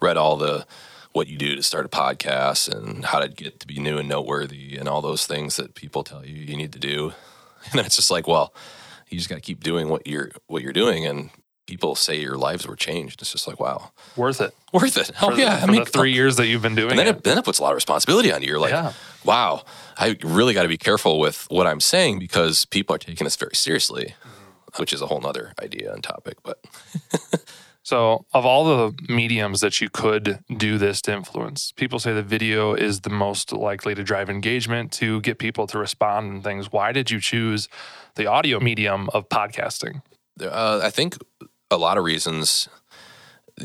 read 0.01 0.17
all 0.17 0.35
the 0.35 0.65
what 1.17 1.27
you 1.27 1.37
do 1.37 1.55
to 1.55 1.63
start 1.63 1.83
a 1.83 1.89
podcast 1.89 2.71
and 2.71 3.03
how 3.03 3.19
to 3.19 3.27
get 3.27 3.59
to 3.59 3.65
be 3.65 3.79
new 3.79 3.97
and 3.97 4.07
noteworthy 4.07 4.77
and 4.77 4.87
all 4.87 5.01
those 5.01 5.25
things 5.25 5.55
that 5.57 5.73
people 5.73 6.03
tell 6.03 6.23
you 6.23 6.35
you 6.35 6.55
need 6.55 6.71
to 6.71 6.79
do. 6.79 7.13
And 7.69 7.79
then 7.79 7.85
it's 7.85 7.97
just 7.97 8.11
like, 8.11 8.29
well, 8.29 8.53
you 9.09 9.17
just 9.17 9.27
got 9.27 9.35
to 9.35 9.41
keep 9.41 9.61
doing 9.61 9.89
what 9.89 10.07
you're 10.07 10.31
what 10.45 10.61
you're 10.61 10.71
doing 10.71 11.05
and 11.05 11.31
people 11.65 11.95
say 11.95 12.21
your 12.21 12.37
lives 12.37 12.65
were 12.65 12.77
changed. 12.77 13.21
It's 13.21 13.31
just 13.31 13.47
like, 13.47 13.59
wow. 13.59 13.91
Worth 14.15 14.39
it. 14.39 14.55
Worth 14.71 14.95
it. 14.95 15.11
Oh, 15.21 15.35
yeah. 15.35 15.57
The, 15.57 15.63
I 15.63 15.65
mean, 15.65 15.83
three 15.83 16.13
years 16.13 16.37
that 16.37 16.47
you've 16.47 16.61
been 16.61 16.75
doing 16.75 16.91
and 16.91 16.99
then 16.99 17.07
it. 17.07 17.17
it. 17.17 17.23
Then 17.23 17.37
it 17.37 17.43
puts 17.43 17.59
a 17.59 17.63
lot 17.63 17.71
of 17.71 17.75
responsibility 17.75 18.31
on 18.31 18.41
you. 18.41 18.49
You're 18.49 18.59
like, 18.59 18.71
yeah. 18.71 18.93
wow, 19.25 19.63
I 19.97 20.17
really 20.23 20.53
got 20.53 20.63
to 20.63 20.69
be 20.69 20.77
careful 20.77 21.19
with 21.19 21.45
what 21.49 21.67
I'm 21.67 21.81
saying 21.81 22.19
because 22.19 22.65
people 22.65 22.95
are 22.95 22.99
taking 22.99 23.25
this 23.25 23.35
very 23.35 23.55
seriously, 23.55 24.15
mm-hmm. 24.21 24.81
which 24.81 24.93
is 24.93 25.01
a 25.01 25.07
whole 25.07 25.19
nother 25.19 25.53
idea 25.61 25.91
and 25.91 26.03
topic. 26.03 26.37
But 26.43 26.63
So, 27.87 28.25
of 28.33 28.45
all 28.45 28.65
the 28.65 28.93
mediums 29.07 29.61
that 29.61 29.79
you 29.79 29.89
could 29.89 30.39
do 30.57 30.77
this 30.77 31.01
to 31.03 31.13
influence, 31.13 31.71
people 31.71 31.99
say 31.99 32.11
the 32.11 32.21
video 32.21 32.73
is 32.73 32.99
the 32.99 33.09
most 33.09 33.53
likely 33.53 33.95
to 33.95 34.03
drive 34.03 34.29
engagement, 34.29 34.91
to 34.91 35.21
get 35.21 35.39
people 35.39 35.67
to 35.67 35.79
respond 35.79 36.29
and 36.29 36.43
things. 36.43 36.69
Why 36.69 36.91
did 36.91 37.09
you 37.09 37.21
choose 37.21 37.69
the 38.15 38.25
audio 38.25 38.59
medium 38.59 39.07
of 39.13 39.29
podcasting? 39.29 40.01
Uh, 40.41 40.81
I 40.83 40.89
think 40.89 41.15
a 41.71 41.77
lot 41.77 41.97
of 41.97 42.03
reasons 42.03 42.67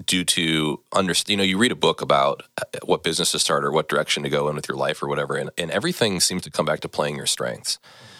due 0.06 0.22
to 0.24 0.80
understand 0.92 1.32
you 1.32 1.36
know 1.38 1.42
you 1.42 1.58
read 1.58 1.72
a 1.72 1.76
book 1.88 2.00
about 2.00 2.44
uh, 2.58 2.78
what 2.84 3.02
business 3.02 3.32
to 3.32 3.40
start 3.40 3.64
or 3.64 3.72
what 3.72 3.88
direction 3.88 4.22
to 4.22 4.28
go 4.28 4.48
in 4.48 4.54
with 4.54 4.68
your 4.68 4.76
life 4.76 5.02
or 5.02 5.08
whatever 5.08 5.34
and, 5.34 5.50
and 5.58 5.70
everything 5.72 6.20
seems 6.20 6.42
to 6.42 6.50
come 6.50 6.64
back 6.64 6.78
to 6.80 6.88
playing 6.88 7.16
your 7.16 7.26
strengths 7.26 7.78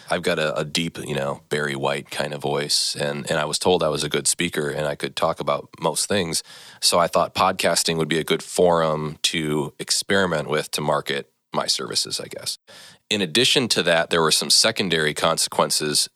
I've 0.09 0.21
got 0.21 0.39
a, 0.39 0.57
a, 0.57 0.65
deep, 0.65 0.97
you 0.97 1.15
know, 1.15 1.41
Barry 1.49 1.75
White 1.75 2.09
kind 2.11 2.33
of 2.33 2.41
voice, 2.41 2.95
and 2.95 3.29
and 3.29 3.39
I 3.39 3.45
was 3.45 3.59
told 3.59 3.83
I 3.83 3.89
was 3.89 4.03
a 4.03 4.09
good 4.09 4.27
speaker 4.27 4.69
and 4.69 4.87
I 4.87 4.95
could 4.95 5.15
talk 5.15 5.39
about 5.39 5.69
most 5.79 6.07
things. 6.07 6.43
So 6.81 6.99
I 6.99 7.07
thought 7.07 7.35
podcasting 7.35 7.97
would 7.97 8.09
be 8.09 8.19
a 8.19 8.23
good 8.23 8.43
forum 8.43 9.17
to 9.23 9.73
experiment 9.79 10.49
with 10.49 10.71
to 10.71 10.81
market 10.81 11.31
my 11.53 11.67
services, 11.67 12.19
I 12.19 12.27
guess. 12.27 12.57
In 13.09 13.21
addition 13.21 13.67
to 13.69 13.83
that, 13.83 14.09
there 14.09 14.21
were 14.21 14.31
some 14.31 14.49
secondary 14.49 15.13
consequences 15.13 16.09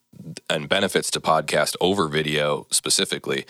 and 0.50 0.68
benefits 0.68 1.10
to 1.12 1.20
podcast 1.20 1.76
over 1.80 2.08
video 2.08 2.66
specifically. 2.70 3.46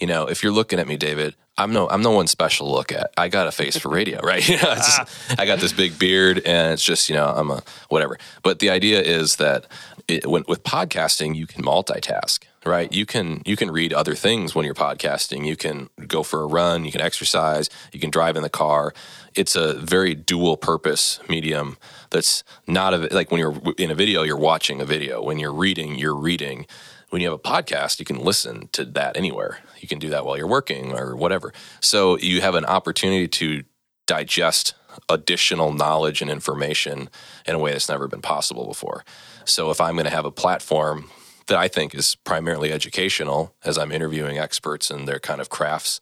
You 0.00 0.06
know, 0.06 0.26
if 0.26 0.42
you're 0.42 0.52
looking 0.52 0.78
at 0.78 0.88
me, 0.88 0.96
David, 0.96 1.34
I'm 1.58 1.72
no 1.72 1.88
I'm 1.88 2.02
no 2.02 2.12
one 2.12 2.28
special 2.28 2.70
look 2.70 2.92
at. 2.92 3.10
I 3.16 3.28
got 3.28 3.48
a 3.48 3.52
face 3.52 3.76
for 3.76 3.88
radio, 3.90 4.20
right? 4.20 4.38
You 4.48 4.56
know, 4.56 4.74
just, 4.76 5.00
I 5.38 5.44
got 5.44 5.58
this 5.58 5.72
big 5.72 5.98
beard, 5.98 6.40
and 6.46 6.72
it's 6.72 6.84
just 6.84 7.08
you 7.08 7.16
know 7.16 7.26
I'm 7.26 7.50
a 7.50 7.62
whatever. 7.88 8.16
But 8.42 8.60
the 8.60 8.70
idea 8.70 9.02
is 9.02 9.36
that 9.36 9.66
it, 10.06 10.26
when, 10.26 10.44
with 10.48 10.62
podcasting, 10.62 11.34
you 11.34 11.46
can 11.46 11.62
multitask, 11.62 12.44
right? 12.64 12.90
You 12.92 13.04
can 13.04 13.42
you 13.44 13.56
can 13.56 13.70
read 13.70 13.92
other 13.92 14.14
things 14.14 14.54
when 14.54 14.64
you're 14.64 14.74
podcasting. 14.74 15.44
You 15.44 15.56
can 15.56 15.90
go 16.06 16.22
for 16.22 16.42
a 16.42 16.46
run. 16.46 16.84
You 16.84 16.92
can 16.92 17.00
exercise. 17.00 17.68
You 17.92 18.00
can 18.00 18.10
drive 18.10 18.36
in 18.36 18.42
the 18.42 18.48
car. 18.48 18.94
It's 19.34 19.56
a 19.56 19.74
very 19.74 20.14
dual 20.14 20.56
purpose 20.56 21.20
medium. 21.28 21.76
That's 22.10 22.44
not 22.66 22.94
a, 22.94 23.14
like 23.14 23.30
when 23.30 23.40
you're 23.40 23.60
in 23.76 23.90
a 23.90 23.94
video, 23.94 24.22
you're 24.22 24.38
watching 24.38 24.80
a 24.80 24.86
video. 24.86 25.22
When 25.22 25.38
you're 25.38 25.52
reading, 25.52 25.96
you're 25.96 26.16
reading 26.16 26.66
when 27.10 27.22
you 27.22 27.28
have 27.28 27.38
a 27.38 27.42
podcast, 27.42 27.98
you 27.98 28.04
can 28.04 28.18
listen 28.18 28.68
to 28.72 28.84
that 28.84 29.16
anywhere. 29.16 29.58
You 29.80 29.88
can 29.88 29.98
do 29.98 30.10
that 30.10 30.24
while 30.24 30.36
you're 30.36 30.46
working 30.46 30.92
or 30.92 31.16
whatever. 31.16 31.52
So 31.80 32.18
you 32.18 32.40
have 32.40 32.54
an 32.54 32.64
opportunity 32.64 33.28
to 33.28 33.64
digest 34.06 34.74
additional 35.08 35.72
knowledge 35.72 36.20
and 36.20 36.30
information 36.30 37.08
in 37.46 37.54
a 37.54 37.58
way 37.58 37.72
that's 37.72 37.88
never 37.88 38.08
been 38.08 38.22
possible 38.22 38.66
before. 38.66 39.04
So 39.44 39.70
if 39.70 39.80
I'm 39.80 39.94
going 39.94 40.04
to 40.04 40.10
have 40.10 40.24
a 40.24 40.30
platform 40.30 41.10
that 41.46 41.58
I 41.58 41.68
think 41.68 41.94
is 41.94 42.14
primarily 42.14 42.72
educational 42.72 43.54
as 43.64 43.78
I'm 43.78 43.92
interviewing 43.92 44.38
experts 44.38 44.90
and 44.90 45.06
their 45.06 45.18
kind 45.18 45.40
of 45.40 45.48
crafts, 45.48 46.00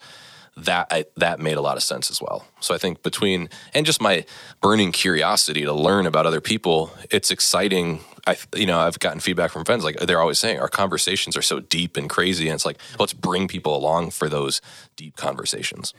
that 0.57 0.87
I, 0.90 1.05
that 1.16 1.38
made 1.38 1.57
a 1.57 1.61
lot 1.61 1.77
of 1.77 1.83
sense 1.83 2.11
as 2.11 2.21
well. 2.21 2.47
So 2.61 2.75
I 2.75 2.79
think 2.79 3.03
between 3.03 3.51
and 3.75 3.85
just 3.85 4.01
my 4.01 4.25
burning 4.62 4.90
curiosity 4.90 5.62
to 5.62 5.73
learn 5.73 6.07
about 6.07 6.27
other 6.27 6.40
people, 6.40 6.90
it's 7.11 7.31
exciting. 7.31 8.01
I 8.27 8.37
you 8.55 8.67
know 8.67 8.79
I've 8.79 8.99
gotten 8.99 9.21
feedback 9.21 9.51
from 9.51 9.65
friends 9.65 9.85
like 9.85 9.97
they're 9.99 10.21
always 10.21 10.39
saying 10.39 10.59
our 10.61 10.69
conversations 10.69 11.37
are 11.37 11.43
so 11.43 11.61
deep 11.61 11.97
and 11.97 12.11
crazy, 12.11 12.49
and 12.49 12.55
it's 12.55 12.67
like 12.67 12.79
let's 12.99 13.12
bring 13.12 13.49
people 13.49 13.77
along 13.77 14.11
for 14.11 14.29
those 14.29 14.61
deep 14.97 15.17
conversations. 15.17 15.95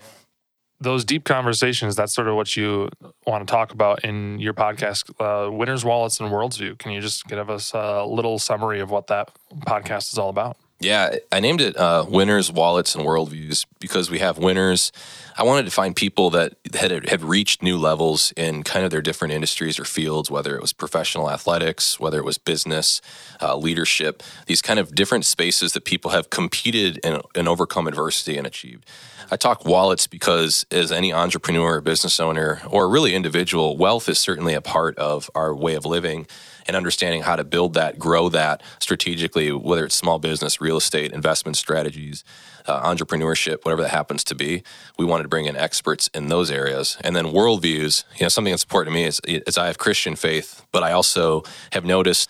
Those 0.80 1.04
deep 1.04 1.24
conversations, 1.24 1.96
that's 1.96 2.13
sort 2.13 2.28
of 2.28 2.36
what 2.36 2.56
you 2.56 2.90
want 3.26 3.48
to 3.48 3.52
talk 3.52 3.72
about 3.72 4.04
in 4.04 4.38
your 4.40 4.54
podcast, 4.54 5.10
uh, 5.20 5.52
Winners, 5.52 5.84
Wallets, 5.84 6.20
and 6.20 6.30
Worldviews. 6.30 6.78
Can 6.78 6.92
you 6.92 7.02
just 7.02 7.26
give 7.26 7.50
us 7.50 7.74
a 7.74 8.06
little 8.06 8.38
summary 8.38 8.80
of 8.80 8.92
what 8.92 9.08
that 9.08 9.32
podcast 9.62 10.12
is 10.12 10.20
all 10.20 10.30
about? 10.30 10.56
Yeah, 10.80 11.16
I 11.32 11.40
named 11.40 11.60
it 11.60 11.76
uh, 11.76 12.06
Winners, 12.08 12.52
Wallets, 12.52 12.94
and 12.94 13.04
Worldviews 13.04 13.66
because 13.80 14.12
we 14.12 14.20
have 14.20 14.38
winners. 14.38 14.92
I 15.36 15.42
wanted 15.42 15.66
to 15.66 15.72
find 15.72 15.96
people 15.96 16.30
that 16.32 16.54
had, 16.76 17.10
had 17.10 17.24
reached 17.24 17.63
new 17.63 17.78
levels 17.78 18.32
in 18.38 18.62
kind 18.62 18.86
of 18.86 18.92
their 18.92 19.02
different 19.02 19.34
industries 19.34 19.80
or 19.80 19.86
fields, 19.86 20.30
whether 20.30 20.56
it 20.56 20.62
was 20.62 20.74
professional 20.74 21.32
athletics, 21.32 22.00
whether 22.00 22.20
it 22.20 22.26
was 22.26 22.38
business, 22.38 23.02
uh, 23.42 23.56
leadership, 23.58 24.22
these 24.46 24.62
kind 24.62 24.80
of 24.80 24.94
different 24.94 25.26
spaces 25.26 25.74
that 25.74 25.84
people 25.84 26.12
have 26.12 26.30
competed 26.30 27.00
and, 27.04 27.24
and 27.34 27.48
overcome 27.48 27.88
adversity 27.88 28.38
and 28.38 28.46
achieved. 28.46 28.86
I 29.32 29.36
talk 29.36 29.66
wallets 29.66 30.06
because, 30.06 30.66
as 30.72 30.92
any 30.92 31.12
entrepreneur, 31.12 31.82
business 31.82 32.20
owner, 32.20 32.62
or 32.70 32.88
really 32.88 33.16
individual, 33.16 33.78
wealth 33.78 34.08
is 34.08 34.20
certainly 34.20 34.54
a 34.54 34.62
part 34.62 34.98
of 35.00 35.30
our 35.34 35.56
way 35.56 35.74
of 35.74 35.86
living 35.86 36.28
and 36.67 36.75
understanding 36.75 37.21
how 37.21 37.36
to 37.36 37.43
build 37.43 37.73
that, 37.73 37.97
grow 37.97 38.30
that 38.30 38.62
strategically, 38.80 39.51
whether 39.51 39.86
it's 39.86 39.95
small 39.95 40.19
business, 40.19 40.62
real 40.62 40.77
estate, 40.77 41.12
investment 41.12 41.58
strategies, 41.58 42.23
uh, 42.67 42.82
entrepreneurship, 42.84 43.63
whatever 43.63 43.82
that 43.82 43.91
happens 43.91 44.23
to 44.25 44.36
be. 44.36 44.63
We 44.97 45.06
wanted 45.06 45.23
to 45.23 45.30
bring 45.30 45.45
in 45.45 45.56
experts 45.56 46.10
in 46.13 46.27
those 46.27 46.51
areas. 46.51 46.97
And 47.01 47.15
then 47.15 47.27
worldviews, 47.27 48.03
you 48.15 48.25
know, 48.25 48.30
something 48.30 48.51
that's 48.51 48.63
important 48.63 48.93
to 48.93 48.99
me 48.99 49.06
is, 49.06 49.21
is 49.25 49.58
I 49.58 49.67
have 49.67 49.77
Christian 49.77 50.15
faith, 50.15 50.65
but 50.71 50.84
I 50.84 50.91
also 50.91 51.43
have 51.71 51.86
noticed 51.86 52.30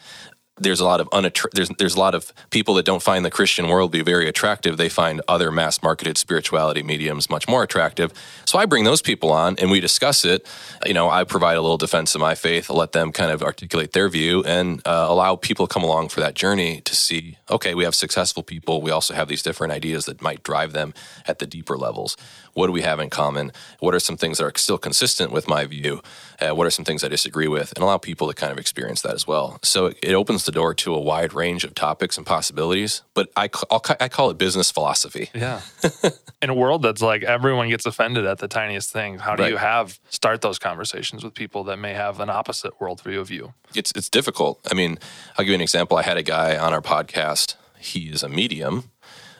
there's 0.59 0.79
a 0.79 0.85
lot 0.85 0.99
of 0.99 1.09
unattra- 1.09 1.51
there's 1.53 1.69
there's 1.77 1.95
a 1.95 1.99
lot 1.99 2.15
of 2.15 2.33
people 2.49 2.73
that 2.75 2.85
don't 2.85 3.01
find 3.01 3.23
the 3.23 3.31
Christian 3.31 3.65
worldview 3.65 4.03
very 4.03 4.27
attractive. 4.27 4.77
They 4.77 4.89
find 4.89 5.21
other 5.27 5.51
mass 5.51 5.81
marketed 5.81 6.17
spirituality 6.17 6.83
mediums 6.83 7.29
much 7.29 7.47
more 7.47 7.63
attractive. 7.63 8.11
So 8.45 8.57
I 8.57 8.65
bring 8.65 8.83
those 8.83 9.01
people 9.01 9.31
on 9.31 9.55
and 9.59 9.69
we 9.71 9.79
discuss 9.79 10.25
it. 10.25 10.47
You 10.85 10.93
know, 10.93 11.09
I 11.09 11.23
provide 11.23 11.57
a 11.57 11.61
little 11.61 11.77
defense 11.77 12.15
of 12.15 12.21
my 12.21 12.35
faith, 12.35 12.69
let 12.69 12.91
them 12.91 13.11
kind 13.11 13.31
of 13.31 13.43
articulate 13.43 13.93
their 13.93 14.09
view, 14.09 14.43
and 14.43 14.81
uh, 14.85 15.05
allow 15.07 15.35
people 15.35 15.67
to 15.67 15.73
come 15.73 15.83
along 15.83 16.09
for 16.09 16.19
that 16.21 16.33
journey 16.35 16.81
to 16.81 16.95
see. 16.95 17.37
Okay, 17.49 17.75
we 17.75 17.83
have 17.83 17.95
successful 17.95 18.43
people. 18.43 18.81
We 18.81 18.91
also 18.91 19.13
have 19.13 19.27
these 19.27 19.43
different 19.43 19.73
ideas 19.73 20.05
that 20.05 20.21
might 20.21 20.43
drive 20.43 20.73
them 20.73 20.93
at 21.25 21.39
the 21.39 21.45
deeper 21.45 21.77
levels. 21.77 22.17
What 22.53 22.67
do 22.67 22.73
we 22.73 22.81
have 22.81 22.99
in 22.99 23.09
common? 23.09 23.51
What 23.79 23.93
are 23.93 23.99
some 23.99 24.17
things 24.17 24.39
that 24.39 24.45
are 24.45 24.53
still 24.55 24.77
consistent 24.77 25.31
with 25.31 25.47
my 25.47 25.65
view? 25.65 26.01
Uh, 26.39 26.53
what 26.53 26.67
are 26.67 26.69
some 26.69 26.85
things 26.85 27.03
I 27.03 27.07
disagree 27.07 27.47
with? 27.47 27.73
And 27.75 27.83
allow 27.83 27.97
people 27.97 28.27
to 28.27 28.33
kind 28.33 28.51
of 28.51 28.57
experience 28.57 29.01
that 29.01 29.13
as 29.13 29.25
well. 29.25 29.59
So 29.63 29.93
it 30.01 30.13
opens 30.13 30.45
the 30.45 30.51
door 30.51 30.73
to 30.75 30.93
a 30.93 30.99
wide 30.99 31.33
range 31.33 31.63
of 31.63 31.73
topics 31.75 32.17
and 32.17 32.25
possibilities. 32.25 33.01
But 33.13 33.29
I, 33.35 33.49
I'll, 33.71 33.81
I 33.99 34.07
call 34.07 34.29
it 34.29 34.37
business 34.37 34.71
philosophy. 34.71 35.29
Yeah. 35.33 35.61
In 36.41 36.49
a 36.49 36.53
world 36.53 36.83
that's 36.83 37.01
like 37.01 37.23
everyone 37.23 37.69
gets 37.69 37.85
offended 37.85 38.25
at 38.25 38.37
the 38.37 38.47
tiniest 38.47 38.91
thing, 38.91 39.17
how 39.17 39.35
do 39.35 39.43
right. 39.43 39.51
you 39.51 39.57
have 39.57 39.99
start 40.09 40.41
those 40.41 40.59
conversations 40.59 41.23
with 41.23 41.33
people 41.33 41.63
that 41.65 41.77
may 41.77 41.93
have 41.93 42.19
an 42.19 42.29
opposite 42.29 42.77
worldview 42.79 43.19
of 43.19 43.31
you? 43.31 43.53
It's 43.73 43.91
it's 43.95 44.07
difficult. 44.07 44.59
I 44.69 44.75
mean, 44.75 44.99
I'll 45.37 45.45
give 45.45 45.49
you 45.49 45.55
an 45.55 45.61
example. 45.61 45.97
I 45.97 46.03
had 46.03 46.17
a 46.17 46.23
guy 46.23 46.55
on 46.55 46.73
our 46.73 46.81
podcast. 46.81 47.55
He 47.79 48.09
is 48.09 48.21
a 48.21 48.29
medium, 48.29 48.91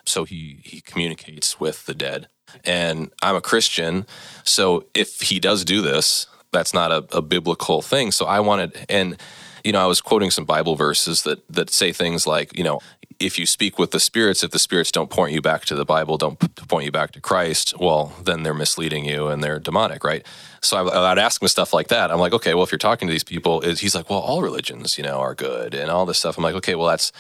so 0.06 0.24
he 0.24 0.62
he 0.64 0.82
communicates 0.82 1.60
with 1.60 1.86
the 1.86 1.94
dead 1.94 2.30
and 2.64 3.12
I'm 3.22 3.36
a 3.36 3.42
Christian. 3.42 4.06
So 4.44 4.86
if 4.94 5.22
he 5.22 5.40
does 5.40 5.66
do 5.66 5.82
this, 5.82 6.28
that's 6.58 6.74
not 6.74 6.92
a, 6.92 7.18
a, 7.18 7.22
biblical 7.22 7.82
thing. 7.82 8.12
So 8.12 8.26
I 8.26 8.40
wanted, 8.40 8.86
and 8.90 9.18
you 9.64 9.72
know, 9.72 9.80
I 9.80 9.86
was 9.86 10.02
quoting 10.02 10.32
some 10.32 10.46
Bible 10.46 10.76
verses 10.76 11.24
that 11.24 11.48
that 11.50 11.70
say 11.70 11.92
things 11.92 12.26
like, 12.26 12.58
you 12.58 12.64
know, 12.64 12.80
if 13.20 13.40
you 13.40 13.46
speak 13.46 13.80
with 13.80 13.92
the 13.92 14.00
spirits, 14.00 14.44
if 14.44 14.52
the 14.52 14.60
spirits 14.60 14.92
don't 14.92 15.10
point 15.10 15.34
you 15.34 15.42
back 15.42 15.66
to 15.66 15.76
the 15.76 15.86
Bible, 15.86 16.18
don't 16.18 16.38
point 16.68 16.86
you 16.86 16.92
back 16.92 17.12
to 17.12 17.22
Christ, 17.22 17.74
well, 17.80 18.14
then 18.24 18.44
they're 18.44 18.54
misleading 18.54 19.06
you 19.06 19.28
and 19.28 19.44
they're 19.44 19.60
demonic, 19.60 20.04
right? 20.04 20.26
So 20.62 20.78
I, 20.78 21.10
would 21.10 21.20
ask 21.20 21.42
him 21.42 21.48
stuff 21.48 21.74
like 21.74 21.88
that. 21.88 22.12
I'm 22.12 22.20
like, 22.20 22.34
okay, 22.34 22.54
well, 22.54 22.64
if 22.64 22.72
you're 22.72 22.80
talking 22.80 23.08
to 23.08 23.12
these 23.12 23.24
people, 23.24 23.62
he's 23.62 23.96
like, 23.96 24.10
well, 24.10 24.20
all 24.20 24.42
religions, 24.42 24.98
you 24.98 25.04
know, 25.04 25.20
are 25.20 25.34
good 25.34 25.74
and 25.74 25.90
all 25.90 26.06
this 26.06 26.20
stuff. 26.20 26.38
I'm 26.38 26.44
like, 26.44 26.56
okay, 26.56 26.76
well, 26.76 26.88
that's 26.88 27.12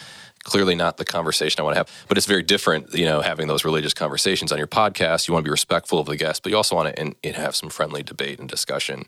clearly 0.43 0.75
not 0.75 0.97
the 0.97 1.05
conversation 1.05 1.59
I 1.59 1.63
want 1.63 1.75
to 1.75 1.79
have. 1.79 2.05
But 2.07 2.17
it's 2.17 2.27
very 2.27 2.43
different, 2.43 2.93
you 2.93 3.05
know, 3.05 3.21
having 3.21 3.47
those 3.47 3.65
religious 3.65 3.93
conversations 3.93 4.51
on 4.51 4.57
your 4.57 4.67
podcast. 4.67 5.27
You 5.27 5.33
want 5.33 5.43
to 5.43 5.47
be 5.47 5.51
respectful 5.51 5.99
of 5.99 6.07
the 6.07 6.17
guest, 6.17 6.43
but 6.43 6.49
you 6.51 6.55
also 6.57 6.75
want 6.75 6.95
to 6.95 7.01
in, 7.01 7.15
in 7.23 7.33
have 7.35 7.55
some 7.55 7.69
friendly 7.69 8.03
debate 8.03 8.39
and 8.39 8.47
discussion. 8.47 9.05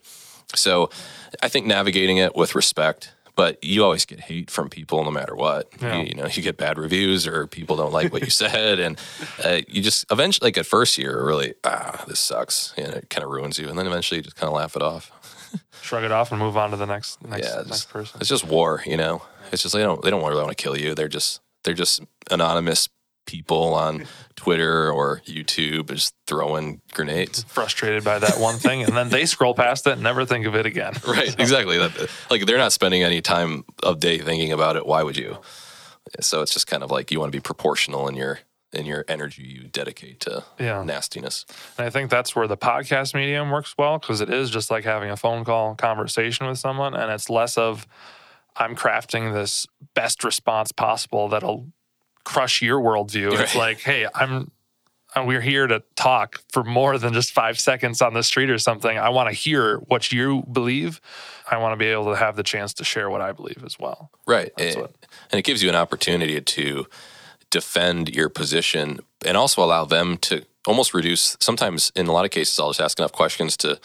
So 0.55 0.89
I 1.43 1.49
think 1.49 1.65
navigating 1.65 2.17
it 2.17 2.35
with 2.35 2.55
respect, 2.55 3.13
but 3.35 3.63
you 3.63 3.83
always 3.83 4.03
get 4.03 4.19
hate 4.19 4.49
from 4.49 4.69
people 4.69 5.03
no 5.03 5.11
matter 5.11 5.35
what. 5.35 5.69
Yeah. 5.81 5.99
You, 5.99 6.07
you 6.07 6.13
know, 6.15 6.25
you 6.25 6.41
get 6.41 6.57
bad 6.57 6.77
reviews 6.77 7.25
or 7.27 7.47
people 7.47 7.75
don't 7.75 7.93
like 7.93 8.11
what 8.11 8.23
you 8.23 8.29
said. 8.45 8.79
And 8.79 8.99
uh, 9.43 9.61
you 9.67 9.81
just 9.81 10.05
eventually, 10.11 10.47
like 10.47 10.57
at 10.57 10.65
first, 10.65 10.97
you're 10.97 11.25
really, 11.25 11.53
ah, 11.63 12.03
this 12.07 12.19
sucks. 12.19 12.73
And 12.77 12.93
it 12.93 13.09
kind 13.09 13.23
of 13.23 13.29
ruins 13.29 13.57
you. 13.59 13.69
And 13.69 13.77
then 13.77 13.87
eventually 13.87 14.17
you 14.17 14.23
just 14.23 14.35
kind 14.35 14.49
of 14.49 14.55
laugh 14.55 14.75
it 14.75 14.81
off. 14.81 15.11
Shrug 15.81 16.03
it 16.03 16.11
off 16.11 16.31
and 16.31 16.39
move 16.39 16.57
on 16.57 16.71
to 16.71 16.77
the 16.77 16.85
next 16.85 17.23
next, 17.25 17.47
yeah, 17.47 17.55
next 17.57 17.67
just, 17.67 17.89
person. 17.89 18.19
it's 18.19 18.29
just 18.29 18.45
war, 18.45 18.83
you 18.85 18.97
know. 18.97 19.21
It's 19.51 19.63
just 19.63 19.73
they 19.73 19.81
don't 19.81 20.01
they 20.01 20.09
don't 20.09 20.23
really 20.23 20.41
want 20.41 20.55
to 20.55 20.61
kill 20.61 20.77
you. 20.77 20.93
They're 20.93 21.07
just 21.07 21.41
they're 21.63 21.73
just 21.73 22.01
anonymous 22.29 22.89
people 23.25 23.75
on 23.75 24.05
Twitter 24.35 24.91
or 24.91 25.21
YouTube 25.25 25.89
just 25.89 26.15
throwing 26.25 26.81
grenades. 26.93 27.43
Frustrated 27.43 28.03
by 28.03 28.17
that 28.17 28.39
one 28.39 28.57
thing, 28.57 28.83
and 28.83 28.97
then 28.97 29.09
they 29.09 29.25
scroll 29.27 29.53
past 29.53 29.85
it 29.85 29.93
and 29.93 30.03
never 30.03 30.25
think 30.25 30.45
of 30.47 30.55
it 30.55 30.65
again. 30.65 30.93
Right, 31.07 31.39
exactly. 31.39 31.79
Like 32.29 32.45
they're 32.45 32.57
not 32.57 32.71
spending 32.71 33.03
any 33.03 33.21
time 33.21 33.65
of 33.83 33.99
day 33.99 34.19
thinking 34.19 34.51
about 34.51 34.75
it. 34.75 34.85
Why 34.85 35.03
would 35.03 35.17
you? 35.17 35.37
So 36.21 36.41
it's 36.41 36.53
just 36.53 36.67
kind 36.67 36.83
of 36.83 36.91
like 36.91 37.11
you 37.11 37.19
want 37.19 37.31
to 37.31 37.35
be 37.35 37.41
proportional 37.41 38.07
in 38.07 38.15
your 38.15 38.39
in 38.71 38.85
your 38.85 39.03
energy 39.07 39.43
you 39.43 39.63
dedicate 39.67 40.19
to 40.21 40.43
Yeah. 40.59 40.83
nastiness. 40.83 41.45
And 41.77 41.87
I 41.87 41.89
think 41.89 42.09
that's 42.11 42.35
where 42.35 42.47
the 42.47 42.57
podcast 42.57 43.13
medium 43.15 43.49
works 43.49 43.75
well 43.77 43.97
because 43.97 44.21
it 44.21 44.29
is 44.29 44.49
just 44.49 44.69
like 44.69 44.83
having 44.83 45.09
a 45.09 45.17
phone 45.17 45.43
call 45.43 45.75
conversation 45.75 46.45
with 46.47 46.59
someone, 46.59 46.93
and 46.93 47.11
it's 47.11 47.29
less 47.29 47.57
of 47.57 47.87
I'm 48.55 48.75
crafting 48.75 49.33
this 49.33 49.65
best 49.93 50.23
response 50.23 50.71
possible 50.71 51.29
that'll 51.29 51.67
crush 52.25 52.61
your 52.61 52.79
worldview. 52.79 53.39
It's 53.39 53.55
like, 53.55 53.79
hey, 53.79 54.05
I'm. 54.13 54.51
uh, 55.15 55.23
We're 55.25 55.41
here 55.41 55.65
to 55.65 55.81
talk 55.95 56.41
for 56.51 56.63
more 56.63 56.97
than 56.99 57.13
just 57.13 57.31
five 57.31 57.59
seconds 57.59 58.01
on 58.01 58.13
the 58.13 58.21
street 58.21 58.49
or 58.51 58.59
something. 58.59 58.97
I 58.99 59.09
want 59.09 59.29
to 59.29 59.33
hear 59.35 59.77
what 59.77 60.11
you 60.11 60.43
believe. 60.51 60.99
I 61.49 61.57
want 61.57 61.71
to 61.73 61.77
be 61.77 61.87
able 61.87 62.05
to 62.11 62.15
have 62.17 62.35
the 62.35 62.43
chance 62.43 62.73
to 62.75 62.83
share 62.83 63.09
what 63.09 63.21
I 63.21 63.31
believe 63.31 63.63
as 63.65 63.79
well. 63.79 64.11
Right. 64.27 64.51
And, 64.59 64.75
and 64.77 65.39
it 65.39 65.43
gives 65.43 65.63
you 65.63 65.69
an 65.69 65.75
opportunity 65.75 66.39
to 66.39 66.85
defend 67.49 68.09
your 68.15 68.29
position 68.29 68.99
and 69.25 69.35
also 69.37 69.63
allow 69.63 69.85
them 69.85 70.17
to 70.17 70.43
almost 70.67 70.93
reduce 70.93 71.35
sometimes 71.39 71.91
in 71.95 72.07
a 72.07 72.11
lot 72.11 72.25
of 72.25 72.31
cases 72.31 72.59
I'll 72.59 72.69
just 72.69 72.81
ask 72.81 72.99
enough 72.99 73.11
questions 73.11 73.57
to 73.57 73.79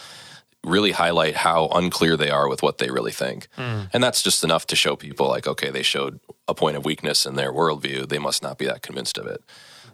really 0.65 0.93
highlight 0.93 1.37
how 1.37 1.69
unclear 1.75 2.17
they 2.17 2.31
are 2.31 2.49
with 2.49 2.63
what 2.63 2.79
they 2.79 2.91
really 2.91 3.13
think. 3.13 3.49
And 3.57 4.03
that's 4.03 4.23
just 4.23 4.43
enough 4.43 4.67
to 4.69 4.77
show 4.77 4.97
people 4.97 5.29
like, 5.29 5.47
okay, 5.47 5.71
they 5.71 5.83
showed 5.83 6.21
a 6.49 6.55
point 6.55 6.77
of 6.77 6.85
weakness 6.87 7.27
in 7.27 7.35
their 7.37 7.53
worldview. 7.53 8.09
They 8.09 8.19
must 8.19 8.43
not 8.43 8.57
be 8.59 8.65
that 8.67 8.81
convinced 8.81 9.19
of 9.19 9.27
it. 9.27 9.43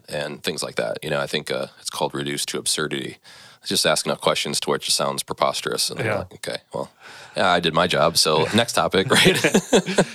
And 0.07 0.41
things 0.43 0.63
like 0.63 0.75
that. 0.75 0.97
You 1.03 1.09
know, 1.09 1.19
I 1.19 1.27
think 1.27 1.51
uh, 1.51 1.67
it's 1.79 1.89
called 1.89 2.13
reduced 2.13 2.47
to 2.49 2.57
absurdity. 2.57 3.17
Just 3.65 3.85
ask 3.85 4.05
enough 4.05 4.21
questions 4.21 4.59
to 4.61 4.69
where 4.69 4.77
it 4.77 4.81
just 4.81 4.95
sounds 4.97 5.23
preposterous. 5.23 5.89
And 5.89 5.99
Yeah. 5.99 6.19
like, 6.19 6.33
okay, 6.35 6.57
well, 6.73 6.89
yeah, 7.37 7.49
I 7.51 7.59
did 7.59 7.73
my 7.73 7.87
job. 7.87 8.17
So 8.17 8.47
next 8.55 8.73
topic, 8.73 9.09
right? 9.11 9.37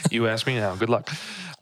You 0.10 0.26
ask 0.26 0.46
me 0.46 0.56
now. 0.58 0.74
Good 0.74 0.88
luck. 0.88 1.10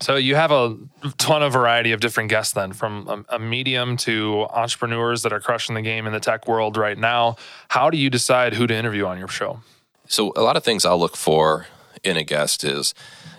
So 0.01 0.17
you 0.17 0.35
have 0.35 0.51
a 0.51 0.77
ton 1.19 1.43
of 1.43 1.53
variety 1.53 1.93
of 1.93 2.01
different 2.01 2.29
guests 2.29 2.53
then 2.53 2.73
from 2.73 3.25
a, 3.31 3.37
a 3.37 3.39
medium 3.39 3.97
to 3.99 4.47
entrepreneurs 4.51 5.23
that 5.23 5.33
are 5.33 5.41
crushing 5.41 5.75
the 5.75 5.83
game 5.83 6.07
in 6.07 6.13
the 6.13 6.21
tech 6.21 6.49
world 6.49 6.77
right 6.77 6.99
now. 6.99 7.37
How 7.69 7.91
do 7.91 7.97
you 7.97 8.11
decide 8.11 8.55
who 8.55 8.67
to 8.67 8.75
interview 8.75 9.07
on 9.07 9.19
your 9.19 9.29
show? 9.29 9.61
So 10.07 10.33
a 10.37 10.43
lot 10.43 10.57
of 10.57 10.65
things 10.65 10.85
I'll 10.85 10.99
look 10.99 11.17
for 11.17 11.67
in 12.03 12.17
a 12.17 12.25
guest 12.25 12.65
is 12.65 12.95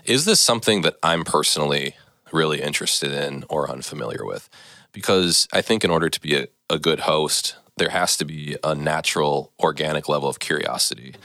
is 0.05 0.25
this 0.25 0.39
something 0.39 0.81
that 0.81 0.95
I'm 1.03 1.23
personally 1.23 1.95
really 2.31 2.61
interested 2.61 3.11
in 3.11 3.43
or 3.49 3.69
unfamiliar 3.69 4.25
with? 4.25 4.49
Because 4.91 5.47
I 5.51 5.61
think 5.61 5.83
in 5.83 5.89
order 5.89 6.09
to 6.09 6.21
be 6.21 6.35
a, 6.35 6.47
a 6.69 6.79
good 6.79 7.01
host, 7.01 7.55
there 7.77 7.89
has 7.89 8.15
to 8.17 8.25
be 8.25 8.55
a 8.63 8.75
natural, 8.75 9.51
organic 9.59 10.07
level 10.07 10.29
of 10.29 10.39
curiosity. 10.39 11.15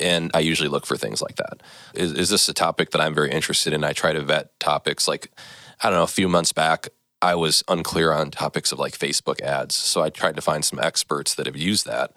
And 0.00 0.30
I 0.34 0.40
usually 0.40 0.68
look 0.68 0.86
for 0.86 0.96
things 0.96 1.22
like 1.22 1.36
that. 1.36 1.62
Is, 1.94 2.12
is 2.12 2.30
this 2.30 2.48
a 2.48 2.54
topic 2.54 2.90
that 2.90 3.00
I'm 3.00 3.14
very 3.14 3.30
interested 3.30 3.72
in? 3.72 3.84
I 3.84 3.92
try 3.92 4.12
to 4.12 4.20
vet 4.20 4.58
topics. 4.60 5.08
Like, 5.08 5.30
I 5.80 5.90
don't 5.90 5.98
know, 5.98 6.04
a 6.04 6.08
few 6.08 6.28
months 6.28 6.52
back, 6.52 6.88
I 7.22 7.34
was 7.34 7.62
unclear 7.68 8.12
on 8.12 8.30
topics 8.30 8.72
of 8.72 8.78
like 8.78 8.98
Facebook 8.98 9.40
ads. 9.40 9.74
So 9.74 10.02
I 10.02 10.10
tried 10.10 10.36
to 10.36 10.42
find 10.42 10.64
some 10.64 10.78
experts 10.78 11.34
that 11.34 11.46
have 11.46 11.56
used 11.56 11.86
that. 11.86 12.12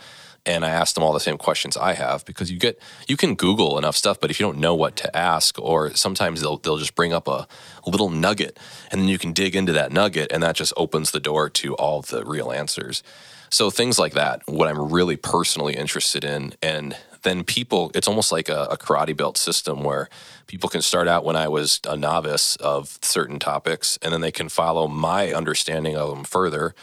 And 0.45 0.65
I 0.65 0.69
asked 0.69 0.95
them 0.95 1.03
all 1.03 1.13
the 1.13 1.19
same 1.19 1.37
questions 1.37 1.75
I 1.77 1.93
have 1.93 2.25
because 2.25 2.49
you 2.49 2.57
get 2.57 2.81
you 3.07 3.17
can 3.17 3.35
Google 3.35 3.77
enough 3.77 3.95
stuff, 3.95 4.19
but 4.19 4.31
if 4.31 4.39
you 4.39 4.45
don't 4.45 4.57
know 4.57 4.73
what 4.73 4.95
to 4.97 5.15
ask, 5.15 5.59
or 5.59 5.93
sometimes 5.95 6.41
they'll 6.41 6.57
they'll 6.57 6.77
just 6.77 6.95
bring 6.95 7.11
up 7.11 7.27
a 7.27 7.45
little 7.85 8.09
nugget, 8.09 8.57
and 8.89 9.01
then 9.01 9.09
you 9.09 9.17
can 9.17 9.33
dig 9.33 9.55
into 9.55 9.73
that 9.73 9.91
nugget, 9.91 10.31
and 10.31 10.41
that 10.41 10.55
just 10.55 10.73
opens 10.77 11.11
the 11.11 11.19
door 11.19 11.49
to 11.49 11.75
all 11.75 12.01
the 12.01 12.23
real 12.23 12.51
answers. 12.51 13.03
So 13.49 13.69
things 13.69 13.99
like 13.99 14.13
that, 14.13 14.41
what 14.45 14.67
I'm 14.67 14.91
really 14.91 15.17
personally 15.17 15.75
interested 15.75 16.23
in, 16.23 16.53
and 16.61 16.95
then 17.23 17.43
people, 17.43 17.91
it's 17.93 18.07
almost 18.07 18.31
like 18.31 18.49
a, 18.49 18.63
a 18.71 18.77
karate 18.77 19.15
belt 19.15 19.37
system 19.37 19.83
where 19.83 20.09
people 20.47 20.69
can 20.69 20.81
start 20.81 21.07
out 21.07 21.25
when 21.25 21.35
I 21.35 21.47
was 21.47 21.79
a 21.87 21.95
novice 21.95 22.55
of 22.57 22.97
certain 23.01 23.39
topics, 23.39 23.97
and 24.01 24.13
then 24.13 24.21
they 24.21 24.31
can 24.31 24.49
follow 24.49 24.87
my 24.87 25.33
understanding 25.33 25.95
of 25.95 26.09
them 26.09 26.23
further, 26.23 26.73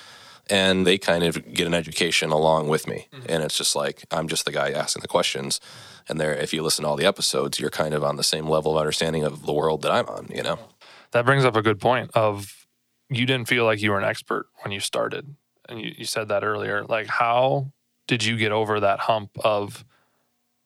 and 0.48 0.86
they 0.86 0.98
kind 0.98 1.24
of 1.24 1.52
get 1.52 1.66
an 1.66 1.74
education 1.74 2.30
along 2.30 2.68
with 2.68 2.86
me. 2.86 3.08
Mm-hmm. 3.12 3.26
And 3.28 3.42
it's 3.42 3.56
just 3.58 3.74
like 3.74 4.04
I'm 4.10 4.28
just 4.28 4.44
the 4.44 4.52
guy 4.52 4.70
asking 4.70 5.02
the 5.02 5.08
questions, 5.08 5.60
and 6.08 6.20
there, 6.20 6.34
if 6.34 6.52
you 6.52 6.62
listen 6.62 6.84
to 6.84 6.88
all 6.88 6.96
the 6.96 7.06
episodes, 7.06 7.58
you're 7.58 7.70
kind 7.70 7.94
of 7.94 8.04
on 8.04 8.16
the 8.16 8.22
same 8.22 8.46
level 8.46 8.72
of 8.72 8.78
understanding 8.78 9.24
of 9.24 9.46
the 9.46 9.52
world 9.52 9.82
that 9.82 9.90
I'm 9.90 10.06
on. 10.06 10.28
You 10.32 10.42
know. 10.42 10.58
That 11.12 11.24
brings 11.24 11.44
up 11.44 11.56
a 11.56 11.62
good 11.62 11.80
point 11.80 12.10
of 12.14 12.66
you 13.08 13.26
didn't 13.26 13.48
feel 13.48 13.64
like 13.64 13.80
you 13.80 13.90
were 13.90 13.98
an 13.98 14.04
expert 14.04 14.48
when 14.62 14.72
you 14.72 14.80
started. 14.80 15.36
And 15.68 15.80
you, 15.80 15.94
you 15.98 16.04
said 16.04 16.28
that 16.28 16.44
earlier. 16.44 16.84
Like 16.84 17.06
how 17.06 17.72
did 18.06 18.24
you 18.24 18.36
get 18.36 18.52
over 18.52 18.80
that 18.80 19.00
hump 19.00 19.30
of, 19.40 19.84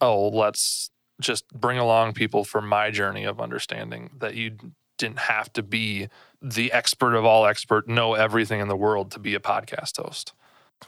oh, 0.00 0.28
let's 0.28 0.90
just 1.20 1.48
bring 1.48 1.78
along 1.78 2.14
people 2.14 2.44
for 2.44 2.60
my 2.60 2.90
journey 2.90 3.24
of 3.24 3.40
understanding 3.40 4.10
that 4.18 4.34
you 4.34 4.56
didn't 4.98 5.18
have 5.18 5.52
to 5.54 5.62
be 5.62 6.08
the 6.42 6.72
expert 6.72 7.14
of 7.14 7.24
all 7.24 7.46
expert, 7.46 7.88
know 7.88 8.14
everything 8.14 8.60
in 8.60 8.68
the 8.68 8.76
world 8.76 9.10
to 9.12 9.18
be 9.18 9.34
a 9.34 9.40
podcast 9.40 9.96
host. 9.96 10.32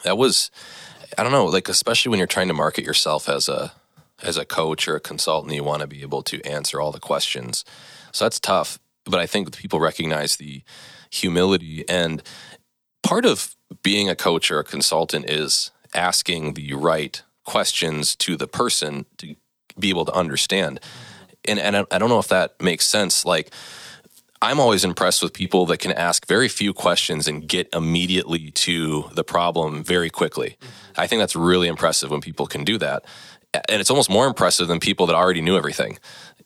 that 0.04 0.16
was 0.16 0.50
i 1.18 1.22
don't 1.22 1.32
know 1.32 1.44
like 1.44 1.68
especially 1.68 2.08
when 2.08 2.18
you're 2.18 2.26
trying 2.26 2.48
to 2.48 2.54
market 2.54 2.84
yourself 2.84 3.28
as 3.28 3.48
a 3.48 3.72
as 4.22 4.36
a 4.38 4.44
coach 4.44 4.88
or 4.88 4.96
a 4.96 5.00
consultant 5.00 5.52
you 5.52 5.62
want 5.62 5.82
to 5.82 5.86
be 5.86 6.00
able 6.00 6.22
to 6.22 6.40
answer 6.46 6.80
all 6.80 6.92
the 6.92 7.00
questions 7.00 7.64
so 8.10 8.24
that's 8.24 8.40
tough 8.40 8.78
but 9.04 9.20
i 9.20 9.26
think 9.26 9.54
people 9.54 9.80
recognize 9.80 10.36
the 10.36 10.62
humility 11.10 11.84
and 11.88 12.22
part 13.02 13.26
of 13.26 13.54
being 13.82 14.08
a 14.08 14.16
coach 14.16 14.50
or 14.50 14.58
a 14.58 14.64
consultant 14.64 15.28
is 15.28 15.70
asking 15.94 16.54
the 16.54 16.72
right 16.72 17.22
questions 17.44 18.14
to 18.16 18.36
the 18.36 18.46
person 18.46 19.06
to 19.18 19.34
be 19.78 19.88
able 19.90 20.04
to 20.04 20.12
understand 20.12 20.80
and 21.44 21.58
and 21.58 21.76
I- 21.76 21.86
I 21.90 21.98
don't 21.98 22.08
know 22.08 22.18
if 22.20 22.28
that 22.28 22.60
makes 22.60 22.86
sense 22.86 23.24
like 23.24 23.52
I'm 24.40 24.58
always 24.58 24.84
impressed 24.84 25.22
with 25.22 25.32
people 25.32 25.66
that 25.66 25.78
can 25.78 25.92
ask 25.92 26.26
very 26.26 26.48
few 26.48 26.72
questions 26.74 27.28
and 27.28 27.46
get 27.48 27.68
immediately 27.72 28.50
to 28.50 29.08
the 29.14 29.22
problem 29.22 29.84
very 29.84 30.10
quickly. 30.10 30.56
I 30.96 31.06
think 31.06 31.20
that's 31.20 31.36
really 31.36 31.68
impressive 31.68 32.10
when 32.10 32.20
people 32.20 32.48
can 32.48 32.64
do 32.64 32.76
that. 32.78 33.04
And 33.68 33.80
it's 33.80 33.88
almost 33.88 34.10
more 34.10 34.26
impressive 34.26 34.66
than 34.66 34.80
people 34.80 35.06
that 35.06 35.14
already 35.14 35.42
knew 35.42 35.56
everything. 35.56 35.96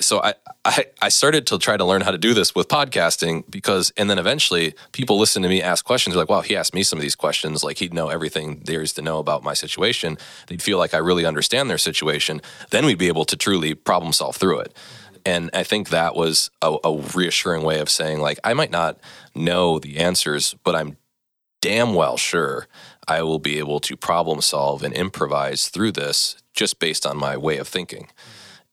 So 0.01 0.21
I, 0.23 0.35
I, 0.65 0.87
I 1.03 1.09
started 1.09 1.47
to 1.49 1.59
try 1.59 1.77
to 1.77 1.85
learn 1.85 2.03
how 2.03 2.11
to 2.11 2.19
do 2.19 2.35
this 2.35 2.55
with 2.55 2.69
podcasting 2.69 3.45
because, 3.51 3.93
and 3.97 4.11
then 4.11 4.19
eventually 4.19 4.75
people 4.93 5.19
listen 5.19 5.43
to 5.43 5.49
me 5.49 5.63
ask 5.63 5.85
questions 5.85 6.17
like, 6.17 6.29
wow, 6.29 6.41
he 6.41 6.57
asked 6.57 6.75
me 6.75 6.83
some 6.83 6.99
of 6.99 7.03
these 7.03 7.15
questions. 7.15 7.65
Like 7.65 7.79
he'd 7.79 7.95
know 7.95 8.09
everything 8.09 8.63
there 8.65 8.83
is 8.83 8.93
to 8.95 9.03
know 9.03 9.19
about 9.19 9.43
my 9.43 9.55
situation. 9.55 10.19
They'd 10.49 10.63
feel 10.63 10.79
like 10.79 10.95
I 10.95 10.99
really 10.99 11.25
understand 11.25 11.71
their 11.71 11.79
situation. 11.79 12.43
Then 12.71 12.85
we'd 12.85 12.99
be 12.99 13.09
able 13.09 13.25
to 13.27 13.37
truly 13.37 13.75
problem 13.75 14.13
solve 14.13 14.37
through 14.37 14.61
it. 14.61 14.77
And 15.25 15.51
I 15.53 15.65
think 15.65 15.89
that 15.89 16.15
was 16.15 16.51
a, 16.63 16.77
a 16.85 16.97
reassuring 16.97 17.65
way 17.65 17.81
of 17.81 17.91
saying, 17.91 18.21
like, 18.21 18.39
I 18.45 18.55
might 18.55 18.71
not 18.71 19.01
know 19.35 19.81
the 19.81 19.99
answers, 19.99 20.55
but 20.63 20.77
I'm 20.77 20.99
damn 21.61 21.95
well 21.95 22.17
sure 22.17 22.69
I 23.09 23.23
will 23.23 23.41
be 23.41 23.59
able 23.59 23.81
to 23.81 23.97
problem 23.97 24.41
solve 24.41 24.85
and 24.85 24.95
improvise 24.95 25.69
through 25.69 25.93
this 25.93 26.37
just 26.55 26.79
based 26.79 27.05
on 27.05 27.17
my 27.17 27.37
way 27.37 27.57
of 27.59 27.67
thinking. 27.67 28.09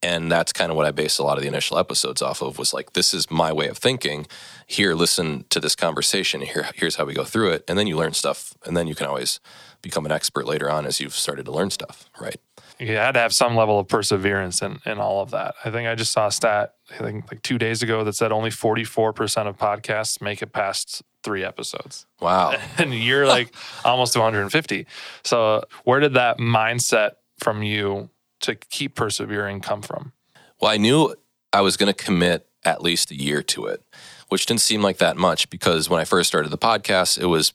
And 0.04 0.30
that's 0.30 0.52
kind 0.52 0.70
of 0.70 0.76
what 0.76 0.84
I 0.84 0.90
based 0.90 1.18
a 1.18 1.22
lot 1.22 1.38
of 1.38 1.42
the 1.42 1.48
initial 1.48 1.78
episodes 1.78 2.20
off 2.20 2.42
of 2.42 2.58
was 2.58 2.74
like, 2.74 2.92
this 2.92 3.14
is 3.14 3.30
my 3.30 3.54
way 3.54 3.68
of 3.68 3.78
thinking. 3.78 4.26
Here, 4.66 4.94
listen 4.94 5.46
to 5.48 5.60
this 5.60 5.74
conversation. 5.74 6.42
Here, 6.42 6.68
here's 6.74 6.96
how 6.96 7.06
we 7.06 7.14
go 7.14 7.24
through 7.24 7.52
it. 7.52 7.64
And 7.66 7.78
then 7.78 7.86
you 7.86 7.96
learn 7.96 8.12
stuff. 8.12 8.52
And 8.66 8.76
then 8.76 8.86
you 8.86 8.94
can 8.94 9.06
always 9.06 9.40
become 9.80 10.04
an 10.04 10.12
expert 10.12 10.46
later 10.46 10.70
on 10.70 10.84
as 10.84 11.00
you've 11.00 11.14
started 11.14 11.46
to 11.46 11.52
learn 11.52 11.70
stuff, 11.70 12.10
right? 12.20 12.36
You 12.78 12.96
had 12.96 13.12
to 13.12 13.20
have 13.20 13.32
some 13.32 13.56
level 13.56 13.78
of 13.78 13.88
perseverance 13.88 14.60
in, 14.60 14.78
in 14.84 14.98
all 14.98 15.22
of 15.22 15.30
that. 15.30 15.54
I 15.64 15.70
think 15.70 15.88
I 15.88 15.94
just 15.94 16.12
saw 16.12 16.26
a 16.26 16.32
stat, 16.32 16.74
I 16.90 16.98
think 16.98 17.30
like 17.32 17.40
two 17.40 17.56
days 17.56 17.82
ago, 17.82 18.04
that 18.04 18.14
said 18.14 18.30
only 18.30 18.50
44% 18.50 19.46
of 19.46 19.56
podcasts 19.56 20.20
make 20.20 20.42
it 20.42 20.52
past 20.52 21.02
three 21.22 21.42
episodes. 21.42 22.04
Wow. 22.20 22.56
and 22.78 22.92
you're 22.92 23.26
like 23.26 23.54
almost 23.86 24.16
150. 24.16 24.86
So, 25.22 25.64
where 25.84 26.00
did 26.00 26.12
that 26.12 26.36
mindset 26.36 27.12
from 27.38 27.62
you 27.62 28.10
to 28.44 28.54
keep 28.54 28.94
persevering 28.94 29.60
come 29.60 29.82
from? 29.82 30.12
Well, 30.60 30.70
I 30.70 30.76
knew 30.76 31.14
I 31.52 31.60
was 31.60 31.76
going 31.76 31.92
to 31.92 32.04
commit 32.04 32.48
at 32.64 32.82
least 32.82 33.10
a 33.10 33.14
year 33.14 33.42
to 33.42 33.66
it, 33.66 33.82
which 34.28 34.46
didn't 34.46 34.60
seem 34.60 34.82
like 34.82 34.98
that 34.98 35.16
much 35.16 35.50
because 35.50 35.90
when 35.90 36.00
I 36.00 36.04
first 36.04 36.28
started 36.28 36.50
the 36.50 36.58
podcast, 36.58 37.18
it 37.18 37.26
was 37.26 37.52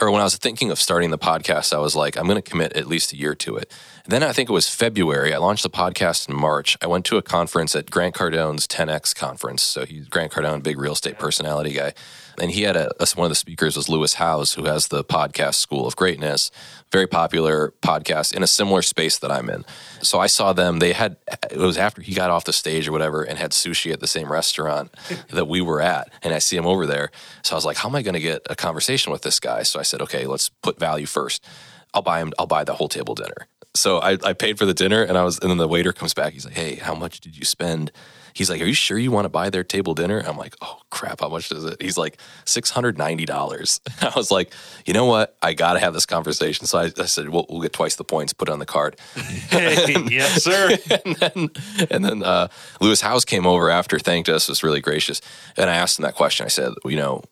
or 0.00 0.10
when 0.10 0.20
I 0.20 0.24
was 0.24 0.36
thinking 0.36 0.70
of 0.70 0.80
starting 0.80 1.10
the 1.10 1.18
podcast, 1.18 1.72
I 1.72 1.78
was 1.78 1.94
like, 1.94 2.16
I'm 2.16 2.24
going 2.24 2.40
to 2.40 2.50
commit 2.50 2.72
at 2.72 2.88
least 2.88 3.12
a 3.12 3.16
year 3.16 3.34
to 3.36 3.56
it. 3.56 3.72
And 4.04 4.12
then 4.12 4.22
I 4.24 4.32
think 4.32 4.50
it 4.50 4.52
was 4.52 4.68
February. 4.68 5.32
I 5.32 5.38
launched 5.38 5.62
the 5.62 5.70
podcast 5.70 6.28
in 6.28 6.34
March. 6.34 6.76
I 6.82 6.88
went 6.88 7.04
to 7.06 7.16
a 7.16 7.22
conference 7.22 7.76
at 7.76 7.90
Grant 7.90 8.14
Cardone's 8.14 8.66
10X 8.66 9.14
conference. 9.14 9.62
So 9.62 9.86
he's 9.86 10.08
Grant 10.08 10.32
Cardone, 10.32 10.62
big 10.64 10.78
real 10.78 10.94
estate 10.94 11.18
personality 11.18 11.74
guy. 11.74 11.94
And 12.40 12.50
he 12.50 12.62
had 12.62 12.76
a, 12.76 12.90
one 13.14 13.26
of 13.26 13.30
the 13.30 13.34
speakers 13.34 13.76
was 13.76 13.88
Lewis 13.88 14.14
Howes, 14.14 14.54
who 14.54 14.64
has 14.64 14.88
the 14.88 15.04
podcast 15.04 15.54
School 15.54 15.86
of 15.86 15.96
Greatness, 15.96 16.50
very 16.90 17.06
popular 17.06 17.72
podcast 17.82 18.34
in 18.34 18.42
a 18.42 18.46
similar 18.46 18.82
space 18.82 19.18
that 19.18 19.30
I'm 19.30 19.48
in. 19.50 19.64
So 20.02 20.18
I 20.18 20.26
saw 20.26 20.52
them. 20.52 20.78
They 20.78 20.92
had 20.92 21.16
it 21.50 21.58
was 21.58 21.78
after 21.78 22.02
he 22.02 22.14
got 22.14 22.30
off 22.30 22.44
the 22.44 22.52
stage 22.52 22.88
or 22.88 22.92
whatever, 22.92 23.22
and 23.22 23.38
had 23.38 23.52
sushi 23.52 23.92
at 23.92 24.00
the 24.00 24.06
same 24.06 24.30
restaurant 24.30 24.94
that 25.30 25.46
we 25.46 25.60
were 25.60 25.80
at. 25.80 26.12
And 26.22 26.34
I 26.34 26.38
see 26.38 26.56
him 26.56 26.66
over 26.66 26.86
there. 26.86 27.10
So 27.42 27.54
I 27.54 27.56
was 27.56 27.64
like, 27.64 27.78
how 27.78 27.88
am 27.88 27.94
I 27.94 28.02
going 28.02 28.14
to 28.14 28.20
get 28.20 28.42
a 28.50 28.56
conversation 28.56 29.12
with 29.12 29.22
this 29.22 29.40
guy? 29.40 29.62
So 29.62 29.78
I 29.78 29.82
said, 29.82 30.00
okay, 30.02 30.26
let's 30.26 30.48
put 30.48 30.78
value 30.78 31.06
first. 31.06 31.44
I'll 31.92 32.02
buy 32.02 32.20
him. 32.20 32.32
I'll 32.38 32.46
buy 32.46 32.64
the 32.64 32.74
whole 32.74 32.88
table 32.88 33.14
dinner. 33.14 33.46
So 33.74 33.98
I, 33.98 34.18
I 34.22 34.32
paid 34.32 34.58
for 34.58 34.66
the 34.66 34.74
dinner, 34.74 35.02
and 35.02 35.18
I 35.18 35.24
was, 35.24 35.38
and 35.40 35.50
then 35.50 35.58
the 35.58 35.68
waiter 35.68 35.92
comes 35.92 36.14
back. 36.14 36.32
He's 36.32 36.44
like, 36.44 36.54
hey, 36.54 36.76
how 36.76 36.94
much 36.94 37.20
did 37.20 37.36
you 37.36 37.44
spend? 37.44 37.90
He's 38.34 38.50
like, 38.50 38.60
Are 38.60 38.66
you 38.66 38.74
sure 38.74 38.98
you 38.98 39.10
want 39.10 39.24
to 39.24 39.30
buy 39.30 39.48
their 39.48 39.64
table 39.64 39.94
dinner? 39.94 40.22
I'm 40.26 40.36
like, 40.36 40.54
Oh 40.60 40.80
crap, 40.90 41.20
how 41.20 41.28
much 41.28 41.50
is 41.50 41.64
it? 41.64 41.80
He's 41.80 41.96
like, 41.96 42.18
$690. 42.44 43.80
I 44.02 44.12
was 44.16 44.30
like, 44.30 44.52
You 44.84 44.92
know 44.92 45.06
what? 45.06 45.36
I 45.40 45.54
got 45.54 45.74
to 45.74 45.78
have 45.80 45.94
this 45.94 46.04
conversation. 46.04 46.66
So 46.66 46.78
I, 46.78 46.90
I 46.98 47.06
said, 47.06 47.28
we'll, 47.30 47.46
we'll, 47.48 47.62
get 47.62 47.72
twice 47.72 47.96
the 47.96 48.04
points, 48.04 48.32
put 48.32 48.48
it 48.48 48.52
on 48.52 48.58
the 48.58 48.66
card. 48.66 48.98
Hey, 49.54 49.94
yes, 50.10 50.42
sir. 50.42 50.76
and 51.04 51.16
then, 51.16 51.48
and 51.90 52.04
then 52.04 52.22
uh, 52.22 52.48
Lewis 52.80 53.00
Howes 53.00 53.24
came 53.24 53.46
over 53.46 53.70
after, 53.70 53.98
thanked 53.98 54.28
us, 54.28 54.48
was 54.48 54.64
really 54.64 54.80
gracious. 54.80 55.20
And 55.56 55.70
I 55.70 55.76
asked 55.76 55.98
him 55.98 56.02
that 56.02 56.14
question. 56.14 56.44
I 56.44 56.48
said, 56.48 56.72
You 56.84 56.96
know, 56.96 57.22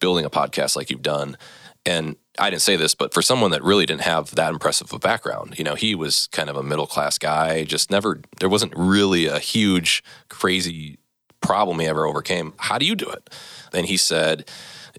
building 0.00 0.24
a 0.24 0.30
podcast 0.30 0.76
like 0.76 0.90
you've 0.90 1.02
done, 1.02 1.36
and 1.84 2.16
I 2.38 2.50
didn't 2.50 2.62
say 2.62 2.76
this, 2.76 2.94
but 2.94 3.14
for 3.14 3.22
someone 3.22 3.50
that 3.50 3.62
really 3.62 3.86
didn't 3.86 4.02
have 4.02 4.34
that 4.34 4.52
impressive 4.52 4.88
of 4.88 4.92
a 4.92 4.98
background, 4.98 5.58
you 5.58 5.64
know, 5.64 5.74
he 5.74 5.94
was 5.94 6.28
kind 6.32 6.50
of 6.50 6.56
a 6.56 6.62
middle 6.62 6.86
class 6.86 7.18
guy, 7.18 7.64
just 7.64 7.90
never, 7.90 8.20
there 8.40 8.48
wasn't 8.48 8.72
really 8.76 9.26
a 9.26 9.38
huge, 9.38 10.02
crazy 10.28 10.98
problem 11.40 11.78
he 11.78 11.86
ever 11.86 12.06
overcame. 12.06 12.54
How 12.58 12.78
do 12.78 12.86
you 12.86 12.94
do 12.94 13.08
it? 13.08 13.30
And 13.72 13.86
he 13.86 13.96
said, 13.96 14.48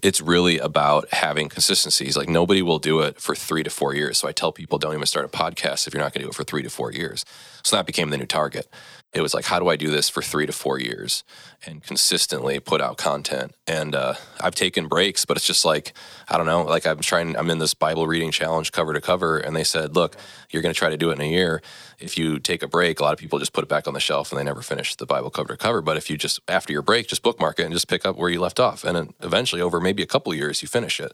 it's 0.02 0.20
really 0.20 0.58
about 0.58 1.12
having 1.12 1.48
consistency. 1.48 2.04
He's 2.04 2.16
like, 2.16 2.28
nobody 2.28 2.62
will 2.62 2.78
do 2.78 3.00
it 3.00 3.20
for 3.20 3.34
three 3.34 3.62
to 3.62 3.70
four 3.70 3.94
years. 3.94 4.18
So 4.18 4.28
I 4.28 4.32
tell 4.32 4.52
people, 4.52 4.78
don't 4.78 4.94
even 4.94 5.06
start 5.06 5.26
a 5.26 5.28
podcast 5.28 5.86
if 5.86 5.94
you're 5.94 6.02
not 6.02 6.12
going 6.12 6.20
to 6.20 6.26
do 6.26 6.30
it 6.30 6.34
for 6.34 6.44
three 6.44 6.62
to 6.62 6.70
four 6.70 6.92
years. 6.92 7.24
So 7.64 7.76
that 7.76 7.86
became 7.86 8.10
the 8.10 8.16
new 8.16 8.26
target 8.26 8.68
it 9.14 9.22
was 9.22 9.32
like, 9.32 9.46
how 9.46 9.58
do 9.58 9.68
I 9.68 9.76
do 9.76 9.90
this 9.90 10.10
for 10.10 10.20
three 10.20 10.44
to 10.44 10.52
four 10.52 10.78
years 10.78 11.24
and 11.64 11.82
consistently 11.82 12.60
put 12.60 12.82
out 12.82 12.98
content? 12.98 13.54
And 13.66 13.94
uh, 13.94 14.14
I've 14.38 14.54
taken 14.54 14.86
breaks, 14.86 15.24
but 15.24 15.38
it's 15.38 15.46
just 15.46 15.64
like, 15.64 15.94
I 16.28 16.36
don't 16.36 16.44
know, 16.44 16.62
like 16.62 16.86
I'm 16.86 16.98
trying, 17.00 17.34
I'm 17.34 17.48
in 17.48 17.58
this 17.58 17.72
Bible 17.72 18.06
reading 18.06 18.30
challenge 18.30 18.70
cover 18.70 18.92
to 18.92 19.00
cover. 19.00 19.38
And 19.38 19.56
they 19.56 19.64
said, 19.64 19.96
look, 19.96 20.16
you're 20.50 20.60
going 20.60 20.74
to 20.74 20.78
try 20.78 20.90
to 20.90 20.98
do 20.98 21.10
it 21.10 21.14
in 21.14 21.22
a 21.22 21.30
year. 21.30 21.62
If 21.98 22.18
you 22.18 22.38
take 22.38 22.62
a 22.62 22.68
break, 22.68 23.00
a 23.00 23.02
lot 23.02 23.14
of 23.14 23.18
people 23.18 23.38
just 23.38 23.54
put 23.54 23.64
it 23.64 23.68
back 23.68 23.88
on 23.88 23.94
the 23.94 24.00
shelf 24.00 24.30
and 24.30 24.38
they 24.38 24.44
never 24.44 24.60
finish 24.60 24.94
the 24.94 25.06
Bible 25.06 25.30
cover 25.30 25.48
to 25.48 25.56
cover. 25.56 25.80
But 25.80 25.96
if 25.96 26.10
you 26.10 26.18
just, 26.18 26.40
after 26.46 26.74
your 26.74 26.82
break, 26.82 27.08
just 27.08 27.22
bookmark 27.22 27.58
it 27.58 27.64
and 27.64 27.72
just 27.72 27.88
pick 27.88 28.04
up 28.04 28.16
where 28.16 28.28
you 28.28 28.40
left 28.40 28.60
off. 28.60 28.84
And 28.84 28.94
then 28.94 29.14
eventually, 29.20 29.62
over 29.62 29.80
maybe 29.80 30.02
a 30.02 30.06
couple 30.06 30.34
years, 30.34 30.60
you 30.60 30.68
finish 30.68 31.00
it. 31.00 31.12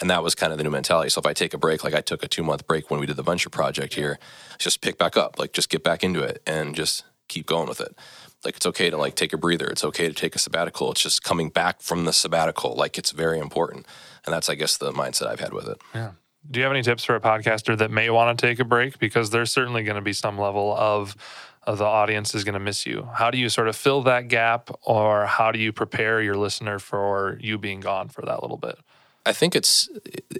And 0.00 0.08
that 0.08 0.22
was 0.22 0.34
kind 0.34 0.52
of 0.52 0.58
the 0.58 0.64
new 0.64 0.70
mentality. 0.70 1.10
So 1.10 1.20
if 1.20 1.26
I 1.26 1.32
take 1.32 1.52
a 1.52 1.58
break, 1.58 1.84
like 1.84 1.94
I 1.94 2.00
took 2.00 2.22
a 2.22 2.28
two 2.28 2.42
month 2.42 2.66
break 2.66 2.90
when 2.90 3.00
we 3.00 3.06
did 3.06 3.16
the 3.16 3.22
venture 3.22 3.50
project 3.50 3.94
here, 3.94 4.18
just 4.58 4.80
pick 4.80 4.98
back 4.98 5.16
up, 5.16 5.38
like 5.38 5.52
just 5.52 5.68
get 5.68 5.82
back 5.82 6.02
into 6.02 6.22
it 6.22 6.42
and 6.46 6.74
just 6.74 7.04
keep 7.30 7.46
going 7.46 7.68
with 7.68 7.80
it. 7.80 7.96
Like 8.44 8.56
it's 8.56 8.66
okay 8.66 8.90
to 8.90 8.96
like 8.96 9.14
take 9.14 9.32
a 9.32 9.38
breather. 9.38 9.66
It's 9.66 9.84
okay 9.84 10.08
to 10.08 10.14
take 10.14 10.34
a 10.34 10.38
sabbatical. 10.38 10.90
It's 10.92 11.02
just 11.02 11.22
coming 11.22 11.50
back 11.50 11.80
from 11.80 12.04
the 12.04 12.12
sabbatical. 12.12 12.74
Like 12.74 12.98
it's 12.98 13.10
very 13.10 13.38
important. 13.38 13.86
And 14.24 14.34
that's 14.34 14.48
I 14.48 14.54
guess 14.54 14.76
the 14.76 14.92
mindset 14.92 15.26
I've 15.26 15.40
had 15.40 15.52
with 15.52 15.68
it. 15.68 15.80
Yeah. 15.94 16.12
Do 16.50 16.58
you 16.58 16.64
have 16.64 16.72
any 16.72 16.82
tips 16.82 17.04
for 17.04 17.14
a 17.14 17.20
podcaster 17.20 17.76
that 17.76 17.90
may 17.90 18.08
want 18.08 18.38
to 18.38 18.46
take 18.46 18.60
a 18.60 18.64
break 18.64 18.98
because 18.98 19.30
there's 19.30 19.52
certainly 19.52 19.82
going 19.82 19.96
to 19.96 20.02
be 20.02 20.14
some 20.14 20.38
level 20.38 20.74
of 20.76 21.16
of 21.64 21.78
the 21.78 21.84
audience 21.84 22.34
is 22.34 22.44
going 22.44 22.54
to 22.54 22.60
miss 22.60 22.86
you. 22.86 23.08
How 23.14 23.30
do 23.30 23.38
you 23.38 23.48
sort 23.48 23.68
of 23.68 23.76
fill 23.76 24.02
that 24.02 24.28
gap 24.28 24.70
or 24.82 25.26
how 25.26 25.52
do 25.52 25.58
you 25.58 25.72
prepare 25.72 26.22
your 26.22 26.34
listener 26.34 26.78
for 26.78 27.38
you 27.40 27.58
being 27.58 27.80
gone 27.80 28.08
for 28.08 28.22
that 28.22 28.42
little 28.42 28.56
bit? 28.56 28.78
I 29.26 29.32
think 29.32 29.54
it's 29.54 29.88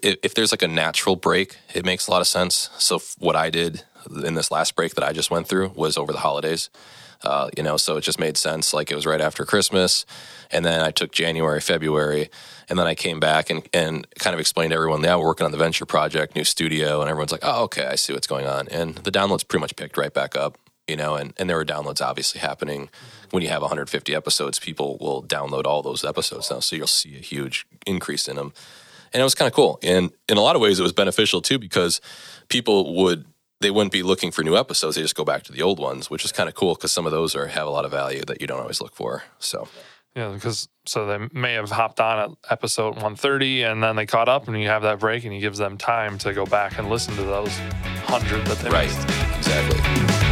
if 0.03 0.35
there's 0.35 0.53
like 0.53 0.63
a 0.63 0.69
natural 0.69 1.17
break, 1.17 1.57
it 1.75 1.85
makes 1.85 2.09
a 2.09 2.11
lot 2.11 2.23
of 2.23 2.27
sense. 2.27 2.71
So 2.79 3.01
what 3.19 3.37
I 3.37 3.51
did 3.51 3.85
in 4.25 4.35
this 4.35 4.51
last 4.51 4.77
break 4.77 4.95
that 4.95 5.05
I 5.05 5.13
just 5.13 5.31
went 5.31 5.49
through 5.49 5.73
was 5.75 5.97
over 5.97 6.13
the 6.13 6.19
holidays. 6.19 6.71
Uh, 7.23 7.51
you 7.57 7.63
know, 7.63 7.77
so 7.77 7.97
it 7.97 8.01
just 8.01 8.19
made 8.19 8.37
sense. 8.37 8.73
Like 8.73 8.91
it 8.91 8.95
was 8.95 9.05
right 9.05 9.21
after 9.21 9.45
Christmas, 9.45 10.07
and 10.51 10.65
then 10.65 10.81
I 10.81 10.91
took 10.91 11.13
January, 11.13 11.61
February, 11.61 12.31
and 12.69 12.79
then 12.79 12.87
I 12.87 12.95
came 12.95 13.21
back 13.21 13.51
and 13.51 13.69
and 13.75 14.07
kind 14.19 14.33
of 14.33 14.41
explained 14.41 14.71
to 14.71 14.77
everyone, 14.77 15.03
yeah, 15.05 15.17
we're 15.17 15.27
working 15.27 15.45
on 15.45 15.53
the 15.53 15.59
venture 15.59 15.85
project, 15.85 16.35
new 16.35 16.45
studio, 16.45 17.03
and 17.03 17.11
everyone's 17.11 17.33
like, 17.33 17.45
oh, 17.45 17.65
okay, 17.65 17.87
I 17.87 17.97
see 17.97 18.15
what's 18.15 18.27
going 18.27 18.47
on, 18.47 18.69
and 18.69 18.95
the 18.97 19.13
downloads 19.13 19.47
pretty 19.47 19.61
much 19.61 19.77
picked 19.77 19.99
right 19.99 20.13
back 20.13 20.35
up. 20.35 20.57
You 20.89 20.97
know, 20.97 21.15
and, 21.15 21.33
and 21.37 21.49
there 21.49 21.57
were 21.57 21.65
downloads 21.65 22.01
obviously 22.01 22.41
happening. 22.41 22.89
When 23.31 23.45
you 23.45 23.49
have 23.51 23.63
150 23.63 24.13
episodes, 24.13 24.59
people 24.59 24.99
will 25.01 25.23
download 25.23 25.65
all 25.65 25.83
those 25.83 26.05
episodes 26.05 26.51
now. 26.51 26.59
So 26.59 26.75
you'll 26.75 26.89
see 26.89 27.15
a 27.15 27.21
huge 27.21 27.65
increase 27.87 28.27
in 28.27 28.35
them. 28.35 28.53
And 29.13 29.21
it 29.21 29.25
was 29.25 29.37
kind 29.37 29.47
of 29.47 29.55
cool. 29.55 29.79
And 29.85 30.11
in 30.29 30.37
a 30.37 30.41
lot 30.41 30.57
of 30.57 30.63
ways, 30.63 30.81
it 30.81 30.83
was 30.83 30.93
beneficial 30.93 31.41
too 31.43 31.61
because 31.61 32.01
people 32.49 32.97
would 32.97 33.25
they 33.61 33.71
wouldn't 33.71 33.93
be 33.93 34.03
looking 34.03 34.31
for 34.31 34.43
new 34.43 34.57
episodes. 34.57 34.97
They 34.97 35.03
just 35.03 35.15
go 35.15 35.25
back 35.25 35.43
to 35.45 35.53
the 35.53 35.63
old 35.63 35.79
ones, 35.79 36.11
which 36.11 36.25
is 36.25 36.33
kind 36.33 36.49
of 36.49 36.55
cool 36.55 36.75
because 36.75 36.93
some 36.93 37.07
of 37.07 37.13
those 37.13 37.35
are 37.35 37.47
have 37.47 37.67
a 37.67 37.71
lot 37.71 37.85
of 37.85 37.91
value 37.91 38.23
that 38.27 38.41
you 38.41 38.47
don't 38.47 38.61
always 38.61 38.81
look 38.81 38.95
for. 38.95 39.25
So, 39.39 39.69
yeah, 40.17 40.31
because 40.33 40.69
so 40.87 41.07
they 41.07 41.29
may 41.33 41.55
have 41.55 41.71
hopped 41.71 42.01
on 42.01 42.19
at 42.19 42.31
episode 42.51 42.95
130 42.95 43.63
and 43.63 43.83
then 43.83 43.97
they 43.97 44.07
caught 44.07 44.29
up, 44.29 44.49
and 44.49 44.61
you 44.61 44.69
have 44.69 44.83
that 44.83 44.99
break, 44.99 45.25
and 45.25 45.33
he 45.33 45.41
gives 45.41 45.59
them 45.59 45.77
time 45.77 46.19
to 46.19 46.33
go 46.33 46.47
back 46.47 46.79
and 46.79 46.89
listen 46.89 47.15
to 47.17 47.23
those 47.23 47.57
hundred 48.05 48.47
that 48.47 48.59
they 48.59 48.71
right. 48.71 48.89
missed. 48.89 49.39
Exactly. 49.39 50.30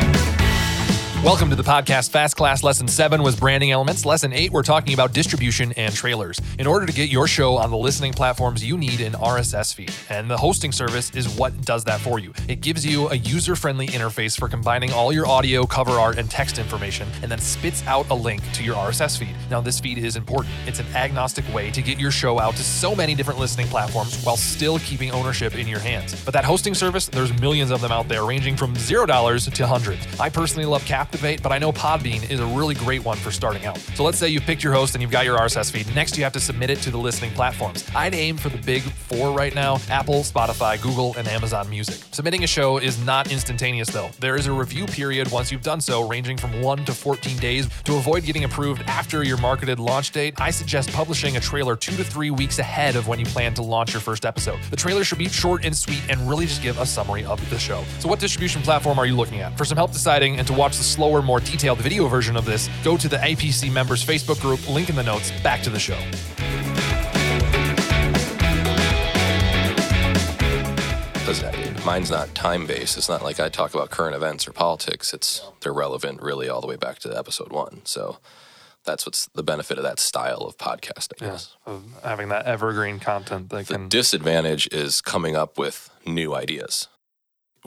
Welcome 1.29 1.51
to 1.51 1.57
the 1.57 1.63
podcast. 1.63 2.09
Fast 2.09 2.39
Class 2.39 2.65
Lesson 2.65 2.89
7 2.89 3.23
was 3.23 3.37
branding 3.37 3.71
elements. 3.71 4.07
Lesson 4.07 4.33
8, 4.33 4.51
we're 4.51 4.63
talking 4.63 4.95
about 4.95 5.13
distribution 5.13 5.73
and 5.73 5.95
trailers. 5.95 6.41
In 6.59 6.67
order 6.67 6.87
to 6.87 6.93
get 6.93 7.11
your 7.11 7.29
show 7.29 7.59
on 7.59 7.71
the 7.71 7.77
listening 7.77 8.15
platforms, 8.15 8.65
you 8.65 8.79
need 8.79 9.03
an 9.03 9.13
RSS 9.13 9.75
feed. 9.75 9.93
And 10.09 10.31
the 10.31 10.39
hosting 10.39 10.73
service 10.73 11.15
is 11.15 11.29
what 11.29 11.61
does 11.67 11.85
that 11.85 12.01
for 12.01 12.19
you. 12.19 12.33
It 12.49 12.63
gives 12.63 12.87
you 12.87 13.11
a 13.11 13.15
user 13.15 13.57
friendly 13.57 13.89
interface 13.89 14.39
for 14.39 14.49
combining 14.49 14.91
all 14.91 15.13
your 15.13 15.27
audio, 15.27 15.67
cover 15.67 15.91
art, 15.91 16.17
and 16.17 16.31
text 16.31 16.59
information, 16.59 17.07
and 17.21 17.31
then 17.31 17.41
spits 17.41 17.87
out 17.87 18.09
a 18.09 18.15
link 18.15 18.41
to 18.55 18.65
your 18.65 18.77
RSS 18.77 19.19
feed. 19.19 19.37
Now, 19.51 19.61
this 19.61 19.79
feed 19.79 19.99
is 19.99 20.17
important. 20.17 20.55
It's 20.67 20.81
an 20.81 20.87
agnostic 20.95 21.45
way 21.53 21.71
to 21.73 21.83
get 21.83 22.01
your 22.01 22.11
show 22.11 22.41
out 22.41 22.57
to 22.57 22.63
so 22.63 22.95
many 22.95 23.15
different 23.15 23.39
listening 23.39 23.67
platforms 23.67 24.25
while 24.25 24.39
still 24.39 24.79
keeping 24.79 25.11
ownership 25.11 25.57
in 25.57 25.69
your 25.69 25.81
hands. 25.81 26.25
But 26.25 26.33
that 26.33 26.47
hosting 26.47 26.73
service, 26.73 27.05
there's 27.07 27.39
millions 27.39 27.71
of 27.71 27.83
them 27.83 27.93
out 27.93 28.09
there, 28.09 28.25
ranging 28.25 28.57
from 28.57 28.73
$0 28.73 29.53
to 29.53 29.67
hundreds. 29.67 30.19
I 30.19 30.31
personally 30.31 30.65
love 30.65 30.83
Cap 30.87 31.13
Captivate, 31.19 31.43
but 31.43 31.51
I 31.51 31.59
know 31.59 31.73
Podbean 31.73 32.31
is 32.31 32.39
a 32.39 32.47
really 32.47 32.77
great 32.77 33.05
one 33.05 33.17
for 33.17 33.33
starting 33.33 33.67
out. 33.67 33.77
So 33.97 34.05
let's 34.05 34.19
say 34.19 34.29
you 34.29 34.41
picked 34.41 34.63
your 34.63 34.73
host 34.73 34.95
and 34.95 35.03
you've 35.03 35.11
got 35.11 35.25
your 35.25 35.37
RSS 35.37 35.69
feed. 35.69 35.93
Next, 35.93 36.17
you 36.17 36.23
have 36.23 36.33
to 36.35 36.39
submit 36.39 36.71
it 36.71 36.79
to 36.83 36.93
the 36.93 36.97
listening 36.97 37.33
platforms. 37.33 37.85
I'd 37.93 38.15
aim 38.15 38.37
for 38.37 38.51
the 38.51 38.59
big 38.59 38.83
four 38.83 39.33
right 39.33 39.53
now 39.53 39.81
Apple, 39.91 40.21
Spotify, 40.21 40.81
Google, 40.81 41.17
and 41.17 41.27
Amazon 41.27 41.69
Music. 41.69 42.05
Submitting 42.13 42.45
a 42.45 42.47
show 42.47 42.79
is 42.79 43.05
not 43.05 43.33
instantaneous, 43.33 43.89
though. 43.89 44.11
There 44.21 44.37
is 44.37 44.47
a 44.47 44.53
review 44.53 44.87
period 44.87 45.29
once 45.33 45.51
you've 45.51 45.65
done 45.65 45.81
so, 45.81 46.07
ranging 46.07 46.37
from 46.37 46.63
1 46.63 46.85
to 46.85 46.93
14 46.93 47.37
days. 47.39 47.69
To 47.83 47.97
avoid 47.97 48.23
getting 48.23 48.45
approved 48.45 48.83
after 48.83 49.25
your 49.25 49.39
marketed 49.39 49.81
launch 49.81 50.13
date, 50.13 50.41
I 50.41 50.53
suggest 50.53 50.93
publishing 50.93 51.37
a 51.37 51.41
trailer 51.41 51.75
two 51.75 51.97
to 51.97 52.05
three 52.05 52.31
weeks 52.31 52.61
ahead 52.61 52.95
of 52.95 53.09
when 53.09 53.19
you 53.19 53.27
plan 53.27 53.55
to 53.55 53.63
launch 53.63 53.93
your 53.93 54.01
first 54.01 54.25
episode. 54.25 54.61
The 54.71 54.77
trailer 54.77 55.03
should 55.03 55.19
be 55.19 55.29
short 55.29 55.65
and 55.65 55.77
sweet 55.77 56.03
and 56.09 56.31
really 56.31 56.47
just 56.47 56.63
give 56.63 56.79
a 56.79 56.87
summary 56.87 57.25
of 57.25 57.41
the 57.51 57.59
show. 57.59 57.83
So, 57.99 58.09
what 58.09 58.21
distribution 58.21 58.63
platform 58.63 59.01
are 59.01 59.07
you 59.07 59.17
looking 59.17 59.41
at? 59.41 59.59
For 59.59 59.65
some 59.65 59.77
help 59.77 59.93
deciding 59.93 60.39
and 60.39 60.47
to 60.47 60.53
watch 60.53 60.77
the 60.77 60.85
slower, 60.99 61.23
more 61.23 61.39
detailed 61.39 61.79
video 61.79 62.09
version 62.09 62.37
of 62.37 62.45
this, 62.45 62.69
go 62.83 62.97
to 62.97 63.09
the 63.09 63.19
APC 63.19 63.73
members 63.73 64.05
Facebook 64.05 64.41
group, 64.41 64.69
link 64.69 64.91
in 64.91 64.97
the 64.97 65.03
notes. 65.03 65.31
Back 65.43 65.63
to 65.63 65.71
the 65.71 65.79
show. 65.79 65.99
mine's 71.85 72.11
not 72.11 72.35
time 72.35 72.67
based. 72.67 72.99
It's 72.99 73.09
not 73.09 73.23
like 73.23 73.41
I 73.41 73.49
talk 73.49 73.73
about 73.73 73.89
current 73.89 74.15
events 74.15 74.47
or 74.47 74.53
politics. 74.53 75.15
It's 75.15 75.41
they're 75.63 75.73
relevant 75.73 76.21
really 76.21 76.47
all 76.47 76.61
the 76.61 76.67
way 76.67 76.77
back 76.77 76.99
to 76.99 77.17
episode 77.17 77.51
one. 77.51 77.81
So 77.85 78.19
that's 78.85 79.07
what's 79.07 79.25
the 79.29 79.43
benefit 79.43 79.79
of 79.79 79.85
that 79.85 79.99
style 79.99 80.43
of 80.43 80.59
podcasting. 80.59 81.23
Yes. 81.23 81.57
Yeah, 81.67 81.73
of 81.73 81.85
having 82.05 82.29
that 82.29 82.45
evergreen 82.45 83.01
content 83.01 83.49
that 83.49 83.69
the 83.69 83.75
can 83.75 83.89
disadvantage 83.89 84.69
is 84.71 85.01
coming 85.01 85.35
up 85.35 85.57
with 85.57 85.89
new 86.05 86.35
ideas 86.35 86.89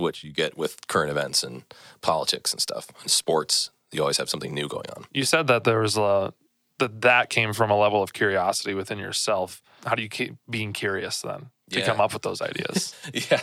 which 0.02 0.24
you 0.24 0.32
get 0.32 0.58
with 0.58 0.88
current 0.88 1.12
events 1.12 1.44
and 1.44 1.64
politics 2.02 2.52
and 2.52 2.62
stuff. 2.62 2.88
And 3.02 3.10
sports, 3.10 3.72
you 3.92 4.02
always 4.02 4.18
have 4.18 4.30
something 4.30 4.54
new 4.54 4.68
going 4.68 4.88
on. 4.96 5.06
You 5.12 5.24
said 5.24 5.48
that 5.48 5.64
there 5.64 5.80
was 5.80 5.98
a 5.98 6.34
that 6.80 7.02
that 7.02 7.30
came 7.30 7.54
from 7.54 7.70
a 7.70 7.78
level 7.78 8.02
of 8.02 8.12
curiosity 8.14 8.74
within 8.74 8.98
yourself. 8.98 9.62
How 9.86 9.96
do 9.96 10.02
you 10.02 10.10
keep 10.10 10.36
being 10.50 10.74
curious 10.74 11.22
then 11.22 11.52
to 11.70 11.80
yeah. 11.80 11.86
come 11.86 12.02
up 12.02 12.14
with 12.14 12.24
those 12.24 12.42
ideas? 12.42 12.96
yeah. 13.14 13.42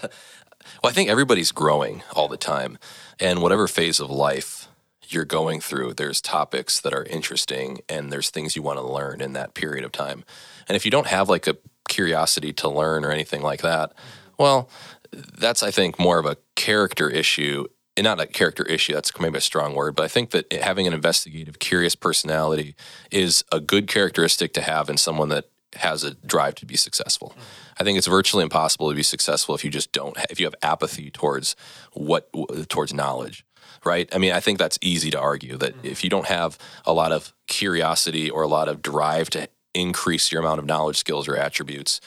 Well, 0.83 0.91
I 0.91 0.93
think 0.93 1.09
everybody's 1.09 1.53
growing 1.53 2.03
all 2.15 2.29
the 2.29 2.37
time. 2.37 2.79
And 3.21 3.41
whatever 3.41 3.69
phase 3.69 4.01
of 4.01 4.11
life 4.11 4.69
you're 5.07 5.25
going 5.25 5.61
through, 5.61 5.95
there's 5.95 6.21
topics 6.21 6.81
that 6.81 6.93
are 6.93 7.05
interesting 7.05 7.81
and 7.89 8.13
there's 8.13 8.29
things 8.29 8.57
you 8.57 8.63
want 8.63 8.79
to 8.79 8.85
learn 8.85 9.21
in 9.21 9.33
that 9.35 9.55
period 9.55 9.85
of 9.85 9.93
time. 9.93 10.25
And 10.69 10.75
if 10.75 10.85
you 10.85 10.91
don't 10.91 11.07
have 11.07 11.29
like 11.29 11.47
a 11.47 11.57
curiosity 11.89 12.53
to 12.53 12.69
learn 12.69 13.05
or 13.05 13.11
anything 13.11 13.43
like 13.43 13.63
that. 13.63 13.93
Well, 14.39 14.71
that's 15.13 15.63
I 15.63 15.71
think 15.71 15.99
more 15.99 16.19
of 16.19 16.27
a 16.27 16.37
character 16.57 17.09
issue. 17.09 17.67
And 17.97 18.05
not 18.05 18.21
a 18.21 18.29
character 18.29 18.63
issue, 18.63 18.95
that's 18.95 19.11
maybe 19.19 19.39
a 19.39 19.41
strong 19.41 19.75
word, 19.75 19.97
but 19.97 20.05
I 20.05 20.09
think 20.09 20.31
that 20.31 20.53
having 20.53 20.87
an 20.87 20.93
investigative, 20.93 21.59
curious 21.59 21.97
personality 21.97 22.77
is 23.11 23.43
a 23.51 23.59
good 23.59 23.89
characteristic 23.89 24.53
to 24.53 24.61
have 24.61 24.89
in 24.89 24.97
someone 24.99 25.31
that 25.31 25.47
has 25.75 26.05
a 26.05 26.15
drive 26.15 26.55
to 26.57 26.67
be 26.67 26.77
successful. 26.77 27.31
Mm-hmm. 27.31 27.41
I 27.81 27.85
think 27.85 27.99
it's 27.99 28.07
virtually 28.07 28.43
impossible 28.43 28.89
to 28.89 28.95
be 28.95 29.03
successful 29.03 29.55
if 29.55 29.65
you 29.65 29.71
just 29.71 29.93
don't 29.93 30.17
if 30.31 30.41
you 30.41 30.47
have 30.47 30.55
apathy 30.63 31.11
towards 31.11 31.57
what 31.93 32.29
towards 32.69 32.95
knowledge, 32.95 33.45
right? 33.85 34.09
I 34.13 34.19
mean, 34.19 34.33
I 34.33 34.41
think 34.41 34.59
that's 34.59 34.79
easy 34.81 35.11
to 35.11 35.21
argue 35.21 35.57
that 35.57 35.77
mm-hmm. 35.77 35.87
if 35.87 36.05
you 36.05 36.11
don't 36.11 36.27
have 36.27 36.59
a 36.85 36.93
lot 36.93 37.13
of 37.13 37.33
curiosity 37.47 38.31
or 38.31 38.43
a 38.43 38.49
lot 38.49 38.69
of 38.69 38.83
drive 38.83 39.31
to 39.31 39.49
increase 39.75 40.33
your 40.33 40.41
amount 40.41 40.59
of 40.59 40.67
knowledge, 40.67 40.97
skills 40.97 41.29
or 41.29 41.37
attributes, 41.37 42.01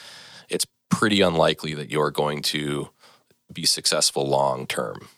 it's 0.48 0.66
pretty 0.90 1.20
unlikely 1.20 1.74
that 1.74 1.90
you're 1.90 2.10
going 2.10 2.42
to 2.42 2.90
be 3.52 3.64
successful 3.64 4.26
long 4.26 4.66
term. 4.66 5.08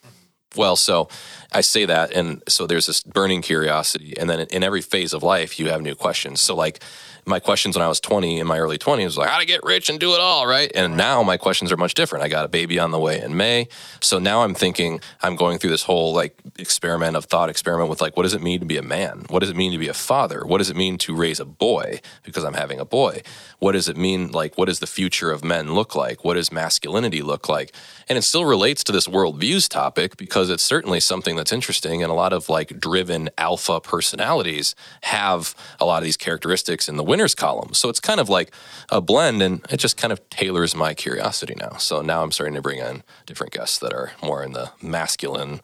Well, 0.55 0.75
so 0.75 1.09
I 1.51 1.61
say 1.61 1.85
that, 1.85 2.13
and 2.13 2.41
so 2.47 2.65
there's 2.65 2.85
this 2.85 3.03
burning 3.03 3.41
curiosity, 3.41 4.13
and 4.17 4.29
then 4.29 4.41
in 4.51 4.63
every 4.63 4.81
phase 4.81 5.13
of 5.13 5.23
life, 5.23 5.59
you 5.59 5.69
have 5.69 5.81
new 5.81 5.95
questions. 5.95 6.41
So, 6.41 6.55
like 6.55 6.81
my 7.25 7.39
questions 7.39 7.75
when 7.75 7.83
I 7.83 7.87
was 7.87 7.99
20 7.99 8.39
in 8.39 8.45
my 8.45 8.59
early 8.59 8.77
20s 8.77 9.03
was 9.05 9.17
like 9.17 9.29
how 9.29 9.39
to 9.39 9.45
get 9.45 9.63
rich 9.63 9.89
and 9.89 9.99
do 9.99 10.13
it 10.13 10.19
all, 10.19 10.45
right? 10.45 10.71
And 10.75 10.95
now 10.95 11.23
my 11.23 11.37
questions 11.37 11.71
are 11.71 11.77
much 11.77 11.95
different. 11.95 12.23
I 12.23 12.27
got 12.27 12.45
a 12.45 12.47
baby 12.47 12.77
on 12.77 12.91
the 12.91 12.99
way 12.99 13.19
in 13.19 13.35
May, 13.35 13.67
so 13.99 14.19
now 14.19 14.43
I'm 14.43 14.53
thinking 14.53 14.99
I'm 15.21 15.35
going 15.35 15.57
through 15.57 15.71
this 15.71 15.83
whole 15.83 16.13
like 16.13 16.37
experiment 16.57 17.15
of 17.15 17.25
thought 17.25 17.49
experiment 17.49 17.89
with 17.89 18.01
like 18.01 18.15
what 18.15 18.23
does 18.23 18.33
it 18.33 18.41
mean 18.41 18.59
to 18.59 18.65
be 18.65 18.77
a 18.77 18.83
man? 18.83 19.25
What 19.29 19.39
does 19.39 19.49
it 19.49 19.55
mean 19.55 19.71
to 19.71 19.77
be 19.77 19.87
a 19.87 19.93
father? 19.93 20.45
What 20.45 20.59
does 20.59 20.69
it 20.69 20.77
mean 20.77 20.97
to 20.99 21.15
raise 21.15 21.39
a 21.39 21.45
boy 21.45 21.99
because 22.23 22.43
I'm 22.43 22.53
having 22.53 22.79
a 22.79 22.85
boy? 22.85 23.21
What 23.59 23.71
does 23.73 23.87
it 23.87 23.97
mean 23.97 24.31
like 24.31 24.57
what 24.57 24.65
does 24.65 24.79
the 24.79 24.87
future 24.87 25.31
of 25.31 25.43
men 25.43 25.73
look 25.73 25.95
like? 25.95 26.23
What 26.23 26.35
does 26.35 26.51
masculinity 26.51 27.21
look 27.21 27.47
like? 27.47 27.73
And 28.07 28.17
it 28.17 28.23
still 28.23 28.45
relates 28.45 28.83
to 28.85 28.91
this 28.91 29.07
worldviews 29.07 29.69
topic 29.69 30.17
because 30.17 30.49
it's 30.49 30.63
certainly 30.63 30.99
something 30.99 31.35
that's 31.35 31.51
interesting 31.51 32.03
and 32.03 32.11
a 32.11 32.15
lot 32.15 32.33
of 32.33 32.49
like 32.49 32.79
driven 32.79 33.29
alpha 33.37 33.79
personalities 33.79 34.75
have 35.01 35.55
a 35.79 35.85
lot 35.85 35.97
of 35.97 36.03
these 36.03 36.17
characteristics 36.17 36.89
in 36.89 36.97
the 36.97 37.03
winners 37.03 37.35
column. 37.35 37.73
So 37.73 37.89
it's 37.89 37.99
kind 37.99 38.19
of 38.19 38.29
like 38.29 38.51
a 38.89 39.01
blend 39.01 39.41
and 39.41 39.65
it 39.69 39.77
just 39.77 39.97
kind 39.97 40.11
of 40.11 40.27
tailors 40.29 40.75
my 40.75 40.93
curiosity 40.93 41.55
now. 41.57 41.77
So 41.77 42.01
now 42.01 42.23
I'm 42.23 42.31
starting 42.31 42.55
to 42.55 42.61
bring 42.61 42.79
in 42.79 43.03
different 43.25 43.53
guests 43.53 43.79
that 43.79 43.93
are 43.93 44.11
more 44.21 44.43
in 44.43 44.53
the 44.53 44.71
masculine 44.81 45.61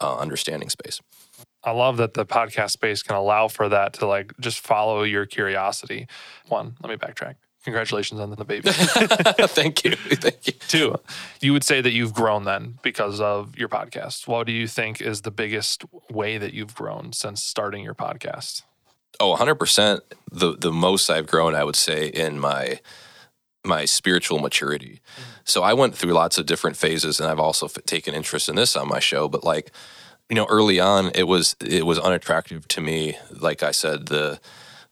uh, 0.00 0.16
understanding 0.16 0.70
space. 0.70 1.00
I 1.64 1.70
love 1.70 1.96
that 1.96 2.14
the 2.14 2.26
podcast 2.26 2.70
space 2.70 3.02
can 3.02 3.16
allow 3.16 3.48
for 3.48 3.68
that 3.68 3.94
to 3.94 4.06
like 4.06 4.32
just 4.38 4.60
follow 4.60 5.02
your 5.02 5.26
curiosity. 5.26 6.06
One, 6.48 6.76
let 6.82 6.90
me 6.90 6.96
backtrack. 6.96 7.36
Congratulations 7.64 8.20
on 8.20 8.30
the 8.30 8.44
baby. 8.44 8.68
Thank 8.72 9.84
you. 9.84 9.92
Thank 9.96 10.46
you. 10.46 10.52
Two, 10.68 10.96
you 11.40 11.54
would 11.54 11.64
say 11.64 11.80
that 11.80 11.92
you've 11.92 12.12
grown 12.12 12.44
then 12.44 12.78
because 12.82 13.22
of 13.22 13.56
your 13.56 13.70
podcast. 13.70 14.28
What 14.28 14.46
do 14.46 14.52
you 14.52 14.68
think 14.68 15.00
is 15.00 15.22
the 15.22 15.30
biggest 15.30 15.82
way 16.10 16.36
that 16.36 16.52
you've 16.52 16.74
grown 16.74 17.14
since 17.14 17.42
starting 17.42 17.82
your 17.82 17.94
podcast? 17.94 18.62
Oh, 19.18 19.34
100%. 19.34 20.00
The 20.30 20.56
the 20.56 20.72
most 20.72 21.08
I've 21.08 21.26
grown, 21.26 21.54
I 21.54 21.64
would 21.64 21.76
say, 21.76 22.08
in 22.08 22.38
my 22.38 22.80
my 23.64 23.86
spiritual 23.86 24.40
maturity. 24.40 25.00
Mm-hmm. 25.16 25.30
So 25.44 25.62
I 25.62 25.72
went 25.72 25.94
through 25.94 26.12
lots 26.12 26.36
of 26.36 26.44
different 26.44 26.76
phases, 26.76 27.18
and 27.18 27.30
I've 27.30 27.40
also 27.40 27.66
f- 27.66 27.78
taken 27.86 28.14
interest 28.14 28.50
in 28.50 28.56
this 28.56 28.76
on 28.76 28.88
my 28.88 28.98
show. 28.98 29.26
But 29.26 29.42
like, 29.42 29.70
you 30.28 30.36
know, 30.36 30.46
early 30.46 30.80
on, 30.80 31.10
it 31.14 31.24
was 31.24 31.56
it 31.60 31.86
was 31.86 31.98
unattractive 31.98 32.66
to 32.68 32.80
me. 32.80 33.16
Like 33.30 33.62
I 33.62 33.72
said, 33.72 34.06
the 34.06 34.40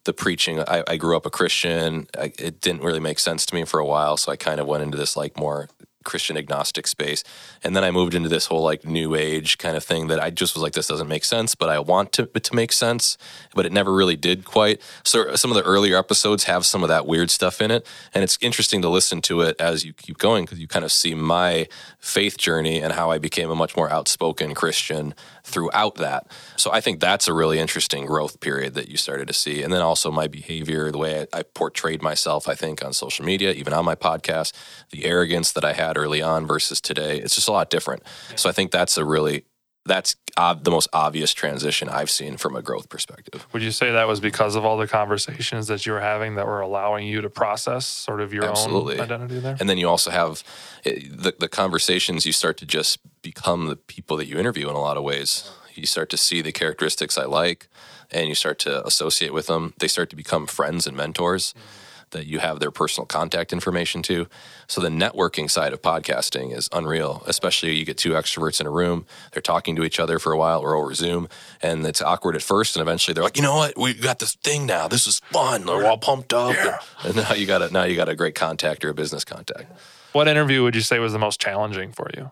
the 0.05 0.12
preaching. 0.12 0.61
I, 0.61 0.83
I 0.87 0.97
grew 0.97 1.16
up 1.16 1.27
a 1.27 1.31
Christian. 1.31 2.07
I, 2.18 2.33
it 2.38 2.61
didn't 2.61 2.83
really 2.83 3.01
make 3.01 3.18
sense 3.18 3.47
to 3.47 3.55
me 3.55 3.64
for 3.64 3.81
a 3.81 3.87
while, 3.87 4.16
so 4.16 4.33
I 4.33 4.37
kind 4.37 4.61
of 4.61 4.66
went 4.66 4.83
into 4.83 4.99
this 4.99 5.16
like 5.16 5.38
more 5.38 5.68
Christian 6.03 6.37
agnostic 6.37 6.87
space. 6.87 7.25
And 7.62 7.75
then 7.75 7.85
I 7.85 7.91
moved 7.91 8.15
into 8.15 8.29
this 8.29 8.47
whole 8.47 8.62
like 8.62 8.85
new 8.85 9.15
age 9.15 9.59
kind 9.59 9.77
of 9.77 9.85
thing 9.85 10.09
that 10.09 10.21
I 10.21 10.31
just 10.31 10.55
was 10.55 10.62
like, 10.62 10.73
this 10.73 10.88
doesn't 10.88 11.09
make 11.09 11.25
sense, 11.25 11.55
but 11.55 11.69
I 11.69 11.79
want 11.79 12.12
to 12.12 12.27
to 12.27 12.55
make 12.55 12.73
sense, 12.73 13.17
but 13.55 13.67
it 13.67 13.73
never 13.73 13.93
really 13.93 14.17
did 14.17 14.45
quite. 14.45 14.81
So 15.05 15.35
some 15.35 15.51
of 15.51 15.57
the 15.57 15.62
earlier 15.62 15.97
episodes 15.97 16.45
have 16.45 16.67
some 16.67 16.83
of 16.83 16.88
that 16.88 17.07
weird 17.07 17.31
stuff 17.31 17.61
in 17.61 17.71
it, 17.71 17.87
and 18.15 18.25
it's 18.25 18.38
interesting 18.41 18.83
to 18.83 18.88
listen 18.88 19.23
to 19.23 19.41
it 19.43 19.61
as 19.61 19.85
you 19.85 19.93
keep 19.93 20.19
going 20.19 20.45
because 20.45 20.59
you 20.59 20.67
kind 20.67 20.85
of 20.85 20.93
see 20.93 21.15
my 21.15 21.69
faith 21.99 22.38
journey 22.38 22.81
and 22.81 22.93
how 22.93 23.11
I 23.11 23.19
became 23.19 23.51
a 23.51 23.55
much 23.55 23.77
more 23.77 23.91
outspoken 23.91 24.55
Christian 24.55 25.15
throughout 25.44 25.96
that. 25.96 26.26
So 26.57 26.72
I 26.72 26.81
think 26.81 27.00
that's 27.00 27.28
a 27.28 27.33
really 27.33 27.59
interesting 27.59 28.07
growth 28.07 28.40
period 28.40 28.74
that 28.74 28.88
you 28.88 28.96
started 28.96 29.28
to 29.28 29.35
see, 29.35 29.62
and 29.62 29.72
then 29.72 29.83
also 29.83 30.11
my 30.11 30.28
behavior, 30.28 30.90
the 30.90 30.98
way 30.98 31.26
I, 31.33 31.40
I 31.40 31.42
portrayed 31.42 32.02
myself, 32.02 32.48
I 32.48 32.55
think 32.55 32.85
on 32.85 32.92
social 32.92 33.24
media, 33.24 33.52
even 33.52 33.72
on 33.72 33.85
my 33.85 33.94
podcast, 33.94 34.52
the 34.90 35.05
arrogance 35.05 35.52
that 35.52 35.64
I 35.64 35.72
had 35.72 35.98
early 35.98 36.22
on 36.22 36.46
versus 36.46 36.81
today. 36.81 37.18
It's 37.18 37.35
just 37.35 37.48
a 37.48 37.52
lot 37.52 37.70
different. 37.70 38.02
So 38.37 38.48
I 38.48 38.52
think 38.52 38.70
that's 38.70 38.96
a 38.96 39.05
really 39.05 39.44
that's 39.85 40.16
ob- 40.38 40.64
the 40.64 40.71
most 40.71 40.88
obvious 40.92 41.33
transition 41.33 41.88
I've 41.88 42.11
seen 42.11 42.37
from 42.37 42.55
a 42.57 42.62
growth 42.62 42.88
perspective. 42.88 43.47
Would 43.53 43.62
you 43.62 43.71
say 43.71 43.92
that 43.92 44.07
was 44.07 44.21
because 44.21 44.55
of 44.55 44.64
all 44.64 44.77
the 44.77 44.87
conversations 44.87 45.66
that 45.66 45.85
you 45.87 45.92
were 45.92 46.01
having 46.01 46.37
that 46.37 46.47
were 46.47 46.61
allowing 46.61 47.07
you 47.07 47.21
to 47.21 47.31
process 47.31 47.87
sort 47.87 48.21
of 48.21 48.33
your 48.33 48.45
Absolutely. 48.45 48.95
own 48.95 49.01
identity 49.01 49.40
there? 49.40 49.57
And 49.59 49.68
then 49.68 49.79
you 49.79 49.88
also 49.88 50.11
have 50.11 50.45
eh, 50.85 51.01
the, 51.11 51.35
the 51.38 51.49
conversations, 51.49 52.25
you 52.25 52.33
start 52.33 52.57
to 52.59 52.66
just 52.66 52.99
become 53.23 53.66
the 53.66 53.77
people 53.77 54.16
that 54.18 54.27
you 54.27 54.38
interview 54.38 54.68
in 54.68 54.75
a 54.75 54.81
lot 54.81 54.97
of 54.97 55.03
ways. 55.03 55.51
You 55.75 55.87
start 55.87 56.11
to 56.11 56.16
see 56.16 56.42
the 56.42 56.53
characteristics 56.53 57.16
I 57.16 57.25
like 57.25 57.68
and 58.11 58.29
you 58.29 58.35
start 58.35 58.59
to 58.61 58.87
associate 58.87 59.33
with 59.33 59.47
them. 59.47 59.75
They 59.79 59.88
start 59.88 60.11
to 60.11 60.16
become 60.16 60.47
friends 60.47 60.87
and 60.87 60.97
mentors. 60.97 61.53
Mm-hmm 61.53 61.82
that 62.12 62.27
you 62.27 62.38
have 62.38 62.61
their 62.61 62.70
personal 62.70 63.07
contact 63.07 63.53
information 63.53 64.03
to. 64.03 64.27
So 64.66 64.81
the 64.81 64.88
networking 64.88 65.51
side 65.51 65.72
of 65.72 65.83
podcasting 65.83 66.57
is 66.57 66.68
unreal, 66.72 67.22
especially 67.27 67.75
you 67.75 67.85
get 67.85 67.98
two 67.98 68.12
extroverts 68.12 68.61
in 68.61 68.66
a 68.66 68.70
room, 68.70 69.05
they're 69.33 69.42
talking 69.42 69.77
to 69.77 69.85
each 69.85 70.01
other 70.01 70.18
for 70.18 70.33
a 70.33 70.38
while 70.38 70.61
or 70.61 70.75
over 70.75 70.94
Zoom, 70.94 71.29
and 71.61 71.85
it's 71.85 72.01
awkward 72.01 72.37
at 72.37 72.42
first, 72.42 72.77
and 72.77 72.83
eventually 72.83 73.12
they're 73.12 73.25
like, 73.25 73.37
you 73.37 73.42
know 73.42 73.57
what, 73.57 73.77
we 73.77 73.92
got 73.94 74.18
this 74.18 74.35
thing 74.37 74.64
now. 74.64 74.88
This 74.88 75.07
is 75.07 75.20
fun. 75.33 75.66
We're 75.66 75.87
all 75.87 75.98
pumped 75.98 76.33
up, 76.33 76.55
yeah. 76.55 76.79
and 77.05 77.16
now 77.16 77.35
you 77.35 77.46
got 77.46 77.62
a 77.62 77.70
now 77.70 77.85
you 77.85 77.96
got 77.96 78.09
a 78.09 78.14
great 78.14 78.35
contact 78.35 78.85
or 78.85 78.90
a 78.90 78.94
business 78.94 79.25
contact. 79.25 79.70
What 80.12 80.29
interview 80.29 80.62
would 80.62 80.75
you 80.75 80.83
say 80.83 80.98
was 80.98 81.12
the 81.12 81.18
most 81.18 81.40
challenging 81.40 81.92
for 81.92 82.11
you? 82.14 82.31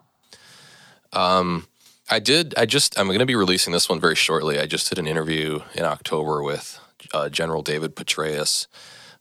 Um, 1.13 1.67
I 2.09 2.19
did. 2.19 2.53
I 2.57 2.65
just. 2.65 2.97
I'm 2.99 3.07
going 3.07 3.19
to 3.19 3.25
be 3.25 3.35
releasing 3.35 3.73
this 3.73 3.89
one 3.89 3.99
very 3.99 4.15
shortly. 4.15 4.59
I 4.59 4.65
just 4.65 4.89
did 4.89 4.99
an 4.99 5.07
interview 5.07 5.61
in 5.73 5.83
October 5.83 6.43
with 6.43 6.79
uh, 7.13 7.29
General 7.29 7.61
David 7.61 7.95
Petraeus 7.95 8.67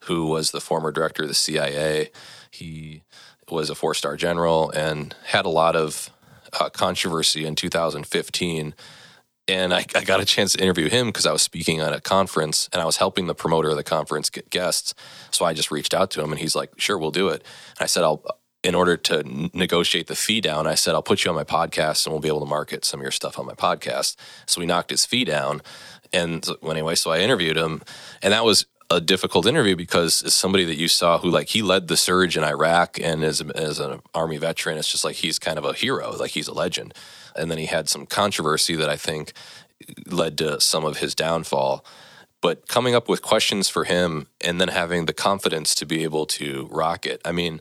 who 0.05 0.27
was 0.27 0.51
the 0.51 0.61
former 0.61 0.91
director 0.93 1.23
of 1.23 1.29
the 1.29 1.35
CIA. 1.35 2.11
He 2.51 3.03
was 3.51 3.71
a 3.71 3.75
four 3.75 3.95
star 3.95 4.17
general 4.17 4.71
and 4.71 5.15
had 5.27 5.45
a 5.45 5.51
lot 5.51 5.77
of 5.77 6.11
uh, 6.59 6.69
controversy 6.71 7.45
in 7.45 7.55
2015. 7.55 8.75
And 9.49 9.75
I, 9.75 9.85
I, 9.97 10.05
got 10.05 10.21
a 10.21 10.25
chance 10.25 10.53
to 10.53 10.63
interview 10.63 10.89
him 10.89 11.07
because 11.09 11.27
I 11.27 11.33
was 11.33 11.43
speaking 11.43 11.81
at 11.81 11.93
a 11.93 12.01
conference 12.01 12.69
and 12.73 12.81
I 12.81 12.85
was 12.85 12.99
helping 12.99 13.27
the 13.27 13.35
promoter 13.35 13.71
of 13.71 13.77
the 13.77 13.83
conference 13.83 14.31
get 14.31 14.49
guests. 14.51 14.95
So 15.33 15.45
I 15.45 15.55
just 15.55 15.73
reached 15.73 15.93
out 15.93 16.11
to 16.13 16.23
him 16.23 16.31
and 16.31 16.41
he's 16.41 16.55
like, 16.55 16.73
sure, 16.79 16.97
we'll 16.97 17.11
do 17.11 17.29
it. 17.29 17.43
And 17.77 17.81
I 17.81 17.87
said, 17.87 18.05
I'll, 18.05 18.23
in 18.63 18.75
order 18.75 18.97
to 18.97 19.51
negotiate 19.53 20.07
the 20.07 20.15
fee 20.15 20.41
down, 20.41 20.67
I 20.67 20.75
said, 20.75 20.95
I'll 20.95 21.03
put 21.03 21.25
you 21.25 21.31
on 21.31 21.35
my 21.35 21.45
podcast 21.45 22.07
and 22.07 22.13
we'll 22.13 22.21
be 22.21 22.29
able 22.29 22.41
to 22.41 22.47
market 22.47 22.85
some 22.85 23.01
of 23.01 23.03
your 23.03 23.11
stuff 23.11 23.39
on 23.39 23.47
my 23.47 23.55
podcast. 23.55 24.17
So 24.47 24.61
we 24.61 24.67
knocked 24.67 24.91
his 24.91 25.05
fee 25.05 25.25
down. 25.25 25.63
And 26.13 26.47
anyway, 26.63 26.95
so 26.95 27.11
I 27.11 27.21
interviewed 27.21 27.57
him 27.57 27.83
and 28.23 28.33
that 28.33 28.45
was 28.45 28.67
a 28.91 29.01
difficult 29.01 29.47
interview 29.47 29.77
because 29.77 30.23
as 30.23 30.35
somebody 30.35 30.65
that 30.65 30.77
you 30.77 30.89
saw 30.89 31.19
who 31.19 31.31
like 31.31 31.49
he 31.49 31.63
led 31.63 31.87
the 31.87 31.97
surge 31.97 32.37
in 32.37 32.43
Iraq 32.43 32.99
and 33.01 33.23
as 33.23 33.41
as 33.41 33.79
an 33.79 34.01
army 34.15 34.37
veteran, 34.37 34.77
it's 34.77 34.91
just 34.91 35.05
like 35.05 35.17
he's 35.17 35.39
kind 35.39 35.59
of 35.59 35.65
a 35.65 35.73
hero, 35.73 36.17
like 36.17 36.33
he's 36.33 36.49
a 36.49 36.55
legend. 36.55 36.93
And 37.37 37.51
then 37.51 37.59
he 37.59 37.67
had 37.67 37.89
some 37.89 38.07
controversy 38.07 38.75
that 38.75 38.89
I 38.89 38.97
think 38.97 39.33
led 40.07 40.37
to 40.39 40.61
some 40.61 40.85
of 40.85 40.99
his 40.99 41.15
downfall. 41.15 41.85
But 42.41 42.67
coming 42.69 42.95
up 42.95 43.09
with 43.09 43.23
questions 43.23 43.69
for 43.69 43.85
him 43.85 44.27
and 44.41 44.61
then 44.61 44.69
having 44.69 45.07
the 45.07 45.13
confidence 45.13 45.75
to 45.77 45.87
be 45.87 46.03
able 46.03 46.27
to 46.27 46.69
rock 46.71 47.07
it. 47.07 47.21
I 47.25 47.33
mean, 47.33 47.61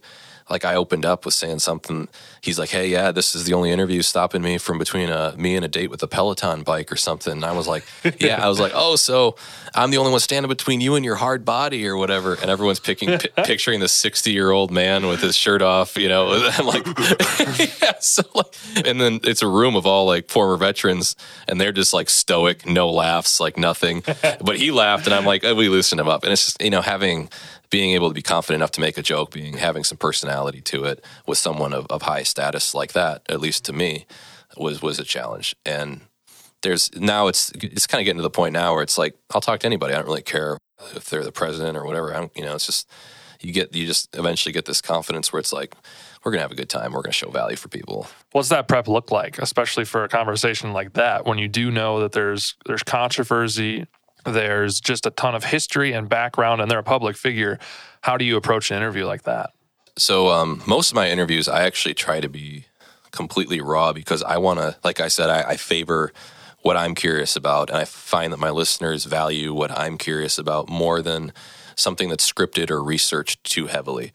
like 0.49 0.65
I 0.65 0.75
opened 0.75 1.05
up 1.05 1.25
with 1.25 1.33
saying 1.33 1.59
something. 1.59 2.07
He's 2.41 2.57
like, 2.57 2.69
"Hey, 2.69 2.87
yeah, 2.87 3.11
this 3.11 3.35
is 3.35 3.45
the 3.45 3.53
only 3.53 3.71
interview 3.71 4.01
stopping 4.01 4.41
me 4.41 4.57
from 4.57 4.77
between 4.77 5.09
a 5.09 5.15
uh, 5.15 5.33
me 5.37 5.55
and 5.55 5.63
a 5.63 5.67
date 5.67 5.89
with 5.89 6.01
a 6.03 6.07
Peloton 6.07 6.63
bike 6.63 6.91
or 6.91 6.95
something." 6.95 7.33
And 7.33 7.45
I 7.45 7.51
was 7.51 7.67
like, 7.67 7.83
"Yeah," 8.19 8.43
I 8.43 8.47
was 8.49 8.59
like, 8.59 8.71
"Oh, 8.75 8.95
so 8.95 9.35
I'm 9.75 9.91
the 9.91 9.97
only 9.97 10.11
one 10.11 10.19
standing 10.19 10.49
between 10.49 10.81
you 10.81 10.95
and 10.95 11.05
your 11.05 11.15
hard 11.15 11.45
body 11.45 11.87
or 11.87 11.97
whatever." 11.97 12.33
And 12.33 12.49
everyone's 12.49 12.79
picking 12.79 13.17
p- 13.17 13.29
picturing 13.43 13.79
the 13.79 13.87
60 13.87 14.31
year 14.31 14.51
old 14.51 14.71
man 14.71 15.07
with 15.07 15.21
his 15.21 15.35
shirt 15.35 15.61
off. 15.61 15.97
You 15.97 16.09
know, 16.09 16.29
I'm 16.57 16.65
like, 16.65 16.85
yeah. 17.81 17.99
So 17.99 18.23
like, 18.33 18.55
and 18.85 18.99
then 18.99 19.19
it's 19.23 19.41
a 19.41 19.47
room 19.47 19.75
of 19.75 19.85
all 19.85 20.05
like 20.05 20.29
former 20.29 20.57
veterans, 20.57 21.15
and 21.47 21.59
they're 21.59 21.71
just 21.71 21.93
like 21.93 22.09
stoic, 22.09 22.65
no 22.65 22.89
laughs, 22.89 23.39
like 23.39 23.57
nothing. 23.57 24.03
But 24.41 24.57
he 24.57 24.71
laughed, 24.71 25.05
and 25.05 25.13
I'm 25.13 25.25
like, 25.25 25.43
oh, 25.43 25.55
we 25.55 25.69
loosened 25.69 26.01
him 26.01 26.07
up, 26.07 26.23
and 26.23 26.31
it's 26.31 26.45
just 26.45 26.61
you 26.61 26.69
know 26.69 26.81
having 26.81 27.29
being 27.69 27.91
able 27.91 28.09
to 28.09 28.13
be 28.13 28.21
confident 28.21 28.59
enough 28.59 28.71
to 28.71 28.81
make 28.81 28.97
a 28.97 29.01
joke, 29.01 29.31
being 29.31 29.57
having 29.57 29.83
some 29.83 29.97
personality 29.97 30.61
to 30.61 30.85
it 30.85 31.03
with 31.27 31.37
someone 31.37 31.73
of, 31.73 31.85
of 31.87 32.03
high 32.03 32.23
status 32.23 32.73
like 32.73 32.93
that, 32.93 33.21
at 33.29 33.39
least 33.39 33.65
to 33.65 33.73
me, 33.73 34.05
was 34.57 34.81
was 34.81 34.99
a 34.99 35.03
challenge. 35.03 35.55
And 35.65 36.01
there's 36.61 36.93
now 36.95 37.27
it's 37.27 37.51
it's 37.55 37.87
kind 37.87 38.01
of 38.01 38.05
getting 38.05 38.17
to 38.17 38.23
the 38.23 38.29
point 38.29 38.53
now 38.53 38.73
where 38.73 38.83
it's 38.83 38.97
like 38.97 39.15
I'll 39.33 39.41
talk 39.41 39.59
to 39.61 39.67
anybody. 39.67 39.93
I 39.93 39.97
don't 39.97 40.07
really 40.07 40.21
care 40.21 40.57
if 40.95 41.09
they're 41.09 41.23
the 41.23 41.31
president 41.31 41.77
or 41.77 41.85
whatever. 41.85 42.13
I 42.13 42.19
don't, 42.19 42.35
you 42.35 42.43
know, 42.43 42.55
it's 42.55 42.65
just 42.65 42.89
you 43.41 43.53
get 43.53 43.75
you 43.75 43.85
just 43.85 44.15
eventually 44.17 44.51
get 44.51 44.65
this 44.65 44.81
confidence 44.81 45.31
where 45.31 45.39
it's 45.39 45.53
like 45.53 45.75
we're 46.23 46.31
gonna 46.31 46.41
have 46.41 46.51
a 46.51 46.55
good 46.55 46.69
time. 46.69 46.93
We're 46.93 47.01
gonna 47.01 47.13
show 47.13 47.29
value 47.29 47.55
for 47.55 47.69
people. 47.69 48.07
What's 48.31 48.49
that 48.49 48.67
prep 48.67 48.87
look 48.87 49.11
like, 49.11 49.39
especially 49.39 49.85
for 49.85 50.03
a 50.03 50.09
conversation 50.09 50.73
like 50.73 50.93
that, 50.93 51.25
when 51.25 51.37
you 51.37 51.47
do 51.47 51.71
know 51.71 52.01
that 52.01 52.11
there's 52.11 52.55
there's 52.65 52.83
controversy, 52.83 53.85
there's 54.25 54.79
just 54.79 55.05
a 55.05 55.11
ton 55.11 55.35
of 55.35 55.43
history 55.43 55.93
and 55.93 56.09
background, 56.09 56.61
and 56.61 56.69
they're 56.69 56.79
a 56.79 56.83
public 56.83 57.15
figure. 57.15 57.59
How 58.01 58.17
do 58.17 58.25
you 58.25 58.37
approach 58.37 58.71
an 58.71 58.77
interview 58.77 59.05
like 59.05 59.23
that? 59.23 59.51
So 59.97 60.29
um, 60.29 60.61
most 60.65 60.91
of 60.91 60.95
my 60.95 61.09
interviews, 61.09 61.47
I 61.47 61.63
actually 61.63 61.93
try 61.93 62.21
to 62.21 62.29
be 62.29 62.65
completely 63.11 63.59
raw 63.59 63.91
because 63.91 64.23
I 64.23 64.37
want 64.37 64.59
to, 64.59 64.77
like 64.83 65.01
I 65.01 65.07
said, 65.07 65.29
I, 65.29 65.51
I 65.51 65.57
favor 65.57 66.13
what 66.61 66.77
I'm 66.77 66.95
curious 66.95 67.35
about, 67.35 67.69
and 67.69 67.77
I 67.77 67.85
find 67.85 68.31
that 68.33 68.39
my 68.39 68.49
listeners 68.49 69.05
value 69.05 69.53
what 69.53 69.71
I'm 69.71 69.97
curious 69.97 70.37
about 70.37 70.69
more 70.69 71.01
than 71.01 71.31
something 71.75 72.09
that's 72.09 72.29
scripted 72.29 72.69
or 72.69 72.83
researched 72.83 73.43
too 73.43 73.67
heavily. 73.67 74.11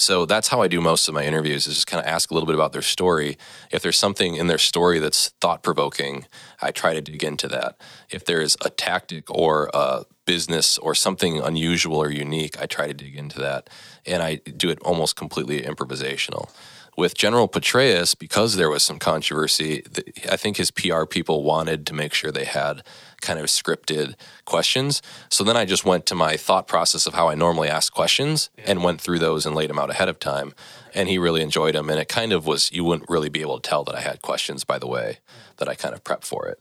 So 0.00 0.24
that's 0.24 0.48
how 0.48 0.62
I 0.62 0.68
do 0.68 0.80
most 0.80 1.08
of 1.08 1.14
my 1.14 1.24
interviews 1.24 1.66
is 1.66 1.74
just 1.74 1.86
kind 1.86 2.02
of 2.02 2.06
ask 2.06 2.30
a 2.30 2.34
little 2.34 2.46
bit 2.46 2.54
about 2.54 2.72
their 2.72 2.80
story. 2.80 3.36
If 3.70 3.82
there's 3.82 3.98
something 3.98 4.34
in 4.34 4.46
their 4.46 4.58
story 4.58 4.98
that's 4.98 5.28
thought 5.42 5.62
provoking, 5.62 6.24
I 6.62 6.70
try 6.70 6.94
to 6.94 7.02
dig 7.02 7.22
into 7.22 7.48
that. 7.48 7.78
If 8.08 8.24
there's 8.24 8.56
a 8.64 8.70
tactic 8.70 9.30
or 9.30 9.68
a 9.74 10.04
business 10.24 10.78
or 10.78 10.94
something 10.94 11.38
unusual 11.40 11.98
or 11.98 12.10
unique, 12.10 12.60
I 12.60 12.64
try 12.64 12.86
to 12.86 12.94
dig 12.94 13.14
into 13.14 13.38
that. 13.40 13.68
And 14.06 14.22
I 14.22 14.36
do 14.36 14.70
it 14.70 14.80
almost 14.80 15.16
completely 15.16 15.60
improvisational 15.62 16.48
with 16.96 17.14
General 17.14 17.48
Petraeus, 17.48 18.18
because 18.18 18.56
there 18.56 18.68
was 18.68 18.82
some 18.82 18.98
controversy, 18.98 19.82
I 20.30 20.36
think 20.36 20.56
his 20.56 20.70
PR 20.70 21.04
people 21.04 21.44
wanted 21.44 21.86
to 21.86 21.94
make 21.94 22.12
sure 22.12 22.30
they 22.30 22.44
had 22.44 22.82
kind 23.20 23.38
of 23.38 23.46
scripted 23.46 24.14
questions. 24.44 25.02
So 25.30 25.44
then 25.44 25.56
I 25.56 25.64
just 25.64 25.84
went 25.84 26.06
to 26.06 26.14
my 26.14 26.36
thought 26.36 26.66
process 26.66 27.06
of 27.06 27.14
how 27.14 27.28
I 27.28 27.34
normally 27.34 27.68
ask 27.68 27.92
questions 27.92 28.50
and 28.64 28.82
went 28.82 29.00
through 29.00 29.18
those 29.18 29.46
and 29.46 29.54
laid 29.54 29.70
them 29.70 29.78
out 29.78 29.90
ahead 29.90 30.08
of 30.08 30.18
time. 30.18 30.54
And 30.94 31.08
he 31.08 31.18
really 31.18 31.42
enjoyed 31.42 31.74
them. 31.74 31.88
And 31.90 32.00
it 32.00 32.08
kind 32.08 32.32
of 32.32 32.46
was, 32.46 32.72
you 32.72 32.84
wouldn't 32.84 33.08
really 33.08 33.28
be 33.28 33.40
able 33.40 33.60
to 33.60 33.68
tell 33.68 33.84
that 33.84 33.94
I 33.94 34.00
had 34.00 34.22
questions 34.22 34.64
by 34.64 34.78
the 34.78 34.88
way 34.88 35.18
that 35.58 35.68
I 35.68 35.74
kind 35.74 35.94
of 35.94 36.04
prepped 36.04 36.24
for 36.24 36.46
it 36.48 36.60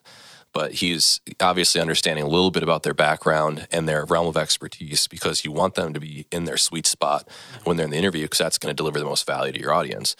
but 0.53 0.73
he's 0.73 1.21
obviously 1.39 1.79
understanding 1.79 2.23
a 2.23 2.27
little 2.27 2.51
bit 2.51 2.63
about 2.63 2.83
their 2.83 2.93
background 2.93 3.67
and 3.71 3.87
their 3.87 4.05
realm 4.05 4.27
of 4.27 4.37
expertise 4.37 5.07
because 5.07 5.45
you 5.45 5.51
want 5.51 5.75
them 5.75 5.93
to 5.93 5.99
be 5.99 6.25
in 6.31 6.45
their 6.45 6.57
sweet 6.57 6.87
spot 6.87 7.27
when 7.63 7.77
they're 7.77 7.85
in 7.85 7.91
the 7.91 7.97
interview 7.97 8.23
because 8.23 8.39
that's 8.39 8.57
going 8.57 8.73
to 8.73 8.75
deliver 8.75 8.99
the 8.99 9.05
most 9.05 9.27
value 9.27 9.53
to 9.53 9.59
your 9.59 9.73
audience. 9.73 10.15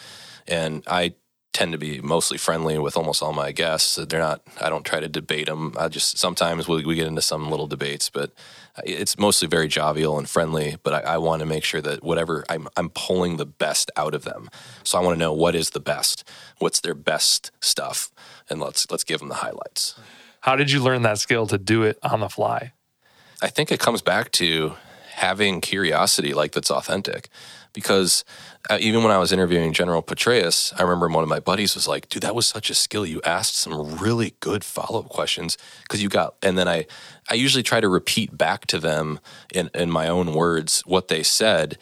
And 0.48 0.84
I 0.88 1.16
tend 1.52 1.72
to 1.72 1.78
be 1.78 2.00
mostly 2.02 2.38
friendly 2.38 2.78
with 2.78 2.96
almost 2.96 3.24
all 3.24 3.34
my 3.34 3.52
guests. 3.52 3.96
They're 3.96 4.20
not. 4.20 4.42
I 4.62 4.70
don't 4.70 4.86
try 4.86 5.00
to 5.00 5.08
debate 5.08 5.48
them. 5.48 5.74
I 5.78 5.88
just 5.88 6.18
sometimes 6.18 6.68
we, 6.68 6.86
we 6.86 6.96
get 6.96 7.08
into 7.08 7.22
some 7.22 7.50
little 7.50 7.68
debates, 7.68 8.10
but 8.10 8.32
it's 8.84 9.18
mostly 9.18 9.48
very 9.48 9.68
jovial 9.68 10.18
and 10.18 10.30
friendly. 10.30 10.78
But 10.84 11.06
I, 11.06 11.14
I 11.14 11.18
want 11.18 11.40
to 11.40 11.46
make 11.46 11.64
sure 11.64 11.82
that 11.82 12.04
whatever 12.04 12.46
I'm, 12.50 12.68
I'm 12.78 12.90
pulling 12.90 13.38
the 13.38 13.46
best 13.46 13.90
out 13.98 14.14
of 14.14 14.24
them. 14.24 14.50
So 14.84 14.98
I 14.98 15.02
want 15.02 15.16
to 15.16 15.20
know 15.20 15.34
what 15.34 15.56
is 15.56 15.72
the 15.72 15.80
best, 15.80 16.24
what's 16.60 16.82
their 16.82 16.96
best 16.96 17.52
stuff, 17.60 18.12
and 18.50 18.60
let's 18.60 18.90
let's 18.92 19.04
give 19.04 19.20
them 19.20 19.30
the 19.30 19.36
highlights. 19.36 20.00
How 20.42 20.56
did 20.56 20.72
you 20.72 20.82
learn 20.82 21.02
that 21.02 21.20
skill 21.20 21.48
to 21.48 21.58
do 21.58 21.84
it 21.84 21.98
on 22.04 22.22
the 22.22 22.30
fly? 22.30 22.74
I 23.42 23.48
think 23.48 23.72
it 23.72 23.80
comes 23.80 24.02
back 24.02 24.32
to 24.34 24.76
having 25.16 25.60
curiosity 25.60 26.34
like 26.34 26.54
that's 26.54 26.72
authentic 26.72 27.28
because 27.74 28.24
uh, 28.70 28.78
even 28.80 29.04
when 29.04 29.12
I 29.12 29.18
was 29.18 29.32
interviewing 29.32 29.74
General 29.74 30.02
Petraeus, 30.02 30.74
I 30.78 30.84
remember 30.84 31.08
one 31.08 31.24
of 31.24 31.30
my 31.30 31.40
buddies 31.40 31.76
was 31.76 31.88
like, 31.88 32.10
"Dude, 32.10 32.24
that 32.24 32.36
was 32.36 32.48
such 32.48 32.70
a 32.70 32.74
skill. 32.74 33.06
You 33.06 33.22
asked 33.24 33.56
some 33.56 33.98
really 33.98 34.36
good 34.40 34.64
follow 34.64 35.00
up 35.00 35.10
questions 35.10 35.58
because 35.84 36.02
you 36.02 36.10
got." 36.10 36.36
And 36.42 36.58
then 36.58 36.68
I, 36.68 36.86
I 37.30 37.36
usually 37.36 37.64
try 37.64 37.80
to 37.80 37.90
repeat 37.90 38.38
back 38.38 38.68
to 38.68 38.80
them 38.80 39.20
in 39.54 39.70
in 39.74 39.90
my 39.90 40.08
own 40.08 40.34
words 40.34 40.82
what 40.86 41.08
they 41.08 41.24
said 41.24 41.78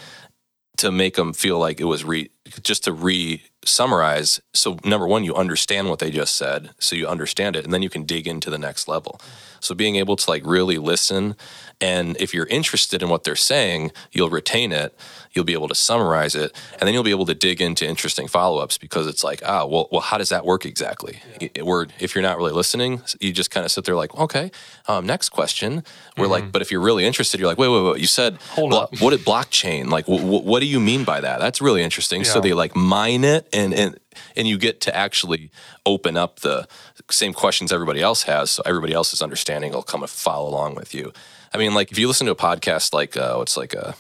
to 0.78 0.92
make 0.92 1.16
them 1.16 1.34
feel 1.34 1.60
like 1.60 1.82
it 1.82 1.86
was 1.86 2.04
re 2.04 2.30
just 2.62 2.84
to 2.86 2.94
re 2.94 3.44
summarize. 3.66 4.40
So 4.54 4.78
number 4.84 5.08
one, 5.08 5.24
you 5.24 5.36
understand 5.36 5.90
what 5.90 6.00
they 6.00 6.12
just 6.12 6.36
said, 6.36 6.72
so 6.80 6.96
you 6.96 7.08
understand 7.08 7.56
it, 7.56 7.66
and 7.66 7.74
then 7.74 7.82
you 7.82 7.90
can 7.90 8.04
dig 8.04 8.28
into 8.28 8.50
the 8.50 8.58
next 8.58 8.88
level. 8.88 9.20
So 9.60 9.76
being 9.76 9.96
able 9.96 10.16
to 10.16 10.30
like 10.30 10.46
really 10.46 10.78
listen, 10.78 11.36
and 11.80 12.18
if 12.18 12.34
you're 12.34 12.48
interested 12.48 13.04
in 13.04 13.10
what 13.10 13.24
they're 13.24 13.36
saying, 13.36 13.92
you'll 14.12 14.30
retain 14.30 14.72
it. 14.72 14.98
You'll 15.34 15.46
be 15.46 15.54
able 15.54 15.68
to 15.68 15.76
summarize 15.76 16.34
it, 16.34 16.56
and 16.74 16.82
then 16.82 16.94
you'll 16.94 17.04
be 17.04 17.12
able 17.12 17.28
to 17.28 17.36
dig 17.36 17.62
into 17.62 17.86
interesting 17.86 18.28
follow 18.28 18.58
ups 18.58 18.80
because 18.80 19.06
it's 19.06 19.24
like, 19.24 19.42
ah, 19.46 19.66
well, 19.66 19.88
well, 19.92 20.02
how 20.02 20.18
does 20.18 20.30
that 20.30 20.46
work 20.46 20.66
exactly? 20.66 21.20
Yeah. 21.40 21.62
We're, 21.62 21.86
if 22.00 22.16
you're 22.16 22.24
not 22.24 22.38
really 22.38 22.54
listening, 22.54 23.04
you 23.20 23.32
just 23.32 23.52
kind 23.52 23.64
of 23.64 23.72
sit 23.72 23.86
there 23.86 23.96
like, 23.96 24.16
okay, 24.16 24.50
um, 24.88 25.06
next 25.06 25.30
question. 25.30 25.84
We're 26.18 26.24
mm-hmm. 26.24 26.32
like, 26.32 26.52
but 26.52 26.64
if 26.64 26.72
you're 26.72 26.82
really 26.82 27.06
interested, 27.06 27.40
you're 27.40 27.50
like, 27.50 27.60
wait, 27.60 27.68
wait, 27.68 27.84
wait. 27.84 28.02
You 28.02 28.08
said, 28.08 28.40
blo- 28.56 28.88
did 28.92 29.20
blockchain? 29.20 29.90
Like, 29.90 30.08
w- 30.08 30.24
w- 30.24 30.44
what 30.44 30.62
do 30.62 30.66
you 30.66 30.80
mean 30.80 31.04
by 31.04 31.22
that? 31.22 31.40
That's 31.40 31.62
really 31.62 31.84
interesting. 31.84 32.22
Yeah. 32.22 32.32
So 32.32 32.42
they 32.42 32.54
like 32.54 32.76
mine 32.76 33.24
it 33.24 33.48
and 33.54 33.74
and 33.76 34.00
and 34.36 34.48
you 34.48 34.58
get 34.58 34.82
to 34.82 34.96
actually 34.96 35.52
open 35.86 36.18
up 36.18 36.40
the 36.40 36.68
same 37.10 37.34
questions 37.34 37.72
everybody 37.72 38.02
else 38.02 38.24
has, 38.24 38.52
so 38.52 38.64
everybody 38.66 38.94
else's 38.94 39.22
understanding 39.22 39.72
will 39.72 39.84
come 39.84 40.02
and 40.02 40.10
follow 40.10 40.50
along 40.50 40.76
with 40.76 40.94
you. 40.94 41.12
I 41.54 41.58
mean, 41.58 41.74
like 41.74 41.92
if 41.92 42.00
you 42.00 42.08
listen 42.08 42.26
to 42.28 42.34
a 42.34 42.36
podcast 42.36 42.94
like 42.94 43.16
uh, 43.18 43.40
it's 43.42 43.58
like 43.58 43.74
a, 43.74 43.96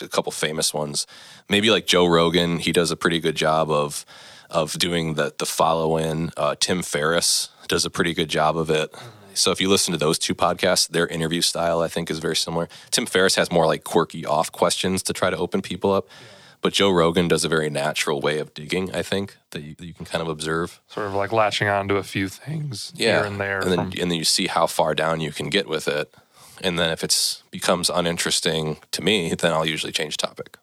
a 0.00 0.08
couple 0.08 0.32
famous 0.32 0.74
ones, 0.74 1.06
maybe 1.48 1.70
like 1.70 1.86
Joe 1.86 2.06
Rogan, 2.06 2.58
he 2.58 2.72
does 2.72 2.90
a 2.90 2.96
pretty 2.96 3.20
good 3.20 3.36
job 3.36 3.70
of 3.70 4.04
of 4.50 4.72
doing 4.78 5.14
the 5.14 5.34
the 5.38 5.46
follow 5.46 5.96
in. 5.96 6.30
Uh, 6.36 6.54
Tim 6.58 6.82
Ferriss 6.82 7.50
does 7.68 7.84
a 7.84 7.90
pretty 7.90 8.14
good 8.14 8.28
job 8.28 8.56
of 8.56 8.70
it. 8.70 8.94
So 9.34 9.52
if 9.52 9.60
you 9.60 9.68
listen 9.68 9.92
to 9.92 9.98
those 9.98 10.18
two 10.18 10.34
podcasts, 10.34 10.88
their 10.88 11.06
interview 11.06 11.42
style 11.42 11.80
I 11.80 11.88
think 11.88 12.10
is 12.10 12.18
very 12.18 12.36
similar. 12.36 12.68
Tim 12.90 13.06
Ferriss 13.06 13.36
has 13.36 13.52
more 13.52 13.66
like 13.66 13.84
quirky 13.84 14.26
off 14.26 14.50
questions 14.50 15.02
to 15.04 15.12
try 15.12 15.30
to 15.30 15.36
open 15.36 15.62
people 15.62 15.92
up. 15.92 16.08
Yeah 16.08 16.26
but 16.68 16.74
Joe 16.74 16.90
Rogan 16.90 17.28
does 17.28 17.46
a 17.46 17.48
very 17.48 17.70
natural 17.70 18.20
way 18.20 18.40
of 18.40 18.52
digging, 18.52 18.94
I 18.94 19.00
think, 19.00 19.38
that 19.52 19.62
you, 19.62 19.74
that 19.76 19.86
you 19.86 19.94
can 19.94 20.04
kind 20.04 20.20
of 20.20 20.28
observe. 20.28 20.82
Sort 20.86 21.06
of 21.06 21.14
like 21.14 21.32
latching 21.32 21.66
on 21.66 21.88
to 21.88 21.96
a 21.96 22.02
few 22.02 22.28
things 22.28 22.92
yeah. 22.94 23.20
here 23.20 23.24
and 23.24 23.40
there. 23.40 23.60
And 23.60 23.70
then, 23.70 23.78
from... 23.78 24.00
and 24.02 24.10
then 24.10 24.18
you 24.18 24.24
see 24.24 24.48
how 24.48 24.66
far 24.66 24.94
down 24.94 25.22
you 25.22 25.32
can 25.32 25.48
get 25.48 25.66
with 25.66 25.88
it. 25.88 26.14
And 26.60 26.78
then 26.78 26.90
if 26.90 27.02
it 27.02 27.42
becomes 27.50 27.88
uninteresting 27.88 28.76
to 28.90 29.00
me, 29.00 29.32
then 29.32 29.50
I'll 29.50 29.64
usually 29.64 29.94
change 29.94 30.18
topic. 30.18 30.58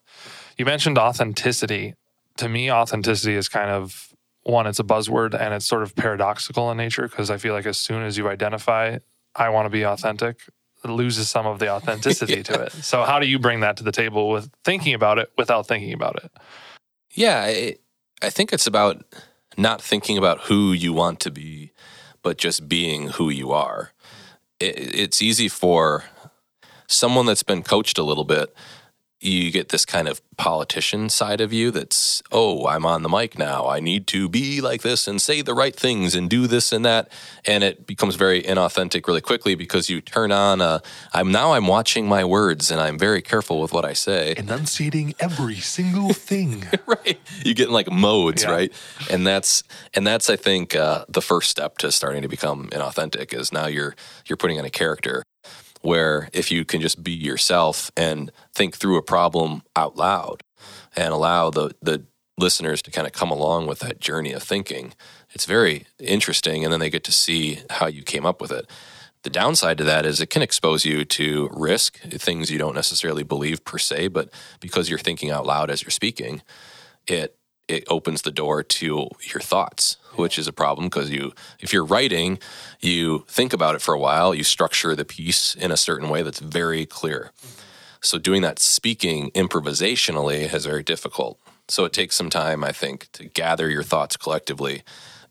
You 0.56 0.64
mentioned 0.64 0.96
authenticity. 0.96 1.96
To 2.36 2.48
me, 2.48 2.70
authenticity 2.70 3.34
is 3.34 3.48
kind 3.48 3.70
of 3.70 4.14
one, 4.44 4.68
it's 4.68 4.78
a 4.78 4.84
buzzword 4.84 5.34
and 5.34 5.54
it's 5.54 5.66
sort 5.66 5.82
of 5.82 5.96
paradoxical 5.96 6.70
in 6.70 6.76
nature 6.76 7.08
because 7.08 7.32
I 7.32 7.38
feel 7.38 7.52
like 7.52 7.66
as 7.66 7.78
soon 7.78 8.04
as 8.04 8.16
you 8.16 8.28
identify, 8.28 8.98
I 9.34 9.48
want 9.48 9.66
to 9.66 9.70
be 9.70 9.84
authentic, 9.84 10.38
loses 10.84 11.28
some 11.28 11.46
of 11.46 11.58
the 11.58 11.68
authenticity 11.68 12.34
yeah. 12.36 12.42
to 12.42 12.62
it. 12.64 12.72
So 12.72 13.02
how 13.02 13.18
do 13.18 13.26
you 13.26 13.38
bring 13.38 13.60
that 13.60 13.76
to 13.78 13.84
the 13.84 13.92
table 13.92 14.30
with 14.30 14.50
thinking 14.64 14.94
about 14.94 15.18
it 15.18 15.30
without 15.36 15.66
thinking 15.66 15.92
about 15.92 16.22
it? 16.22 16.30
Yeah, 17.12 17.42
I, 17.44 17.76
I 18.22 18.30
think 18.30 18.52
it's 18.52 18.66
about 18.66 19.04
not 19.56 19.80
thinking 19.80 20.18
about 20.18 20.42
who 20.42 20.72
you 20.72 20.92
want 20.92 21.20
to 21.20 21.30
be, 21.30 21.72
but 22.22 22.38
just 22.38 22.68
being 22.68 23.08
who 23.08 23.30
you 23.30 23.52
are. 23.52 23.92
It, 24.60 24.94
it's 24.94 25.22
easy 25.22 25.48
for 25.48 26.04
someone 26.86 27.26
that's 27.26 27.42
been 27.42 27.62
coached 27.62 27.98
a 27.98 28.02
little 28.02 28.24
bit 28.24 28.54
you 29.20 29.50
get 29.50 29.70
this 29.70 29.84
kind 29.86 30.08
of 30.08 30.20
politician 30.36 31.08
side 31.08 31.40
of 31.40 31.52
you 31.52 31.70
that's, 31.70 32.22
oh, 32.30 32.66
I'm 32.66 32.84
on 32.84 33.02
the 33.02 33.08
mic 33.08 33.38
now. 33.38 33.66
I 33.66 33.80
need 33.80 34.06
to 34.08 34.28
be 34.28 34.60
like 34.60 34.82
this 34.82 35.08
and 35.08 35.20
say 35.20 35.40
the 35.40 35.54
right 35.54 35.74
things 35.74 36.14
and 36.14 36.28
do 36.28 36.46
this 36.46 36.72
and 36.72 36.84
that. 36.84 37.08
And 37.46 37.64
it 37.64 37.86
becomes 37.86 38.16
very 38.16 38.42
inauthentic 38.42 39.06
really 39.06 39.22
quickly 39.22 39.54
because 39.54 39.88
you 39.88 40.02
turn 40.02 40.32
on 40.32 40.60
a, 40.60 40.82
I'm 41.14 41.32
now 41.32 41.52
I'm 41.52 41.66
watching 41.66 42.06
my 42.06 42.24
words 42.24 42.70
and 42.70 42.80
I'm 42.80 42.98
very 42.98 43.22
careful 43.22 43.60
with 43.60 43.72
what 43.72 43.86
I 43.86 43.94
say. 43.94 44.34
Enunciating 44.36 45.14
every 45.18 45.56
single 45.56 46.12
thing. 46.12 46.64
right. 46.86 47.18
You 47.42 47.54
get 47.54 47.68
in 47.68 47.72
like 47.72 47.90
modes, 47.90 48.42
yeah. 48.42 48.50
right? 48.50 48.72
And 49.10 49.26
that's, 49.26 49.62
and 49.94 50.06
that's, 50.06 50.28
I 50.28 50.36
think, 50.36 50.76
uh, 50.76 51.06
the 51.08 51.22
first 51.22 51.50
step 51.50 51.78
to 51.78 51.90
starting 51.90 52.20
to 52.22 52.28
become 52.28 52.68
inauthentic 52.68 53.32
is 53.32 53.50
now 53.50 53.66
you're, 53.66 53.96
you're 54.26 54.36
putting 54.36 54.58
in 54.58 54.66
a 54.66 54.70
character 54.70 55.22
where 55.86 56.28
if 56.32 56.50
you 56.50 56.64
can 56.64 56.80
just 56.80 57.02
be 57.04 57.12
yourself 57.12 57.92
and 57.96 58.32
think 58.52 58.76
through 58.76 58.96
a 58.96 59.02
problem 59.02 59.62
out 59.76 59.96
loud 59.96 60.42
and 60.96 61.14
allow 61.14 61.48
the 61.50 61.74
the 61.80 62.04
listeners 62.38 62.82
to 62.82 62.90
kind 62.90 63.06
of 63.06 63.12
come 63.12 63.30
along 63.30 63.66
with 63.66 63.78
that 63.78 63.98
journey 64.00 64.32
of 64.32 64.42
thinking 64.42 64.92
it's 65.30 65.46
very 65.46 65.86
interesting 65.98 66.64
and 66.64 66.72
then 66.72 66.80
they 66.80 66.90
get 66.90 67.04
to 67.04 67.12
see 67.12 67.60
how 67.70 67.86
you 67.86 68.02
came 68.02 68.26
up 68.26 68.42
with 68.42 68.50
it. 68.50 68.68
The 69.22 69.30
downside 69.30 69.78
to 69.78 69.84
that 69.84 70.04
is 70.04 70.20
it 70.20 70.28
can 70.28 70.42
expose 70.42 70.84
you 70.84 71.04
to 71.04 71.48
risk 71.52 71.98
things 72.00 72.50
you 72.50 72.58
don't 72.58 72.74
necessarily 72.74 73.22
believe 73.22 73.64
per 73.64 73.78
se 73.78 74.08
but 74.08 74.28
because 74.60 74.90
you're 74.90 74.98
thinking 74.98 75.30
out 75.30 75.46
loud 75.46 75.70
as 75.70 75.82
you're 75.82 75.90
speaking 75.90 76.42
it 77.06 77.36
it 77.68 77.84
opens 77.88 78.22
the 78.22 78.30
door 78.30 78.62
to 78.62 79.08
your 79.32 79.40
thoughts, 79.40 79.96
which 80.16 80.38
is 80.38 80.48
a 80.48 80.52
problem 80.52 80.88
because 80.88 81.10
you, 81.10 81.32
if 81.60 81.72
you're 81.72 81.84
writing, 81.84 82.38
you 82.80 83.24
think 83.28 83.52
about 83.52 83.74
it 83.74 83.82
for 83.82 83.94
a 83.94 83.98
while, 83.98 84.34
you 84.34 84.44
structure 84.44 84.94
the 84.94 85.04
piece 85.04 85.54
in 85.54 85.70
a 85.70 85.76
certain 85.76 86.08
way 86.08 86.22
that's 86.22 86.40
very 86.40 86.86
clear. 86.86 87.32
So 88.00 88.18
doing 88.18 88.42
that 88.42 88.58
speaking 88.58 89.30
improvisationally 89.32 90.52
is 90.52 90.66
very 90.66 90.82
difficult. 90.82 91.38
So 91.68 91.84
it 91.84 91.92
takes 91.92 92.14
some 92.14 92.30
time, 92.30 92.62
I 92.62 92.72
think, 92.72 93.10
to 93.12 93.24
gather 93.24 93.68
your 93.68 93.82
thoughts 93.82 94.16
collectively 94.16 94.82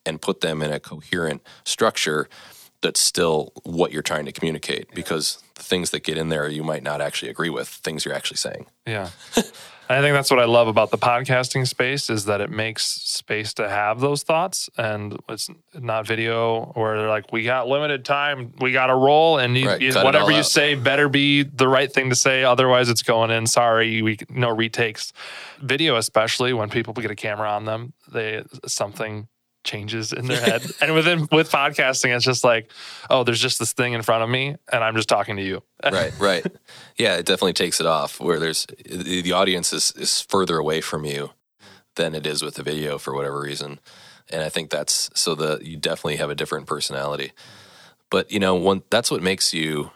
and 0.06 0.22
put 0.22 0.42
them 0.42 0.62
in 0.62 0.72
a 0.72 0.80
coherent 0.80 1.42
structure 1.64 2.28
that's 2.82 3.00
still 3.00 3.52
what 3.64 3.92
you're 3.92 4.02
trying 4.02 4.26
to 4.26 4.32
communicate 4.32 4.94
because 4.94 5.42
the 5.56 5.64
things 5.64 5.90
that 5.90 6.04
get 6.04 6.18
in 6.18 6.30
there 6.30 6.48
you 6.48 6.64
might 6.64 6.84
not 6.84 7.02
actually 7.02 7.32
agree 7.32 7.50
with 7.50 7.68
things 7.68 8.06
you're 8.06 8.14
actually 8.14 8.38
saying 8.38 8.68
Yeah. 8.86 9.10
I 9.88 10.02
think 10.02 10.14
that's 10.16 10.32
what 10.32 10.40
I 10.40 10.46
love 10.46 10.68
about 10.68 10.90
the 10.90 10.98
podcasting 10.98 11.68
space 11.68 12.10
is 12.10 12.26
that 12.26 12.42
it 12.42 12.50
makes 12.50 12.84
space 12.86 13.54
to 13.56 13.70
have 13.70 14.00
those 14.00 14.24
thoughts 14.24 14.68
and 14.78 15.16
it's 15.30 15.48
not 15.76 16.08
video 16.08 16.72
where 16.74 16.98
they're 16.98 17.08
like, 17.10 17.32
we 17.32 17.44
got 17.44 17.68
limited 17.68 18.04
time, 18.04 18.52
we 18.60 18.72
got 18.72 18.88
to 18.88 18.96
roll, 18.96 19.38
and 19.38 19.56
you, 19.56 19.68
Right, 19.68 19.80
you- 19.82 19.94
whatever 19.94 20.32
you 20.32 20.40
out. 20.40 20.46
say 20.48 20.74
better 20.74 21.08
be 21.08 21.44
the 21.44 21.68
right 21.68 21.92
thing 21.92 22.10
to 22.10 22.16
say. 22.16 22.44
Otherwise, 22.44 22.90
it's 22.90 23.04
going 23.04 23.30
in. 23.30 23.46
Sorry, 23.46 24.02
we 24.02 24.18
no 24.30 24.50
retakes. 24.50 25.14
Video, 25.62 25.98
especially 25.98 26.52
when 26.52 26.70
people 26.70 26.94
get 26.96 27.12
a 27.12 27.16
camera 27.16 27.50
on 27.50 27.66
them, 27.66 27.94
they 28.12 28.44
something 28.66 29.28
changes 29.66 30.14
in 30.14 30.28
their 30.28 30.40
head. 30.50 30.64
and 30.82 30.94
within 30.94 31.28
with 31.32 31.52
podcasting, 31.52 32.16
it's 32.16 32.24
just 32.24 32.44
like, 32.44 32.72
oh, 33.10 33.24
there's 33.24 33.42
just 33.42 33.60
this 33.60 33.74
thing 33.74 33.94
in 33.94 34.02
front 34.02 34.24
of 34.24 34.30
me, 34.30 34.56
and 34.72 34.84
I'm 34.84 34.96
just 34.96 35.10
talking 35.10 35.36
to 35.36 35.44
you. 35.44 35.62
right 35.92 36.14
right 36.20 36.46
yeah 36.98 37.16
it 37.16 37.26
definitely 37.26 37.54
takes 37.54 37.80
it 37.80 37.86
off 37.86 38.20
where 38.20 38.40
there's 38.40 38.66
the 38.90 39.32
audience 39.32 39.72
is, 39.74 39.92
is 39.96 40.22
further 40.22 40.58
away 40.58 40.82
from 40.82 41.06
you 41.06 41.32
than 41.96 42.16
it 42.16 42.26
is 42.26 42.42
with 42.42 42.56
the 42.56 42.64
video 42.64 42.98
for 42.98 43.14
whatever 43.14 43.40
reason 43.42 43.80
and 44.30 44.42
i 44.42 44.50
think 44.50 44.70
that's 44.70 45.10
so 45.14 45.36
the 45.36 45.60
you 45.62 45.78
definitely 45.78 46.16
have 46.16 46.30
a 46.30 46.36
different 46.36 46.66
personality 46.66 47.34
but 48.10 48.32
you 48.32 48.40
know 48.40 48.56
one 48.56 48.82
that's 48.90 49.12
what 49.12 49.22
makes 49.22 49.54
you 49.54 49.92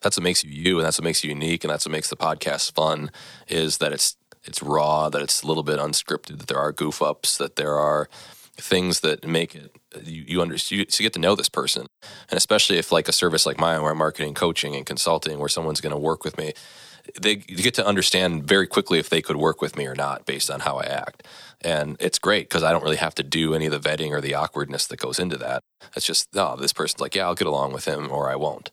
that's 0.00 0.16
what 0.16 0.22
makes 0.22 0.44
you 0.44 0.50
you 0.50 0.78
and 0.78 0.86
that's 0.86 0.98
what 0.98 1.04
makes 1.04 1.24
you 1.24 1.30
unique 1.30 1.64
and 1.64 1.72
that's 1.72 1.86
what 1.86 1.92
makes 1.92 2.10
the 2.10 2.16
podcast 2.16 2.72
fun 2.72 3.10
is 3.48 3.78
that 3.78 3.92
it's 3.92 4.16
it's 4.44 4.62
raw 4.62 5.08
that 5.08 5.22
it's 5.22 5.42
a 5.42 5.46
little 5.46 5.62
bit 5.62 5.78
unscripted 5.78 6.38
that 6.38 6.46
there 6.46 6.58
are 6.58 6.72
goof 6.72 7.00
ups 7.02 7.36
that 7.38 7.56
there 7.56 7.74
are 7.74 8.08
things 8.56 9.00
that 9.00 9.26
make 9.26 9.54
it 9.54 9.74
you 10.04 10.24
you, 10.26 10.42
under, 10.42 10.54
you, 10.54 10.58
so 10.58 10.74
you 10.74 10.86
get 11.02 11.12
to 11.14 11.18
know 11.18 11.34
this 11.34 11.48
person. 11.48 11.86
And 12.30 12.36
especially 12.36 12.78
if 12.78 12.92
like 12.92 13.08
a 13.08 13.12
service 13.12 13.46
like 13.46 13.58
mine 13.58 13.82
where 13.82 13.92
i'm 13.92 13.98
marketing 13.98 14.34
coaching 14.34 14.74
and 14.74 14.86
consulting 14.86 15.38
where 15.38 15.48
someone's 15.48 15.80
going 15.80 15.94
to 15.94 15.98
work 15.98 16.24
with 16.24 16.36
me 16.38 16.52
they 17.20 17.36
get 17.36 17.74
to 17.74 17.86
understand 17.86 18.44
very 18.44 18.66
quickly 18.66 18.98
if 18.98 19.08
they 19.08 19.20
could 19.20 19.36
work 19.36 19.60
with 19.60 19.76
me 19.76 19.86
or 19.86 19.94
not 19.94 20.24
based 20.24 20.50
on 20.50 20.60
how 20.60 20.76
i 20.76 20.84
act. 20.84 21.26
And 21.60 21.96
it's 22.00 22.18
great 22.18 22.48
because 22.48 22.62
i 22.62 22.70
don't 22.72 22.82
really 22.82 22.96
have 22.96 23.14
to 23.16 23.22
do 23.22 23.54
any 23.54 23.66
of 23.66 23.72
the 23.72 23.88
vetting 23.88 24.10
or 24.10 24.20
the 24.20 24.34
awkwardness 24.34 24.86
that 24.86 24.98
goes 24.98 25.18
into 25.18 25.36
that. 25.38 25.62
It's 25.96 26.06
just 26.06 26.28
oh 26.34 26.56
this 26.56 26.72
person's 26.72 27.00
like 27.00 27.14
yeah 27.14 27.26
i'll 27.26 27.34
get 27.34 27.46
along 27.46 27.72
with 27.72 27.86
him 27.86 28.10
or 28.10 28.30
i 28.30 28.36
won't 28.36 28.70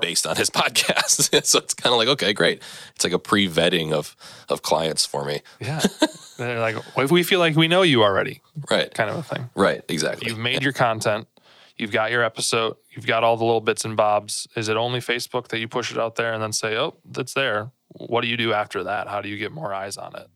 based 0.00 0.26
on 0.26 0.36
his 0.36 0.50
podcast. 0.60 1.44
So 1.44 1.58
it's 1.58 1.74
kind 1.74 1.92
of 1.92 1.98
like 1.98 2.08
okay 2.08 2.32
great. 2.32 2.62
It's 2.94 3.04
like 3.04 3.12
a 3.12 3.18
pre-vetting 3.18 3.92
of 3.92 4.16
of 4.48 4.62
clients 4.62 5.06
for 5.06 5.24
me. 5.24 5.40
Yeah. 5.60 5.80
They're 6.36 6.60
like, 6.60 6.76
well, 6.96 7.06
we 7.08 7.22
feel 7.22 7.38
like 7.38 7.56
we 7.56 7.68
know 7.68 7.82
you 7.82 8.02
already, 8.02 8.40
right 8.70 8.92
kind 8.92 9.10
of 9.10 9.16
a 9.16 9.22
thing. 9.22 9.50
right 9.54 9.82
exactly 9.88 10.28
You've 10.28 10.38
made 10.38 10.62
your 10.62 10.72
content, 10.72 11.28
you've 11.76 11.92
got 11.92 12.10
your 12.10 12.22
episode, 12.22 12.76
you've 12.90 13.06
got 13.06 13.22
all 13.24 13.36
the 13.36 13.44
little 13.44 13.60
bits 13.60 13.84
and 13.84 13.96
bobs. 13.96 14.48
Is 14.56 14.68
it 14.68 14.76
only 14.76 15.00
Facebook 15.00 15.48
that 15.48 15.58
you 15.58 15.68
push 15.68 15.92
it 15.92 15.98
out 15.98 16.16
there 16.16 16.32
and 16.32 16.42
then 16.42 16.52
say, 16.52 16.76
oh, 16.76 16.96
that's 17.04 17.34
there? 17.34 17.70
What 17.88 18.22
do 18.22 18.28
you 18.28 18.36
do 18.36 18.52
after 18.52 18.84
that? 18.84 19.08
How 19.08 19.20
do 19.20 19.28
you 19.28 19.36
get 19.36 19.52
more 19.52 19.72
eyes 19.72 19.96
on 19.96 20.16
it? 20.16 20.26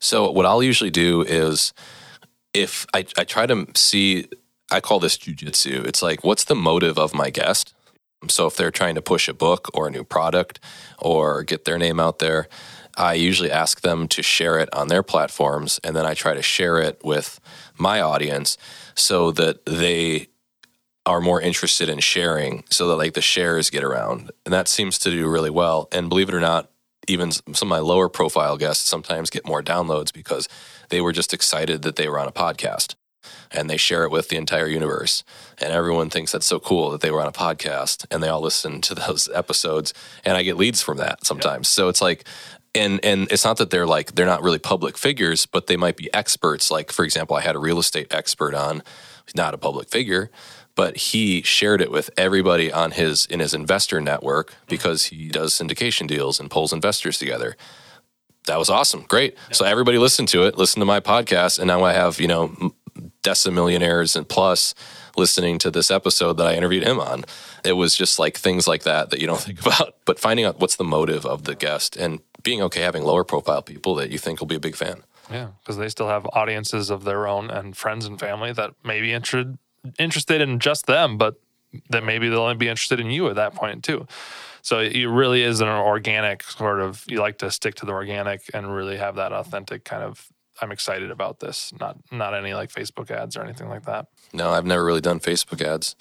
So 0.00 0.30
what 0.30 0.46
I'll 0.46 0.62
usually 0.62 0.90
do 0.90 1.22
is 1.22 1.72
if 2.52 2.86
I, 2.92 3.06
I 3.16 3.24
try 3.24 3.46
to 3.46 3.66
see 3.74 4.26
I 4.72 4.80
call 4.80 4.98
this 5.00 5.18
jujitsu. 5.18 5.84
It's 5.86 6.02
like 6.02 6.24
what's 6.24 6.44
the 6.44 6.54
motive 6.54 6.98
of 6.98 7.14
my 7.14 7.30
guest? 7.30 7.74
So 8.28 8.46
if 8.46 8.56
they're 8.56 8.70
trying 8.70 8.94
to 8.94 9.02
push 9.02 9.28
a 9.28 9.34
book 9.34 9.68
or 9.74 9.88
a 9.88 9.90
new 9.90 10.04
product 10.04 10.60
or 10.98 11.42
get 11.42 11.64
their 11.64 11.76
name 11.76 12.00
out 12.00 12.20
there, 12.20 12.48
I 12.96 13.14
usually 13.14 13.50
ask 13.50 13.80
them 13.80 14.08
to 14.08 14.22
share 14.22 14.58
it 14.58 14.68
on 14.72 14.88
their 14.88 15.02
platforms 15.02 15.80
and 15.82 15.96
then 15.96 16.06
I 16.06 16.14
try 16.14 16.34
to 16.34 16.42
share 16.42 16.78
it 16.78 17.00
with 17.04 17.40
my 17.78 18.00
audience 18.00 18.56
so 18.94 19.30
that 19.32 19.64
they 19.66 20.28
are 21.04 21.20
more 21.20 21.40
interested 21.40 21.88
in 21.88 21.98
sharing 21.98 22.64
so 22.70 22.86
that 22.88 22.96
like 22.96 23.14
the 23.14 23.22
shares 23.22 23.70
get 23.70 23.82
around. 23.82 24.30
And 24.44 24.52
that 24.52 24.68
seems 24.68 24.98
to 25.00 25.10
do 25.10 25.28
really 25.28 25.50
well. 25.50 25.88
And 25.90 26.08
believe 26.08 26.28
it 26.28 26.34
or 26.34 26.40
not, 26.40 26.70
even 27.08 27.32
some 27.32 27.52
of 27.62 27.68
my 27.68 27.80
lower 27.80 28.08
profile 28.08 28.56
guests 28.56 28.88
sometimes 28.88 29.30
get 29.30 29.46
more 29.46 29.62
downloads 29.62 30.12
because 30.12 30.48
they 30.90 31.00
were 31.00 31.12
just 31.12 31.34
excited 31.34 31.82
that 31.82 31.96
they 31.96 32.08
were 32.08 32.20
on 32.20 32.28
a 32.28 32.32
podcast 32.32 32.94
and 33.50 33.68
they 33.68 33.76
share 33.76 34.04
it 34.04 34.10
with 34.10 34.28
the 34.28 34.36
entire 34.36 34.66
universe. 34.66 35.24
And 35.58 35.72
everyone 35.72 36.10
thinks 36.10 36.32
that's 36.32 36.46
so 36.46 36.60
cool 36.60 36.90
that 36.90 37.00
they 37.00 37.10
were 37.10 37.20
on 37.20 37.28
a 37.28 37.32
podcast 37.32 38.06
and 38.10 38.22
they 38.22 38.28
all 38.28 38.40
listen 38.40 38.80
to 38.82 38.94
those 39.06 39.28
episodes. 39.34 39.92
And 40.24 40.36
I 40.36 40.42
get 40.42 40.56
leads 40.56 40.82
from 40.82 40.98
that 40.98 41.26
sometimes. 41.26 41.68
So 41.68 41.88
it's 41.88 42.00
like, 42.00 42.24
and 42.74 43.04
and 43.04 43.30
it's 43.30 43.44
not 43.44 43.58
that 43.58 43.70
they're 43.70 43.86
like 43.86 44.14
they're 44.14 44.26
not 44.26 44.42
really 44.42 44.58
public 44.58 44.96
figures, 44.96 45.46
but 45.46 45.66
they 45.66 45.76
might 45.76 45.96
be 45.96 46.12
experts. 46.14 46.70
Like 46.70 46.92
for 46.92 47.04
example, 47.04 47.36
I 47.36 47.42
had 47.42 47.56
a 47.56 47.60
real 47.60 47.78
estate 47.78 48.08
expert 48.10 48.54
on, 48.54 48.82
He's 49.26 49.36
not 49.36 49.54
a 49.54 49.58
public 49.58 49.88
figure, 49.88 50.30
but 50.74 50.96
he 50.96 51.42
shared 51.42 51.80
it 51.80 51.90
with 51.90 52.10
everybody 52.16 52.72
on 52.72 52.92
his 52.92 53.26
in 53.26 53.40
his 53.40 53.54
investor 53.54 54.00
network 54.00 54.54
because 54.68 55.06
he 55.06 55.28
does 55.28 55.54
syndication 55.54 56.06
deals 56.06 56.40
and 56.40 56.50
pulls 56.50 56.72
investors 56.72 57.18
together 57.18 57.56
that 58.46 58.58
was 58.58 58.70
awesome. 58.70 59.04
Great. 59.08 59.36
So 59.52 59.64
everybody 59.64 59.98
listened 59.98 60.28
to 60.28 60.44
it, 60.44 60.58
listened 60.58 60.80
to 60.80 60.86
my 60.86 61.00
podcast, 61.00 61.58
and 61.58 61.68
now 61.68 61.84
I 61.84 61.92
have, 61.92 62.20
you 62.20 62.26
know, 62.26 62.72
decimillionaires 63.22 64.16
and 64.16 64.28
plus 64.28 64.74
listening 65.16 65.58
to 65.58 65.70
this 65.70 65.90
episode 65.90 66.34
that 66.38 66.46
I 66.46 66.54
interviewed 66.54 66.84
him 66.84 66.98
on. 66.98 67.24
It 67.64 67.74
was 67.74 67.94
just 67.94 68.18
like 68.18 68.36
things 68.36 68.66
like 68.66 68.82
that 68.82 69.10
that 69.10 69.20
you 69.20 69.26
don't 69.26 69.40
think 69.40 69.64
about, 69.64 69.96
but 70.04 70.18
finding 70.18 70.44
out 70.44 70.60
what's 70.60 70.76
the 70.76 70.84
motive 70.84 71.24
of 71.24 71.44
the 71.44 71.54
guest 71.54 71.96
and 71.96 72.20
being 72.42 72.62
okay 72.62 72.80
having 72.80 73.04
lower 73.04 73.24
profile 73.24 73.62
people 73.62 73.94
that 73.96 74.10
you 74.10 74.18
think 74.18 74.40
will 74.40 74.46
be 74.46 74.56
a 74.56 74.60
big 74.60 74.76
fan. 74.76 75.02
Yeah, 75.30 75.48
because 75.60 75.76
they 75.76 75.88
still 75.88 76.08
have 76.08 76.26
audiences 76.32 76.90
of 76.90 77.04
their 77.04 77.26
own 77.26 77.50
and 77.50 77.76
friends 77.76 78.06
and 78.06 78.18
family 78.18 78.52
that 78.52 78.74
may 78.84 79.00
be 79.00 79.12
interested 79.12 79.58
interested 79.98 80.40
in 80.40 80.58
just 80.60 80.86
them, 80.86 81.18
but 81.18 81.40
that 81.90 82.04
maybe 82.04 82.28
they'll 82.28 82.40
only 82.40 82.54
be 82.54 82.68
interested 82.68 83.00
in 83.00 83.10
you 83.10 83.28
at 83.28 83.36
that 83.36 83.54
point 83.54 83.82
too. 83.82 84.06
So 84.62 84.78
it 84.78 85.06
really 85.06 85.42
is 85.42 85.60
an 85.60 85.68
organic 85.68 86.42
sort 86.44 86.80
of. 86.80 87.04
You 87.08 87.20
like 87.20 87.38
to 87.38 87.50
stick 87.50 87.74
to 87.76 87.86
the 87.86 87.92
organic 87.92 88.42
and 88.54 88.72
really 88.72 88.96
have 88.96 89.16
that 89.16 89.32
authentic 89.32 89.84
kind 89.84 90.02
of. 90.02 90.28
I'm 90.60 90.70
excited 90.70 91.10
about 91.10 91.40
this. 91.40 91.72
Not 91.80 91.96
not 92.12 92.34
any 92.34 92.54
like 92.54 92.70
Facebook 92.70 93.10
ads 93.10 93.36
or 93.36 93.42
anything 93.42 93.68
like 93.68 93.84
that. 93.86 94.06
No, 94.32 94.50
I've 94.50 94.66
never 94.66 94.84
really 94.84 95.00
done 95.00 95.18
Facebook 95.18 95.60
ads. 95.60 95.96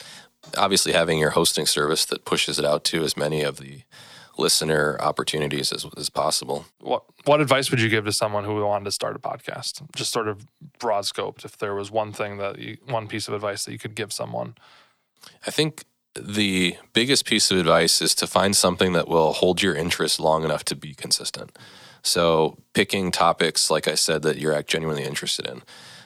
Obviously, 0.57 0.91
having 0.91 1.17
your 1.19 1.31
hosting 1.31 1.65
service 1.65 2.05
that 2.05 2.25
pushes 2.25 2.59
it 2.59 2.65
out 2.65 2.83
to 2.85 3.03
as 3.03 3.17
many 3.17 3.41
of 3.41 3.57
the 3.57 3.81
listener 4.37 4.97
opportunities 4.99 5.71
as, 5.71 5.85
as 5.97 6.09
possible. 6.09 6.65
What 6.79 7.03
what 7.25 7.41
advice 7.41 7.69
would 7.71 7.81
you 7.81 7.89
give 7.89 8.05
to 8.05 8.11
someone 8.11 8.43
who 8.43 8.63
wanted 8.65 8.85
to 8.85 8.91
start 8.91 9.15
a 9.15 9.19
podcast? 9.19 9.83
Just 9.95 10.11
sort 10.11 10.27
of 10.27 10.45
broad 10.79 11.03
scoped. 11.03 11.45
If 11.45 11.57
there 11.57 11.75
was 11.75 11.91
one 11.91 12.13
thing 12.13 12.37
that 12.37 12.59
you, 12.59 12.77
one 12.87 13.07
piece 13.07 13.27
of 13.27 13.33
advice 13.33 13.65
that 13.65 13.71
you 13.71 13.79
could 13.79 13.95
give 13.95 14.11
someone. 14.11 14.55
I 15.45 15.51
think 15.51 15.83
the 16.15 16.75
biggest 16.93 17.25
piece 17.25 17.51
of 17.51 17.57
advice 17.57 18.01
is 18.01 18.15
to 18.15 18.27
find 18.27 18.55
something 18.55 18.93
that 18.93 19.07
will 19.07 19.33
hold 19.33 19.61
your 19.61 19.75
interest 19.75 20.19
long 20.19 20.43
enough 20.43 20.65
to 20.65 20.75
be 20.75 20.93
consistent. 20.93 21.57
So, 22.03 22.57
picking 22.73 23.11
topics, 23.11 23.69
like 23.69 23.87
I 23.87 23.95
said, 23.95 24.23
that 24.23 24.37
you're 24.37 24.61
genuinely 24.63 25.03
interested 25.03 25.45
in. 25.45 25.61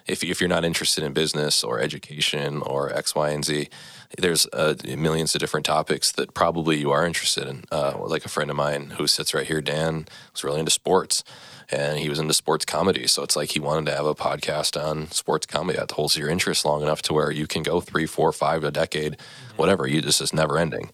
If, 0.05 0.23
if 0.23 0.39
you're 0.39 0.49
not 0.49 0.65
interested 0.65 1.03
in 1.03 1.13
business 1.13 1.63
or 1.63 1.79
education 1.79 2.61
or 2.61 2.93
X, 2.93 3.15
Y, 3.15 3.29
and 3.29 3.43
Z, 3.43 3.69
there's 4.17 4.47
uh, 4.47 4.75
millions 4.97 5.35
of 5.35 5.39
different 5.39 5.65
topics 5.65 6.11
that 6.13 6.33
probably 6.33 6.77
you 6.77 6.91
are 6.91 7.05
interested 7.05 7.47
in. 7.47 7.63
Uh, 7.71 7.97
like 7.99 8.25
a 8.25 8.29
friend 8.29 8.49
of 8.49 8.55
mine 8.55 8.91
who 8.97 9.07
sits 9.07 9.33
right 9.33 9.47
here, 9.47 9.61
Dan, 9.61 10.07
was 10.31 10.43
really 10.43 10.59
into 10.59 10.71
sports 10.71 11.23
and 11.71 11.99
he 11.99 12.09
was 12.09 12.19
into 12.19 12.33
sports 12.33 12.65
comedy. 12.65 13.07
So 13.07 13.23
it's 13.23 13.35
like 13.35 13.51
he 13.51 13.59
wanted 13.59 13.87
to 13.87 13.95
have 13.95 14.05
a 14.05 14.15
podcast 14.15 14.81
on 14.81 15.09
sports 15.11 15.45
comedy 15.45 15.79
that 15.79 15.91
holds 15.91 16.15
your 16.15 16.29
interest 16.29 16.65
long 16.65 16.81
enough 16.81 17.01
to 17.03 17.13
where 17.13 17.31
you 17.31 17.47
can 17.47 17.63
go 17.63 17.81
three, 17.81 18.05
four, 18.05 18.31
five, 18.31 18.63
a 18.63 18.71
decade, 18.71 19.17
whatever. 19.55 19.87
You 19.87 20.01
just 20.01 20.21
is 20.21 20.33
never 20.33 20.57
ending. 20.57 20.91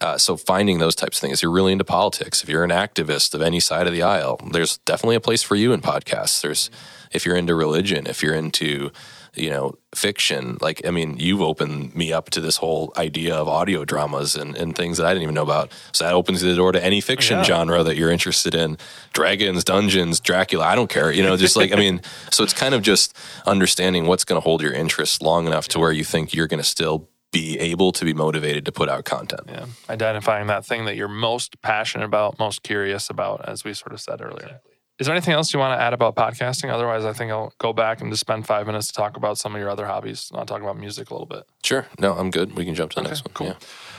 Uh, 0.00 0.16
so 0.16 0.36
finding 0.36 0.78
those 0.78 0.94
types 0.94 1.18
of 1.18 1.20
things. 1.20 1.38
If 1.38 1.42
you're 1.42 1.52
really 1.52 1.72
into 1.72 1.84
politics, 1.84 2.42
if 2.42 2.48
you're 2.48 2.64
an 2.64 2.70
activist 2.70 3.34
of 3.34 3.42
any 3.42 3.60
side 3.60 3.86
of 3.86 3.92
the 3.92 4.02
aisle, 4.02 4.40
there's 4.50 4.78
definitely 4.78 5.16
a 5.16 5.20
place 5.20 5.42
for 5.42 5.54
you 5.54 5.72
in 5.72 5.80
podcasts. 5.80 6.40
There's 6.40 6.70
if 7.10 7.26
you're 7.26 7.36
into 7.36 7.54
religion, 7.54 8.06
if 8.06 8.22
you're 8.22 8.34
into 8.34 8.90
you 9.34 9.50
know 9.50 9.74
fiction. 9.94 10.58
Like 10.60 10.82
i 10.86 10.90
mean 10.90 11.16
you've 11.18 11.40
opened 11.42 11.94
me 11.94 12.12
up 12.12 12.30
to 12.30 12.40
this 12.40 12.56
whole 12.58 12.92
idea 12.96 13.34
of 13.34 13.48
audio 13.48 13.84
dramas 13.84 14.36
and, 14.36 14.56
and 14.56 14.74
things 14.74 14.98
that 14.98 15.06
i 15.06 15.10
didn't 15.12 15.22
even 15.24 15.34
know 15.34 15.42
about. 15.42 15.72
So 15.92 16.04
that 16.04 16.14
opens 16.14 16.40
the 16.42 16.54
door 16.54 16.72
to 16.72 16.82
any 16.84 17.00
fiction 17.00 17.38
Yeah. 17.38 17.44
genre 17.44 17.82
that 17.82 17.96
you're 17.96 18.10
interested 18.10 18.54
in. 18.54 18.76
Dragons 19.12 19.64
dungeons 19.64 20.20
dracula 20.20 20.64
i 20.66 20.74
don't 20.74 20.90
care. 20.90 21.10
You 21.12 21.22
know 21.22 21.36
just 21.36 21.56
like 21.56 21.72
i 21.72 21.76
mean 21.76 22.00
so 22.30 22.42
it's 22.44 22.54
kind 22.54 22.74
of 22.74 22.82
just 22.82 23.16
understanding 23.46 24.06
what's 24.06 24.24
going 24.24 24.40
to 24.40 24.44
hold 24.44 24.62
your 24.62 24.72
interest 24.72 25.22
long 25.22 25.46
enough 25.46 25.68
to 25.68 25.78
where 25.78 25.92
you 25.92 26.04
think 26.04 26.34
you're 26.34 26.46
going 26.48 26.60
to 26.62 26.64
still 26.68 27.08
be 27.32 27.58
able 27.58 27.92
to 27.92 28.04
be 28.04 28.12
motivated 28.12 28.66
to 28.66 28.72
put 28.72 28.90
out 28.90 29.06
content. 29.06 29.40
Yeah, 29.48 29.64
identifying 29.88 30.48
that 30.48 30.66
thing 30.66 30.84
that 30.84 30.96
you're 30.96 31.08
most 31.08 31.62
passionate 31.62 32.04
about, 32.04 32.38
most 32.38 32.62
curious 32.62 33.08
about, 33.08 33.48
as 33.48 33.64
we 33.64 33.72
sort 33.72 33.94
of 33.94 34.02
said 34.02 34.20
earlier. 34.20 34.60
Is 35.02 35.06
there 35.06 35.16
anything 35.16 35.34
else 35.34 35.52
you 35.52 35.58
want 35.58 35.76
to 35.76 35.82
add 35.82 35.92
about 35.92 36.14
podcasting? 36.14 36.70
Otherwise, 36.70 37.04
I 37.04 37.12
think 37.12 37.32
I'll 37.32 37.52
go 37.58 37.72
back 37.72 38.00
and 38.00 38.08
just 38.12 38.20
spend 38.20 38.46
five 38.46 38.68
minutes 38.68 38.86
to 38.86 38.92
talk 38.92 39.16
about 39.16 39.36
some 39.36 39.52
of 39.52 39.60
your 39.60 39.68
other 39.68 39.84
hobbies. 39.84 40.30
I'll 40.32 40.46
talk 40.46 40.62
about 40.62 40.78
music 40.78 41.10
a 41.10 41.14
little 41.14 41.26
bit. 41.26 41.42
sure 41.64 41.86
no 41.98 42.12
i'm 42.14 42.30
good 42.30 42.54
we 42.56 42.64
can 42.64 42.76
jump 42.76 42.92
to 42.92 43.02
the 43.02 43.08
next 43.08 43.24
one 43.24 43.34
cool. 43.34 43.46
yeah. 43.48 43.54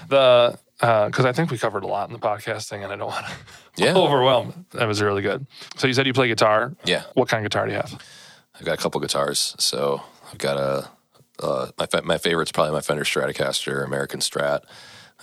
The 0.07 0.57
because 0.79 1.25
I 1.25 1.33
think 1.33 1.51
we 1.51 1.57
covered 1.57 1.83
a 1.83 1.87
lot 1.87 2.07
in 2.09 2.13
the 2.13 2.19
podcasting, 2.19 2.83
and 2.85 2.91
I 2.93 2.95
don't 2.95 3.07
want 3.09 3.25
to 3.25 3.33
Yeah. 3.83 3.95
overwhelm. 3.97 4.65
That 4.71 4.87
was 4.87 5.01
really 5.01 5.21
good. 5.21 5.45
So 5.77 5.87
you 5.87 5.93
said 5.93 6.07
you 6.07 6.13
play 6.13 6.29
guitar. 6.29 6.73
yeah 6.85 7.03
What 7.15 7.27
kind 7.27 7.45
of 7.45 7.51
guitar 7.51 7.65
do 7.65 7.71
you 7.73 7.77
have? 7.77 8.01
I've 8.57 8.65
got 8.65 8.73
a 8.79 8.81
couple 8.81 9.01
guitars. 9.01 9.55
So 9.59 10.01
I've 10.31 10.37
got 10.37 10.55
a 10.57 10.87
Uh, 11.41 11.67
my 11.77 11.87
my 12.03 12.17
favorite's 12.17 12.51
probably 12.53 12.71
my 12.71 12.81
Fender 12.81 13.03
Stratocaster 13.03 13.83
American 13.83 14.21
Strat. 14.21 14.61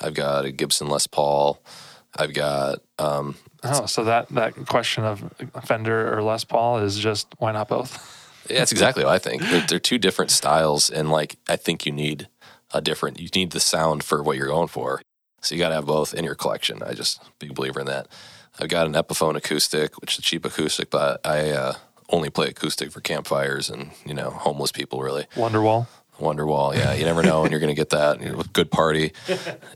I've 0.01 0.14
got 0.14 0.45
a 0.45 0.51
Gibson 0.51 0.89
Les 0.89 1.07
Paul. 1.07 1.59
I've 2.16 2.35
got 2.35 2.81
um, 2.99 3.37
Oh, 3.62 3.86
so 3.86 4.04
that 4.04 4.28
that 4.30 4.54
question 4.66 5.04
of 5.04 5.32
Fender 5.64 6.16
or 6.16 6.22
Les 6.22 6.44
Paul 6.44 6.78
is 6.78 6.98
just 6.98 7.28
why 7.38 7.52
not 7.52 7.68
both? 7.68 8.44
yeah, 8.48 8.58
that's 8.58 8.72
exactly 8.72 9.04
what 9.04 9.12
I 9.12 9.18
think. 9.18 9.42
They're, 9.42 9.66
they're 9.66 9.78
two 9.78 9.98
different 9.98 10.30
styles, 10.30 10.90
and 10.90 11.11
like 11.11 11.36
I 11.48 11.56
think 11.56 11.84
you 11.84 11.92
need 11.92 12.28
a 12.72 12.80
different. 12.80 13.20
You 13.20 13.28
need 13.34 13.50
the 13.50 13.61
sound 13.61 14.02
for 14.02 14.22
what 14.22 14.36
you're 14.36 14.46
going 14.46 14.68
for. 14.68 15.02
So 15.42 15.54
you 15.54 15.58
got 15.58 15.70
to 15.70 15.74
have 15.74 15.86
both 15.86 16.14
in 16.14 16.24
your 16.24 16.34
collection. 16.34 16.82
I 16.82 16.92
just 16.92 17.22
big 17.38 17.54
believer 17.54 17.80
in 17.80 17.86
that. 17.86 18.08
I've 18.58 18.68
got 18.68 18.86
an 18.86 18.92
Epiphone 18.92 19.36
acoustic, 19.36 19.98
which 20.00 20.14
is 20.14 20.18
a 20.18 20.22
cheap 20.22 20.44
acoustic, 20.44 20.90
but 20.90 21.20
I 21.24 21.50
uh, 21.50 21.74
only 22.11 22.30
play 22.30 22.48
acoustic 22.48 22.90
for 22.92 23.00
campfires 23.00 23.70
and 23.70 23.90
you 24.04 24.14
know 24.14 24.30
homeless 24.30 24.72
people. 24.72 25.00
Really, 25.00 25.26
Wonderwall. 25.34 25.86
Wonderwall. 26.21 26.75
Yeah, 26.77 26.95
you 26.95 27.05
never 27.05 27.23
know 27.23 27.43
when 27.43 27.51
you're 27.51 27.61
going 27.61 27.75
to 27.75 27.81
get 27.81 27.91
that. 27.91 28.21
You 28.21 28.31
know, 28.33 28.43
good 28.53 28.71
party. 28.71 29.12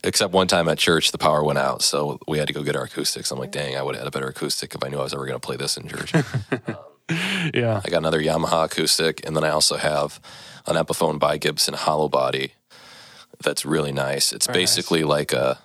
Except 0.02 0.32
one 0.32 0.46
time 0.46 0.68
at 0.68 0.78
church, 0.78 1.10
the 1.12 1.18
power 1.18 1.42
went 1.42 1.58
out, 1.58 1.82
so 1.82 2.18
we 2.28 2.38
had 2.38 2.46
to 2.48 2.54
go 2.54 2.62
get 2.62 2.76
our 2.76 2.84
acoustics. 2.84 3.30
I'm 3.30 3.38
like, 3.38 3.50
dang, 3.50 3.76
I 3.76 3.82
would 3.82 3.94
have 3.94 4.02
had 4.04 4.08
a 4.08 4.10
better 4.10 4.28
acoustic 4.28 4.74
if 4.74 4.84
I 4.84 4.88
knew 4.88 4.98
I 4.98 5.02
was 5.02 5.14
ever 5.14 5.26
going 5.26 5.38
to 5.40 5.44
play 5.46 5.56
this 5.56 5.76
in 5.76 5.88
church. 5.88 6.12
Yeah. 7.52 7.82
I 7.84 7.90
got 7.90 7.98
another 7.98 8.20
Yamaha 8.22 8.64
acoustic, 8.64 9.26
and 9.26 9.36
then 9.36 9.44
I 9.44 9.50
also 9.50 9.76
have 9.76 10.18
an 10.66 10.76
Epiphone 10.76 11.18
by 11.18 11.36
Gibson 11.36 11.74
hollow 11.74 12.08
body 12.08 12.54
that's 13.42 13.66
really 13.66 13.92
nice. 13.92 14.32
It's 14.32 14.46
Very 14.46 14.60
nice. 14.60 14.74
basically 14.76 15.04
like 15.04 15.32
a 15.34 15.58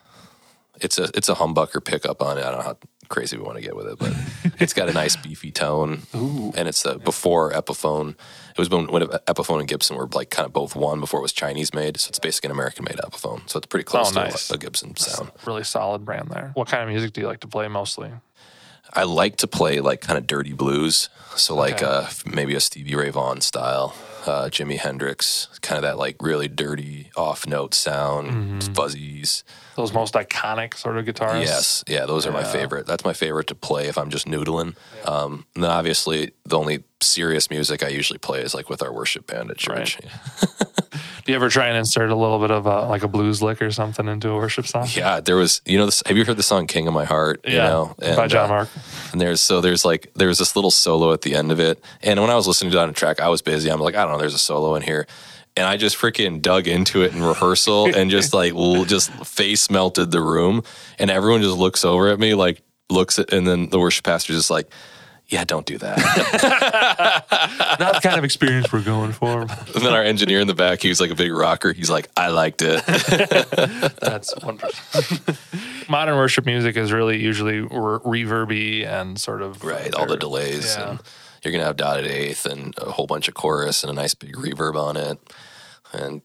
it's 0.82 0.98
a 1.00 1.10
it's 1.14 1.30
a 1.30 1.36
humbucker 1.36 1.84
pickup 1.84 2.22
on 2.22 2.38
it. 2.38 2.44
I 2.44 2.52
don't 2.52 2.58
know 2.60 2.64
how 2.66 2.78
crazy 3.10 3.36
we 3.38 3.44
want 3.44 3.58
to 3.58 3.62
get 3.62 3.76
with 3.76 3.88
it, 3.88 3.98
but 4.00 4.14
it's 4.62 4.74
got 4.74 4.88
a 4.88 4.94
nice 4.94 5.16
beefy 5.24 5.52
tone, 5.52 6.04
and 6.14 6.68
it's 6.68 6.86
a 6.86 6.98
before 7.00 7.52
Epiphone. 7.52 8.12
It 8.52 8.58
was 8.58 8.70
when, 8.70 8.88
when 8.88 9.04
Epiphone 9.04 9.60
and 9.60 9.68
Gibson 9.68 9.96
were 9.98 10.08
like 10.14 10.30
kind 10.30 10.46
of 10.46 10.54
both 10.54 10.76
one 10.76 11.00
before 11.00 11.20
it 11.20 11.24
was 11.24 11.34
Chinese 11.34 11.74
made, 11.74 11.98
so 12.00 12.10
it's 12.10 12.20
basically 12.20 12.48
an 12.48 12.52
American 12.52 12.86
made 12.86 12.98
Epiphone. 12.98 13.50
So 13.50 13.58
it's 13.58 13.68
pretty 13.68 13.84
close 13.86 14.16
Oh, 14.16 14.26
to 14.26 14.54
a, 14.54 14.56
a 14.56 14.58
Gibson 14.58 14.96
sound. 14.96 15.32
Really 15.46 15.64
solid 15.64 16.06
brand 16.06 16.30
there. 16.30 16.52
What 16.54 16.68
kind 16.68 16.84
of 16.84 16.90
music 16.90 17.14
do 17.14 17.22
you 17.22 17.28
like 17.28 17.40
to 17.42 17.48
play 17.48 17.68
mostly? 17.68 18.12
I 18.94 19.04
like 19.04 19.38
to 19.38 19.48
play 19.48 19.82
like 19.82 20.02
kind 20.02 20.18
of 20.18 20.26
dirty 20.28 20.54
blues. 20.54 21.10
So 21.36 21.56
like 21.56 21.76
Okay. 21.76 21.86
uh, 21.86 22.08
maybe 22.26 22.56
a 22.56 22.60
Stevie 22.60 22.96
Ray 22.96 23.12
Vaughan 23.12 23.42
style, 23.42 23.94
uh, 24.26 24.50
Jimi 24.50 24.78
Hendrix, 24.78 25.48
kind 25.62 25.78
of 25.78 25.84
that 25.84 25.98
like 25.98 26.18
really 26.22 26.48
dirty 26.48 27.10
off 27.16 27.48
note 27.48 27.74
sound, 27.74 28.28
Mm-hmm. 28.30 28.74
fuzzies. 28.74 29.44
Those 29.76 29.94
most 29.94 30.14
iconic 30.14 30.76
sort 30.76 30.98
of 30.98 31.06
guitars. 31.06 31.42
Yes, 31.48 31.84
yeah, 31.88 32.06
those 32.06 32.26
are 32.26 32.32
my 32.34 32.44
favorite. 32.44 32.86
That's 32.86 33.06
my 33.06 33.14
favorite 33.14 33.48
to 33.48 33.56
play 33.56 33.88
if 33.88 33.98
I'm 33.98 34.10
just 34.10 34.28
noodling. 34.28 34.76
Um, 35.08 35.46
and 35.56 35.64
then 35.64 35.72
obviously 35.72 36.32
the 36.46 36.58
only 36.60 36.84
serious 37.02 37.50
music 37.50 37.82
I 37.82 37.88
usually 37.88 38.20
play 38.20 38.42
is 38.42 38.54
like 38.54 38.70
with 38.70 38.84
our 38.84 38.92
worship 38.92 39.26
band 39.28 39.52
at 39.52 39.58
church. 39.58 39.98
Do 39.98 40.08
you 41.30 41.36
ever 41.36 41.50
try 41.50 41.68
and 41.68 41.78
insert 41.78 42.10
a 42.10 42.16
little 42.16 42.40
bit 42.40 42.52
of 42.52 42.66
a, 42.66 42.88
like 42.88 43.04
a 43.04 43.08
blues 43.08 43.42
lick 43.42 43.62
or 43.62 43.72
something 43.72 44.08
into 44.08 44.30
a 44.30 44.36
worship 44.36 44.68
song? 44.68 44.88
Yeah, 44.94 45.20
there 45.20 45.36
was 45.36 45.62
you 45.66 45.78
know 45.78 45.86
this, 45.86 46.04
have 46.06 46.18
you 46.18 46.26
heard 46.26 46.38
the 46.38 46.44
song 46.44 46.68
King 46.68 46.88
of 46.88 46.94
My 46.94 47.06
Heart? 47.06 47.42
You 47.46 47.58
know, 47.58 47.96
by 48.00 48.28
John 48.28 48.46
uh, 48.46 48.54
Mark. 48.54 48.70
And 49.12 49.22
there's 49.22 49.40
so 49.42 49.62
there's 49.62 49.86
like 49.86 50.12
there's 50.16 50.40
this 50.40 50.56
little 50.56 50.72
solo 50.72 51.14
at 51.14 51.22
the 51.22 51.36
end 51.36 51.52
of 51.52 51.60
it. 51.60 51.82
And 52.02 52.20
when 52.20 52.30
I 52.30 52.36
was 52.36 52.48
listening 52.48 52.72
to 52.72 52.78
that 52.78 52.84
on 52.84 52.90
a 52.90 52.94
track, 52.94 53.20
I 53.20 53.30
was 53.30 53.42
busy. 53.42 53.70
I'm 53.70 53.80
like, 53.80 53.96
I 53.96 54.04
don't 54.04 54.14
know, 54.14 54.20
there's 54.20 54.34
a 54.34 54.40
solo 54.40 54.76
in 54.76 54.82
here. 54.82 55.08
And 55.56 55.66
I 55.68 55.78
just 55.78 55.98
freaking 55.98 56.42
dug 56.42 56.68
into 56.68 57.04
it 57.04 57.14
in 57.14 57.22
rehearsal 57.22 57.94
and 57.96 58.10
just 58.12 58.34
like 58.34 58.54
just 58.88 59.12
face 59.26 59.70
melted 59.70 60.12
the 60.12 60.22
room. 60.22 60.64
And 60.98 61.10
everyone 61.10 61.42
just 61.42 61.58
looks 61.58 61.86
over 61.86 62.10
at 62.10 62.20
me, 62.20 62.34
like 62.34 62.62
looks 62.90 63.20
at, 63.20 63.34
and 63.34 63.48
then 63.48 63.70
the 63.70 63.80
worship 63.80 64.06
pastor 64.06 64.34
just 64.34 64.50
like, 64.50 64.72
yeah, 65.30 65.44
don't 65.46 65.66
do 65.66 65.78
that. 65.78 65.98
Not 67.80 67.94
the 67.96 68.00
kind 68.02 68.18
of 68.18 68.24
experience 68.26 68.72
we're 68.74 68.82
going 68.84 69.12
for. 69.12 69.42
and 69.42 69.50
then 69.50 69.94
our 69.94 70.04
engineer 70.04 70.40
in 70.40 70.48
the 70.48 70.54
back, 70.56 70.82
he 70.82 70.90
was 70.90 71.00
like 71.00 71.12
a 71.12 71.16
big 71.16 71.32
rocker. 71.32 71.72
He's 71.74 71.90
like, 71.90 72.10
I 72.18 72.30
liked 72.30 72.62
it. 72.62 72.84
That's 74.02 74.34
wonderful. 74.44 75.18
Modern 75.88 76.16
worship 76.18 76.46
music 76.46 76.76
is 76.78 76.92
really 76.92 77.22
usually 77.22 77.62
re- 77.62 77.68
reverby 78.24 78.86
and 78.88 79.20
sort 79.20 79.42
of 79.42 79.64
right, 79.64 79.94
all 79.94 80.06
the 80.06 80.18
delays. 80.18 80.76
Yeah. 80.78 80.90
And 80.92 81.00
you're 81.44 81.52
gonna 81.52 81.64
have 81.66 81.78
dotted 81.78 82.06
eighth 82.06 82.46
and 82.46 82.74
a 82.78 82.92
whole 82.92 83.08
bunch 83.08 83.28
of 83.28 83.34
chorus 83.34 83.84
and 83.84 83.92
a 83.92 83.94
nice 83.96 84.14
big 84.14 84.36
reverb 84.36 84.76
on 84.76 84.98
it, 84.98 85.20
and 85.94 86.22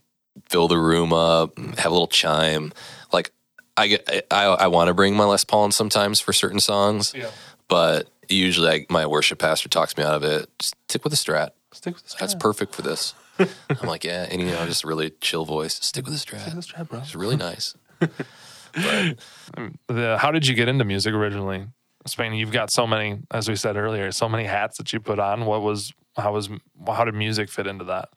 fill 0.48 0.66
the 0.68 0.78
room 0.78 1.12
up. 1.12 1.56
and 1.56 1.78
Have 1.78 1.92
a 1.92 1.94
little 1.94 2.08
chime. 2.08 2.72
Like 3.12 3.30
I 3.76 3.86
get, 3.88 4.26
I 4.30 4.44
I 4.46 4.66
want 4.68 4.88
to 4.88 4.94
bring 4.94 5.14
my 5.14 5.24
Les 5.24 5.44
Paul 5.44 5.66
in 5.66 5.72
sometimes 5.72 6.20
for 6.20 6.32
certain 6.32 6.60
songs, 6.60 7.12
Yeah. 7.16 7.30
but 7.68 8.08
usually 8.28 8.68
I, 8.70 8.86
my 8.88 9.06
worship 9.06 9.38
pastor 9.38 9.68
talks 9.68 9.96
me 9.96 10.04
out 10.04 10.14
of 10.14 10.24
it. 10.24 10.48
Just 10.58 10.74
stick 10.88 11.04
with 11.04 11.12
the 11.12 11.16
Strat. 11.16 11.50
Stick 11.72 11.94
with 11.94 12.04
the 12.04 12.16
That's 12.18 12.34
strat. 12.34 12.40
perfect 12.40 12.74
for 12.74 12.82
this. 12.82 13.14
I'm 13.38 13.88
like, 13.88 14.04
yeah, 14.04 14.26
and 14.30 14.40
you 14.40 14.46
know, 14.48 14.64
just 14.66 14.84
a 14.84 14.86
really 14.86 15.10
chill 15.20 15.44
voice. 15.44 15.74
Stick 15.74 16.04
with 16.04 16.14
the 16.14 16.18
Stick 16.18 16.34
with 16.34 16.42
Strat. 16.42 16.54
the 16.54 16.84
strat, 16.84 16.88
bro. 16.88 16.98
It's 17.00 17.14
really 17.14 17.36
nice. 17.36 17.74
but 17.98 19.16
um, 19.56 19.78
The, 19.88 20.18
how 20.18 20.30
did 20.30 20.46
you 20.46 20.54
get 20.54 20.68
into 20.68 20.84
music 20.84 21.14
originally? 21.14 21.66
Spain, 22.06 22.34
you've 22.34 22.52
got 22.52 22.70
so 22.70 22.86
many, 22.86 23.20
as 23.30 23.48
we 23.48 23.56
said 23.56 23.76
earlier, 23.76 24.12
so 24.12 24.28
many 24.28 24.44
hats 24.44 24.76
that 24.78 24.92
you 24.92 25.00
put 25.00 25.18
on. 25.18 25.46
What 25.46 25.62
was, 25.62 25.92
how 26.16 26.32
was, 26.34 26.50
how 26.86 27.04
did 27.04 27.14
music 27.14 27.48
fit 27.48 27.66
into 27.66 27.84
that? 27.84 28.10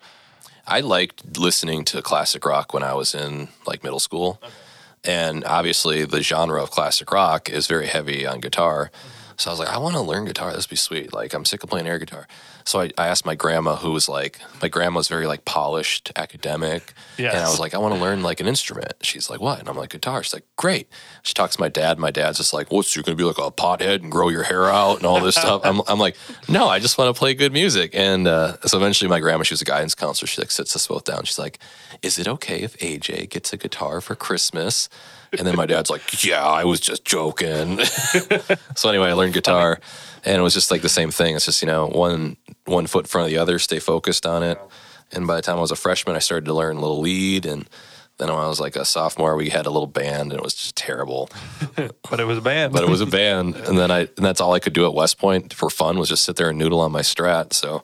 I 0.68 0.82
liked 0.82 1.38
listening 1.38 1.86
to 1.86 2.02
classic 2.02 2.46
rock 2.46 2.74
when 2.74 2.84
I 2.84 2.94
was 2.94 3.16
in 3.16 3.48
like 3.66 3.84
middle 3.84 4.02
school. 4.02 4.42
And 5.06 5.46
obviously 5.46 6.04
the 6.04 6.22
genre 6.22 6.62
of 6.62 6.70
classic 6.72 7.10
rock 7.14 7.50
is 7.50 7.66
very 7.68 7.88
heavy 7.88 8.26
on 8.26 8.42
guitar. 8.42 8.92
Mm-hmm. 8.92 9.17
So 9.38 9.52
I 9.52 9.54
was 9.54 9.60
like, 9.60 9.70
I 9.70 9.78
want 9.78 9.96
to 9.96 10.02
learn 10.02 10.26
guitar. 10.26 10.52
This 10.52 10.66
would 10.66 10.72
be 10.72 10.76
sweet. 10.76 11.14
Like 11.14 11.34
I'm 11.34 11.46
sick 11.46 11.64
of 11.64 11.70
playing 11.70 11.88
air 11.88 12.00
guitar. 12.00 12.28
So 12.66 12.82
I, 12.82 12.90
I 12.98 13.08
asked 13.08 13.26
my 13.26 13.36
grandma, 13.36 13.78
who 13.78 13.92
was 13.92 14.10
like, 14.10 14.40
my 14.62 14.68
grandma 14.68 14.88
grandma's 14.88 15.10
very 15.10 15.28
like 15.28 15.44
polished 15.44 16.14
academic. 16.16 16.94
Yes. 17.18 17.34
And 17.34 17.44
I 17.44 17.50
was 17.50 17.60
like, 17.60 17.74
I 17.74 17.78
want 17.78 17.94
to 17.94 18.00
learn 18.00 18.24
like 18.24 18.40
an 18.40 18.48
instrument. 18.48 18.94
She's 19.02 19.30
like, 19.30 19.42
what? 19.42 19.60
And 19.60 19.68
I'm 19.68 19.76
like, 19.76 19.90
guitar. 19.90 20.24
She's 20.24 20.34
like, 20.34 20.46
great. 20.56 20.88
She 21.24 21.34
talks 21.34 21.58
to 21.58 21.62
my 21.62 21.68
dad. 21.68 22.00
My 22.00 22.10
dad's 22.10 22.38
just 22.38 22.54
like, 22.54 22.72
what's, 22.72 22.96
you're 22.96 23.04
going 23.04 23.18
to 23.18 23.22
be 23.22 23.28
like 23.28 23.38
a 23.38 23.52
pothead 23.52 24.02
and 24.02 24.10
grow 24.10 24.30
your 24.30 24.44
hair 24.44 24.70
out 24.70 24.96
and 24.96 25.06
all 25.06 25.20
this 25.20 25.36
stuff. 25.44 25.60
I'm, 25.66 25.82
I'm 25.90 26.00
like, 26.00 26.16
no, 26.48 26.70
I 26.70 26.80
just 26.80 26.98
want 26.98 27.14
to 27.14 27.20
play 27.20 27.34
good 27.34 27.52
music. 27.52 27.92
And 27.94 28.28
uh, 28.28 28.56
so 28.62 28.78
eventually 28.78 29.10
my 29.10 29.20
grandma, 29.20 29.44
she 29.44 29.54
was 29.54 29.62
a 29.62 29.66
guidance 29.66 29.94
counselor. 29.94 30.28
She 30.28 30.40
like 30.40 30.52
sits 30.52 30.74
us 30.74 30.88
both 30.88 31.04
down. 31.04 31.26
She's 31.26 31.40
like, 31.40 31.60
is 32.02 32.18
it 32.18 32.30
okay 32.30 32.62
if 32.62 32.78
AJ 32.78 33.30
gets 33.30 33.52
a 33.52 33.58
guitar 33.58 34.00
for 34.00 34.16
Christmas? 34.16 34.88
And 35.38 35.46
then 35.48 35.56
my 35.56 35.66
dad's 35.66 35.90
like, 35.90 36.24
yeah, 36.24 36.46
I 36.46 36.64
was 36.64 36.80
just 36.80 37.04
joking. 37.06 37.80
so 38.76 38.90
anyway, 38.90 39.10
I 39.10 39.14
learned 39.14 39.34
guitar 39.34 39.80
and 40.24 40.38
it 40.38 40.42
was 40.42 40.54
just 40.54 40.72
like 40.72 40.82
the 40.82 40.90
same 40.90 41.12
thing. 41.12 41.36
It's 41.36 41.46
just, 41.46 41.62
you 41.62 41.68
know, 41.68 41.88
one, 41.88 42.38
one 42.66 42.88
foot 42.88 43.06
in 43.06 43.10
front 43.10 43.26
of 43.26 43.32
the 43.32 43.38
other, 43.38 43.60
stay 43.60 43.80
focused 43.80 44.26
on 44.26 44.44
it. 44.44 44.60
And 45.12 45.28
by 45.28 45.36
the 45.36 45.42
time 45.42 45.58
I 45.58 45.62
was 45.62 45.72
a 45.72 45.76
freshman, 45.76 46.16
I 46.16 46.20
started 46.20 46.46
to 46.46 46.54
learn 46.54 46.78
a 46.78 46.82
little 46.82 47.00
lead. 47.00 47.46
And 47.46 47.68
then 48.18 48.30
when 48.30 48.38
I 48.40 48.48
was 48.48 48.60
like 48.60 48.76
a 48.76 48.84
sophomore, 48.84 49.36
we 49.36 49.50
had 49.50 49.66
a 49.66 49.70
little 49.70 49.88
band 49.88 50.32
and 50.32 50.40
it 50.40 50.44
was 50.44 50.54
just 50.54 50.76
terrible, 50.76 51.30
But 52.10 52.20
it 52.20 52.26
was 52.26 52.38
a 52.38 52.42
band. 52.42 52.74
but 52.74 52.84
it 52.84 52.90
was 52.90 53.02
a 53.02 53.06
band. 53.20 53.56
And 53.56 53.78
then 53.78 53.92
I, 53.92 54.00
and 54.00 54.26
that's 54.26 54.42
all 54.42 54.54
I 54.54 54.60
could 54.60 54.74
do 54.74 54.86
at 54.86 54.94
West 54.94 55.18
Point 55.18 55.54
for 55.54 55.70
fun 55.70 55.98
was 55.98 56.10
just 56.10 56.24
sit 56.26 56.36
there 56.36 56.50
and 56.50 56.58
noodle 56.58 56.80
on 56.82 56.92
my 56.92 57.02
strat. 57.02 57.54
So 57.54 57.84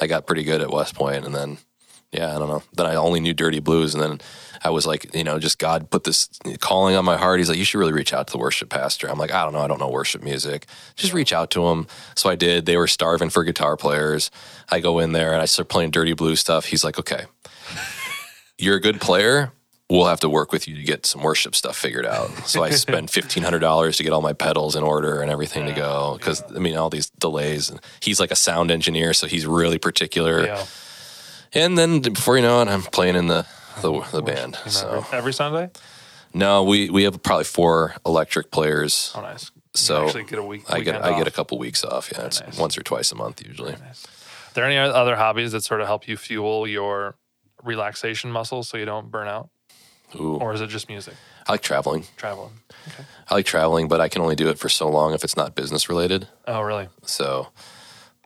I 0.00 0.06
got 0.06 0.26
pretty 0.26 0.44
good 0.44 0.60
at 0.60 0.70
West 0.70 0.94
Point 0.94 1.24
and 1.24 1.34
then, 1.34 1.58
yeah, 2.12 2.34
I 2.34 2.38
don't 2.38 2.48
know. 2.48 2.62
Then 2.74 2.86
I 2.86 2.96
only 2.96 3.20
knew 3.20 3.32
dirty 3.34 3.60
blues. 3.60 3.94
And 3.94 4.02
then 4.02 4.20
I 4.62 4.70
was 4.70 4.86
like, 4.86 5.14
you 5.14 5.24
know, 5.24 5.38
just 5.38 5.58
God 5.58 5.88
put 5.90 6.04
this 6.04 6.28
calling 6.60 6.94
on 6.94 7.04
my 7.04 7.16
heart. 7.16 7.38
He's 7.38 7.48
like, 7.48 7.58
you 7.58 7.64
should 7.64 7.78
really 7.78 7.92
reach 7.92 8.12
out 8.12 8.26
to 8.26 8.32
the 8.32 8.38
worship 8.38 8.68
pastor. 8.68 9.08
I'm 9.08 9.18
like, 9.18 9.32
I 9.32 9.42
don't 9.44 9.52
know. 9.54 9.60
I 9.60 9.66
don't 9.66 9.80
know 9.80 9.88
worship 9.90 10.22
music. 10.22 10.66
Just 10.96 11.12
reach 11.14 11.32
out 11.32 11.50
to 11.52 11.66
him. 11.68 11.86
So 12.14 12.28
I 12.28 12.36
did. 12.36 12.66
They 12.66 12.76
were 12.76 12.86
starving 12.86 13.30
for 13.30 13.42
guitar 13.42 13.76
players. 13.76 14.30
I 14.68 14.80
go 14.80 14.98
in 14.98 15.12
there 15.12 15.32
and 15.32 15.40
I 15.40 15.46
start 15.46 15.68
playing 15.70 15.92
dirty 15.92 16.12
blue 16.12 16.36
stuff. 16.36 16.66
He's 16.66 16.84
like, 16.84 16.98
okay, 16.98 17.24
you're 18.58 18.76
a 18.76 18.80
good 18.80 19.00
player. 19.00 19.52
We'll 19.88 20.06
have 20.06 20.20
to 20.20 20.28
work 20.28 20.52
with 20.52 20.68
you 20.68 20.76
to 20.76 20.82
get 20.84 21.04
some 21.04 21.20
worship 21.22 21.56
stuff 21.56 21.76
figured 21.76 22.06
out. 22.06 22.30
So 22.46 22.62
I 22.62 22.70
spent 22.70 23.10
fifteen 23.18 23.42
hundred 23.42 23.58
dollars 23.58 23.96
to 23.96 24.04
get 24.04 24.12
all 24.12 24.22
my 24.22 24.32
pedals 24.34 24.76
in 24.76 24.84
order 24.84 25.20
and 25.20 25.32
everything 25.32 25.66
to 25.66 25.72
go. 25.72 26.16
Because 26.16 26.44
I 26.54 26.60
mean, 26.60 26.76
all 26.76 26.90
these 26.90 27.10
delays. 27.10 27.70
And 27.70 27.80
he's 28.00 28.20
like 28.20 28.30
a 28.30 28.36
sound 28.36 28.70
engineer, 28.70 29.12
so 29.14 29.26
he's 29.26 29.46
really 29.46 29.78
particular. 29.78 30.44
yeah. 30.44 30.64
And 31.52 31.76
then 31.76 32.00
before 32.00 32.36
you 32.36 32.42
know 32.42 32.62
it, 32.62 32.68
I'm 32.68 32.82
playing 32.82 33.16
in 33.16 33.26
the 33.26 33.44
the, 33.82 34.00
the 34.12 34.22
band. 34.22 34.56
So 34.66 35.04
every 35.12 35.32
Sunday? 35.32 35.70
no, 36.34 36.64
we 36.64 36.90
we 36.90 37.04
have 37.04 37.22
probably 37.22 37.44
four 37.44 37.94
electric 38.06 38.50
players. 38.50 39.12
Oh, 39.14 39.20
nice. 39.20 39.50
So 39.74 40.06
actually 40.06 40.24
get 40.24 40.38
a 40.38 40.42
week. 40.42 40.62
I 40.68 40.80
get 40.80 41.02
I 41.04 41.16
get 41.16 41.28
a 41.28 41.30
couple 41.30 41.58
weeks 41.58 41.84
off. 41.84 42.10
Yeah, 42.12 42.26
it's 42.26 42.40
nice. 42.40 42.58
once 42.58 42.76
or 42.76 42.82
twice 42.82 43.12
a 43.12 43.14
month 43.14 43.44
usually. 43.46 43.72
Nice. 43.72 44.04
Are 44.04 44.54
there 44.54 44.64
any 44.64 44.78
other 44.78 45.14
hobbies 45.16 45.52
that 45.52 45.62
sort 45.62 45.80
of 45.80 45.86
help 45.86 46.08
you 46.08 46.16
fuel 46.16 46.66
your 46.66 47.14
relaxation 47.62 48.32
muscles 48.32 48.68
so 48.68 48.76
you 48.76 48.84
don't 48.84 49.10
burn 49.10 49.28
out? 49.28 49.48
Ooh, 50.16 50.38
Or 50.38 50.52
is 50.52 50.60
it 50.60 50.66
just 50.70 50.88
music, 50.88 51.14
I 51.46 51.52
like 51.52 51.62
traveling. 51.62 52.04
traveling? 52.16 52.50
Okay. 52.88 53.04
I 53.28 53.34
like 53.34 53.46
traveling, 53.46 53.86
but 53.86 54.00
I 54.00 54.08
can 54.08 54.22
only 54.22 54.34
do 54.34 54.48
it 54.48 54.58
for 54.58 54.68
so 54.68 54.88
long 54.90 55.14
if 55.14 55.22
it's 55.22 55.36
not 55.36 55.54
business 55.54 55.88
related. 55.88 56.26
Oh, 56.48 56.62
really? 56.62 56.88
So 57.04 57.50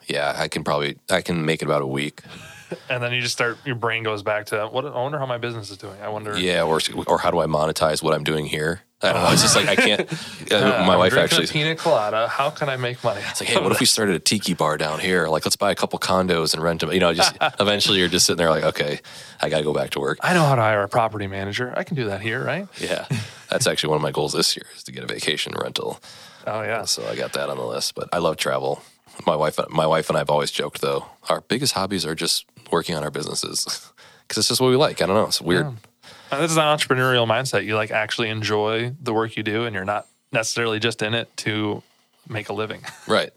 yeah, 0.07 0.34
I 0.38 0.49
can 0.49 0.64
probably 0.64 0.97
I 1.11 1.20
can 1.20 1.45
make 1.45 1.61
it 1.61 1.66
about 1.66 1.82
a 1.82 1.86
week. 1.86 2.22
And 2.88 3.02
then 3.02 3.12
you 3.12 3.20
just 3.20 3.34
start, 3.34 3.58
your 3.64 3.74
brain 3.76 4.02
goes 4.02 4.22
back 4.22 4.46
to, 4.46 4.66
what? 4.66 4.84
I 4.84 4.90
wonder 5.00 5.18
how 5.18 5.26
my 5.26 5.38
business 5.38 5.70
is 5.70 5.76
doing. 5.76 6.00
I 6.02 6.08
wonder. 6.08 6.38
Yeah, 6.38 6.62
or 6.64 6.80
or 7.06 7.18
how 7.18 7.30
do 7.30 7.38
I 7.40 7.46
monetize 7.46 8.02
what 8.02 8.14
I'm 8.14 8.24
doing 8.24 8.46
here? 8.46 8.82
I 9.02 9.12
don't 9.12 9.22
know. 9.22 9.32
It's 9.32 9.42
just 9.42 9.56
like 9.56 9.68
I 9.68 9.76
can't. 9.76 10.10
Uh, 10.50 10.84
my 10.86 10.92
I'm 10.92 10.98
wife 10.98 11.16
actually. 11.16 11.46
pina 11.46 11.74
colada. 11.74 12.28
How 12.28 12.50
can 12.50 12.68
I 12.68 12.76
make 12.76 13.02
money? 13.02 13.20
It's 13.30 13.40
like, 13.40 13.48
hey, 13.48 13.60
what 13.60 13.72
if 13.72 13.80
we 13.80 13.86
started 13.86 14.14
a 14.14 14.18
tiki 14.18 14.52
bar 14.52 14.76
down 14.76 15.00
here? 15.00 15.26
Like, 15.26 15.44
let's 15.46 15.56
buy 15.56 15.70
a 15.70 15.74
couple 15.74 15.98
condos 15.98 16.52
and 16.52 16.62
rent 16.62 16.80
them. 16.80 16.92
You 16.92 17.00
know, 17.00 17.14
just 17.14 17.34
eventually 17.60 17.98
you're 17.98 18.08
just 18.08 18.26
sitting 18.26 18.36
there 18.36 18.50
like, 18.50 18.62
okay, 18.62 19.00
I 19.40 19.48
got 19.48 19.58
to 19.58 19.64
go 19.64 19.72
back 19.72 19.90
to 19.90 20.00
work. 20.00 20.18
I 20.20 20.34
know 20.34 20.44
how 20.44 20.54
to 20.54 20.60
hire 20.62 20.82
a 20.82 20.88
property 20.88 21.26
manager. 21.26 21.72
I 21.76 21.82
can 21.82 21.96
do 21.96 22.04
that 22.06 22.20
here, 22.20 22.44
right? 22.44 22.68
Yeah, 22.78 23.06
that's 23.48 23.66
actually 23.66 23.88
one 23.90 23.96
of 23.96 24.02
my 24.02 24.12
goals 24.12 24.32
this 24.34 24.54
year 24.54 24.66
is 24.76 24.82
to 24.84 24.92
get 24.92 25.02
a 25.02 25.06
vacation 25.06 25.54
rental. 25.58 25.98
Oh 26.46 26.62
yeah. 26.62 26.84
So 26.84 27.06
I 27.06 27.16
got 27.16 27.32
that 27.32 27.48
on 27.48 27.56
the 27.56 27.66
list. 27.66 27.94
But 27.94 28.10
I 28.12 28.18
love 28.18 28.36
travel. 28.36 28.82
My 29.26 29.34
wife, 29.36 29.58
my 29.70 29.86
wife 29.86 30.08
and 30.10 30.16
I 30.16 30.20
have 30.20 30.30
always 30.30 30.50
joked 30.50 30.80
though, 30.82 31.06
our 31.28 31.40
biggest 31.40 31.72
hobbies 31.72 32.04
are 32.04 32.14
just 32.14 32.44
working 32.75 32.95
on 32.95 33.05
our 33.05 33.11
businesses 33.11 33.64
because 34.22 34.39
it's 34.39 34.49
just 34.49 34.61
what 34.61 34.68
we 34.68 34.77
like. 34.77 35.01
I 35.01 35.07
don't 35.07 35.16
know. 35.16 35.27
It's 35.27 35.41
weird. 35.41 35.66
And 35.66 36.43
this 36.43 36.51
is 36.51 36.57
an 36.57 36.64
entrepreneurial 36.64 37.27
mindset. 37.27 37.64
You 37.64 37.77
like 37.77 37.91
actually 37.91 38.29
enjoy 38.29 38.93
the 39.01 39.14
work 39.14 39.37
you 39.37 39.43
do, 39.43 39.64
and 39.64 39.75
you're 39.75 39.85
not 39.85 40.07
necessarily 40.33 40.81
just 40.81 41.01
in 41.01 41.14
it 41.14 41.35
to 41.39 41.83
make 42.29 42.49
a 42.49 42.53
living. 42.53 42.83
Right. 43.07 43.31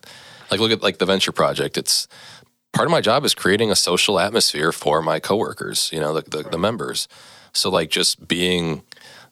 Like 0.50 0.62
look 0.62 0.72
at 0.72 0.82
like 0.82 0.98
the 0.98 1.06
venture 1.06 1.34
project. 1.34 1.78
It's 1.78 2.08
part 2.72 2.88
of 2.88 2.92
my 2.92 3.02
job 3.02 3.26
is 3.26 3.36
creating 3.36 3.70
a 3.70 3.76
social 3.76 4.18
atmosphere 4.18 4.72
for 4.72 5.02
my 5.02 5.20
coworkers, 5.20 5.90
you 5.92 6.00
know, 6.00 6.14
the, 6.14 6.22
the, 6.30 6.50
the 6.50 6.58
members. 6.58 7.10
So 7.52 7.70
like 7.70 7.90
just 7.90 8.28
being 8.28 8.84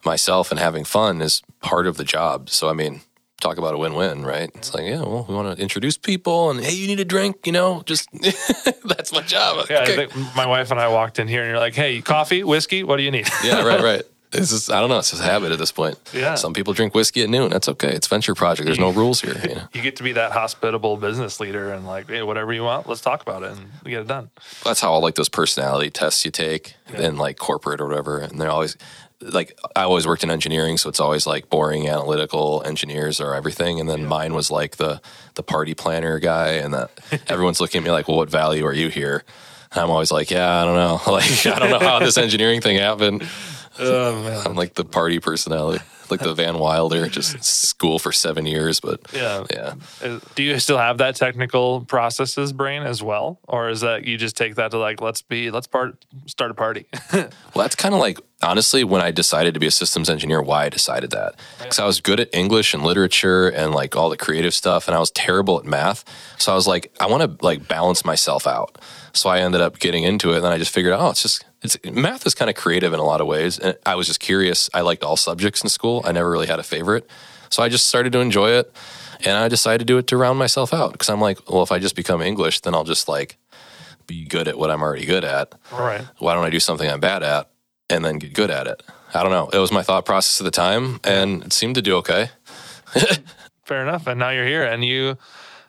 myself 0.04 0.52
and 0.52 0.60
having 0.60 0.84
fun 0.84 1.22
is 1.22 1.42
part 1.62 1.88
of 1.88 1.96
the 1.96 2.04
job. 2.04 2.50
So 2.50 2.70
I 2.70 2.74
mean, 2.74 3.02
talk 3.46 3.58
about 3.58 3.76
a 3.76 3.78
win-win, 3.78 4.24
right? 4.24 4.50
It's 4.56 4.74
like, 4.74 4.86
yeah, 4.86 5.02
well, 5.02 5.26
we 5.30 5.36
want 5.36 5.56
to 5.56 5.62
introduce 5.62 5.98
people 5.98 6.50
and 6.50 6.60
hey, 6.60 6.74
you 6.74 6.88
need 6.88 7.00
a 7.00 7.06
drink, 7.06 7.46
you 7.46 7.52
know, 7.52 7.84
just 7.86 8.10
that's 8.86 9.12
my 9.14 9.22
job. 9.22 9.68
Yeah, 9.70 9.84
Okay. 9.84 10.08
My 10.36 10.48
wife 10.48 10.72
and 10.72 10.80
I 10.80 10.88
walked 10.88 11.20
in 11.20 11.28
here, 11.28 11.42
and 11.42 11.50
you're 11.50 11.60
like, 11.60 11.76
"Hey, 11.76 12.02
coffee, 12.02 12.44
whiskey, 12.44 12.84
what 12.84 12.98
do 12.98 13.04
you 13.04 13.12
need?" 13.12 13.28
yeah, 13.44 13.64
right, 13.64 13.82
right. 13.92 14.02
It's 14.34 14.50
just 14.50 14.72
I 14.72 14.80
don't 14.82 14.90
know, 14.90 14.98
it's 14.98 15.12
just 15.12 15.22
a 15.22 15.26
habit 15.26 15.52
at 15.52 15.60
this 15.60 15.72
point. 15.72 15.98
Yeah. 16.14 16.36
Some 16.36 16.54
people 16.54 16.74
drink 16.74 16.94
whiskey 16.96 17.22
at 17.24 17.30
noon. 17.30 17.52
That's 17.52 17.70
okay. 17.70 17.90
It's 17.90 18.08
venture 18.08 18.34
project. 18.36 18.66
There's 18.66 18.80
no 18.80 18.92
rules 18.92 19.22
here. 19.22 19.38
You 19.44 19.56
know? 19.56 19.68
you 19.74 19.82
get 19.82 19.96
to 19.98 20.04
be 20.04 20.14
that 20.14 20.32
hospitable 20.32 20.98
business 20.98 21.40
leader, 21.40 21.72
and 21.72 21.86
like, 21.86 22.10
hey, 22.10 22.24
whatever 22.24 22.52
you 22.52 22.64
want, 22.64 22.88
let's 22.90 23.02
talk 23.02 23.22
about 23.22 23.44
it, 23.44 23.52
and 23.52 23.68
we 23.84 23.92
get 23.92 24.02
it 24.02 24.08
done. 24.08 24.32
that's 24.64 24.82
how 24.82 24.92
all 24.92 25.02
like 25.02 25.16
those 25.16 25.30
personality 25.30 25.90
tests 25.92 26.26
you 26.26 26.32
take 26.32 26.76
in 26.94 27.18
like 27.18 27.38
corporate 27.38 27.80
or 27.82 27.88
whatever 27.88 28.20
and 28.20 28.40
they're 28.40 28.52
always 28.52 28.78
like 29.22 29.58
i 29.76 29.84
always 29.84 30.06
worked 30.06 30.24
in 30.24 30.30
engineering 30.30 30.78
so 30.78 30.90
it's 30.90 31.00
always 31.00 31.26
like 31.26 31.50
boring 31.50 31.88
analytical 31.88 32.62
engineers 32.66 33.20
or 33.22 33.34
everything. 33.34 33.80
And 33.80 33.90
then 33.90 34.06
mine 34.06 34.34
was 34.34 34.52
like 34.52 34.78
the 34.78 35.02
the 35.36 35.44
party 35.44 35.74
planner 35.74 36.20
guy 36.20 36.54
and 36.54 36.74
that 36.74 36.92
everyone's 37.28 37.60
looking 37.60 37.80
at 37.80 37.84
me 37.86 37.92
like 37.92 38.08
well 38.08 38.18
what 38.18 38.30
value 38.30 38.66
are 38.66 38.74
you 38.74 38.90
here? 38.90 39.24
And 39.72 39.82
i'm 39.82 39.90
always 39.90 40.12
like 40.12 40.32
yeah 40.32 40.62
i 40.62 40.66
don't 40.66 40.76
know. 40.76 41.02
Like 41.12 41.46
i 41.48 41.60
don't 41.60 41.70
know 41.70 41.80
how 41.80 42.00
this 42.00 42.18
engineering 42.18 42.62
thing 42.62 42.78
happened 42.78 43.28
Oh 43.80 44.24
man. 44.24 44.46
i'm 44.46 44.56
like 44.56 44.74
the 44.76 44.86
party 44.86 45.20
personality 45.20 45.84
like 46.10 46.20
the 46.20 46.34
van 46.36 46.60
wilder 46.60 47.08
just 47.10 47.44
school 47.70 47.98
for 47.98 48.12
seven 48.12 48.46
years 48.46 48.80
but 48.80 49.02
Yeah. 49.12 49.44
yeah 49.52 49.74
Uh, 50.04 50.20
Do 50.36 50.44
you 50.44 50.60
still 50.60 50.78
have 50.78 51.00
that 51.00 51.16
technical 51.16 51.82
processes 51.82 52.54
brain 52.54 52.84
as 52.84 53.02
well, 53.02 53.40
or 53.48 53.70
is 53.70 53.82
that 53.82 54.06
you 54.06 54.16
just 54.18 54.38
take 54.38 54.56
that 54.56 54.70
to 54.72 54.78
like 54.78 55.02
let's 55.02 55.24
be 55.24 55.50
let's 55.50 55.66
part 55.68 56.06
start 56.28 56.52
a 56.52 56.54
party? 56.54 56.86
Well, 57.14 57.64
that's 57.64 57.76
kind 57.76 57.96
of 57.96 58.02
like 58.02 58.20
honestly 58.44 58.84
when 58.84 59.02
I 59.02 59.12
decided 59.12 59.54
to 59.56 59.60
be 59.60 59.66
a 59.68 59.72
systems 59.72 60.10
engineer, 60.10 60.42
why 60.44 60.66
I 60.66 60.70
decided 60.70 61.10
that. 61.12 61.36
Because 61.58 61.80
I 61.80 61.86
was 61.86 62.02
good 62.02 62.20
at 62.20 62.30
English 62.36 62.74
and 62.74 62.84
literature 62.84 63.48
and 63.48 63.74
like 63.74 63.96
all 63.96 64.10
the 64.10 64.18
creative 64.18 64.54
stuff, 64.54 64.88
and 64.88 64.96
I 64.96 65.00
was 65.00 65.10
terrible 65.12 65.58
at 65.58 65.66
math. 65.66 66.04
So 66.38 66.52
I 66.52 66.56
was 66.56 66.68
like, 66.68 66.94
I 67.00 67.08
want 67.08 67.24
to 67.40 67.46
like 67.46 67.68
balance 67.68 68.04
myself 68.06 68.46
out. 68.46 68.78
So 69.16 69.30
I 69.30 69.40
ended 69.40 69.62
up 69.62 69.80
getting 69.80 70.04
into 70.04 70.32
it, 70.32 70.38
and 70.38 70.46
then 70.46 70.52
I 70.52 70.58
just 70.58 70.74
figured 70.74 70.94
out, 70.94 71.00
oh, 71.00 71.10
it's 71.10 71.22
just 71.22 71.46
it's 71.62 71.78
math 71.84 72.26
is 72.28 72.36
kind 72.36 72.50
of 72.50 72.56
creative 72.56 72.94
in 72.94 73.00
a 73.00 73.04
lot 73.04 73.22
of 73.22 73.28
ways. 73.28 73.58
And 73.58 73.78
I 73.86 73.96
was 73.96 74.08
just 74.08 74.20
curious. 74.20 74.70
I 74.74 74.82
liked 74.82 75.04
all 75.04 75.18
subjects 75.18 75.64
in 75.64 75.70
school. 75.70 76.02
I 76.06 76.12
never 76.12 76.30
really 76.30 76.48
had 76.48 76.60
a 76.60 76.64
favorite, 76.64 77.10
so 77.50 77.64
I 77.64 77.70
just 77.70 77.88
started 77.88 78.12
to 78.14 78.20
enjoy 78.20 78.52
it, 78.52 78.76
and 79.24 79.38
I 79.38 79.48
decided 79.48 79.80
to 79.80 79.86
do 79.86 79.98
it 79.98 80.08
to 80.08 80.18
round 80.18 80.38
myself 80.38 80.74
out. 80.74 80.92
Because 80.92 81.10
I'm 81.10 81.22
like, 81.22 81.50
well, 81.50 81.64
if 81.64 81.72
I 81.72 81.80
just 81.80 81.96
become 81.96 82.22
English, 82.22 82.62
then 82.62 82.76
I'll 82.76 82.84
just 82.84 83.08
like 83.08 83.38
be 84.08 84.26
good 84.26 84.48
at 84.48 84.58
what 84.58 84.70
I'm 84.70 84.84
already 84.84 85.06
good 85.06 85.24
at 85.24 85.56
right. 85.72 86.06
why 86.20 86.36
don't 86.36 86.46
I 86.46 86.52
do 86.52 86.60
something 86.60 86.88
I'm 86.88 87.00
bad 87.00 87.24
at 87.24 87.50
and 87.90 88.06
then 88.06 88.20
get 88.20 88.34
good 88.34 88.52
at 88.52 88.68
it? 88.68 88.84
I 89.16 89.24
don't 89.24 89.32
know. 89.32 89.50
It 89.50 89.58
was 89.58 89.72
my 89.72 89.82
thought 89.82 90.06
process 90.06 90.40
at 90.42 90.44
the 90.44 90.52
time 90.52 91.00
and 91.04 91.44
it 91.44 91.54
seemed 91.54 91.76
to 91.76 91.82
do 91.82 91.96
okay. 91.98 92.30
Fair 93.66 93.82
enough. 93.82 94.06
And 94.08 94.20
now 94.20 94.30
you're 94.30 94.46
here, 94.46 94.64
and 94.64 94.86
you. 94.86 95.18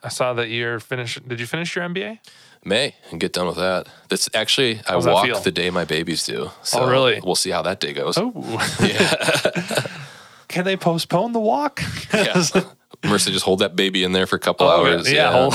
I 0.02 0.08
saw 0.08 0.34
that 0.34 0.48
you're 0.50 0.78
finished. 0.78 1.26
Did 1.26 1.40
you 1.40 1.46
finish 1.46 1.74
your 1.74 1.88
MBA? 1.88 2.18
May 2.66 2.94
and 3.10 3.20
get 3.20 3.32
done 3.32 3.46
with 3.46 3.56
that. 3.56 3.86
That's 4.08 4.28
actually 4.34 4.80
I 4.86 4.92
How's 4.92 5.06
walk 5.06 5.42
the 5.44 5.52
day 5.52 5.70
my 5.70 5.84
babies 5.84 6.24
do. 6.26 6.50
So 6.62 6.80
Oh, 6.80 6.90
really? 6.90 7.20
We'll 7.24 7.34
see 7.36 7.50
how 7.50 7.62
that 7.62 7.80
day 7.80 7.92
goes. 7.92 8.18
Oh, 8.18 8.32
Yeah. 8.80 9.86
can 10.48 10.64
they 10.64 10.76
postpone 10.76 11.32
the 11.32 11.40
walk? 11.40 11.80
yeah. 12.12 12.42
Mercy, 13.04 13.30
just 13.30 13.44
hold 13.44 13.58
that 13.58 13.76
baby 13.76 14.02
in 14.04 14.12
there 14.12 14.26
for 14.26 14.36
a 14.36 14.38
couple 14.40 14.66
Oh, 14.66 14.80
okay. 14.80 14.94
hours. 14.94 15.12
Yeah, 15.12 15.30
hold- 15.30 15.54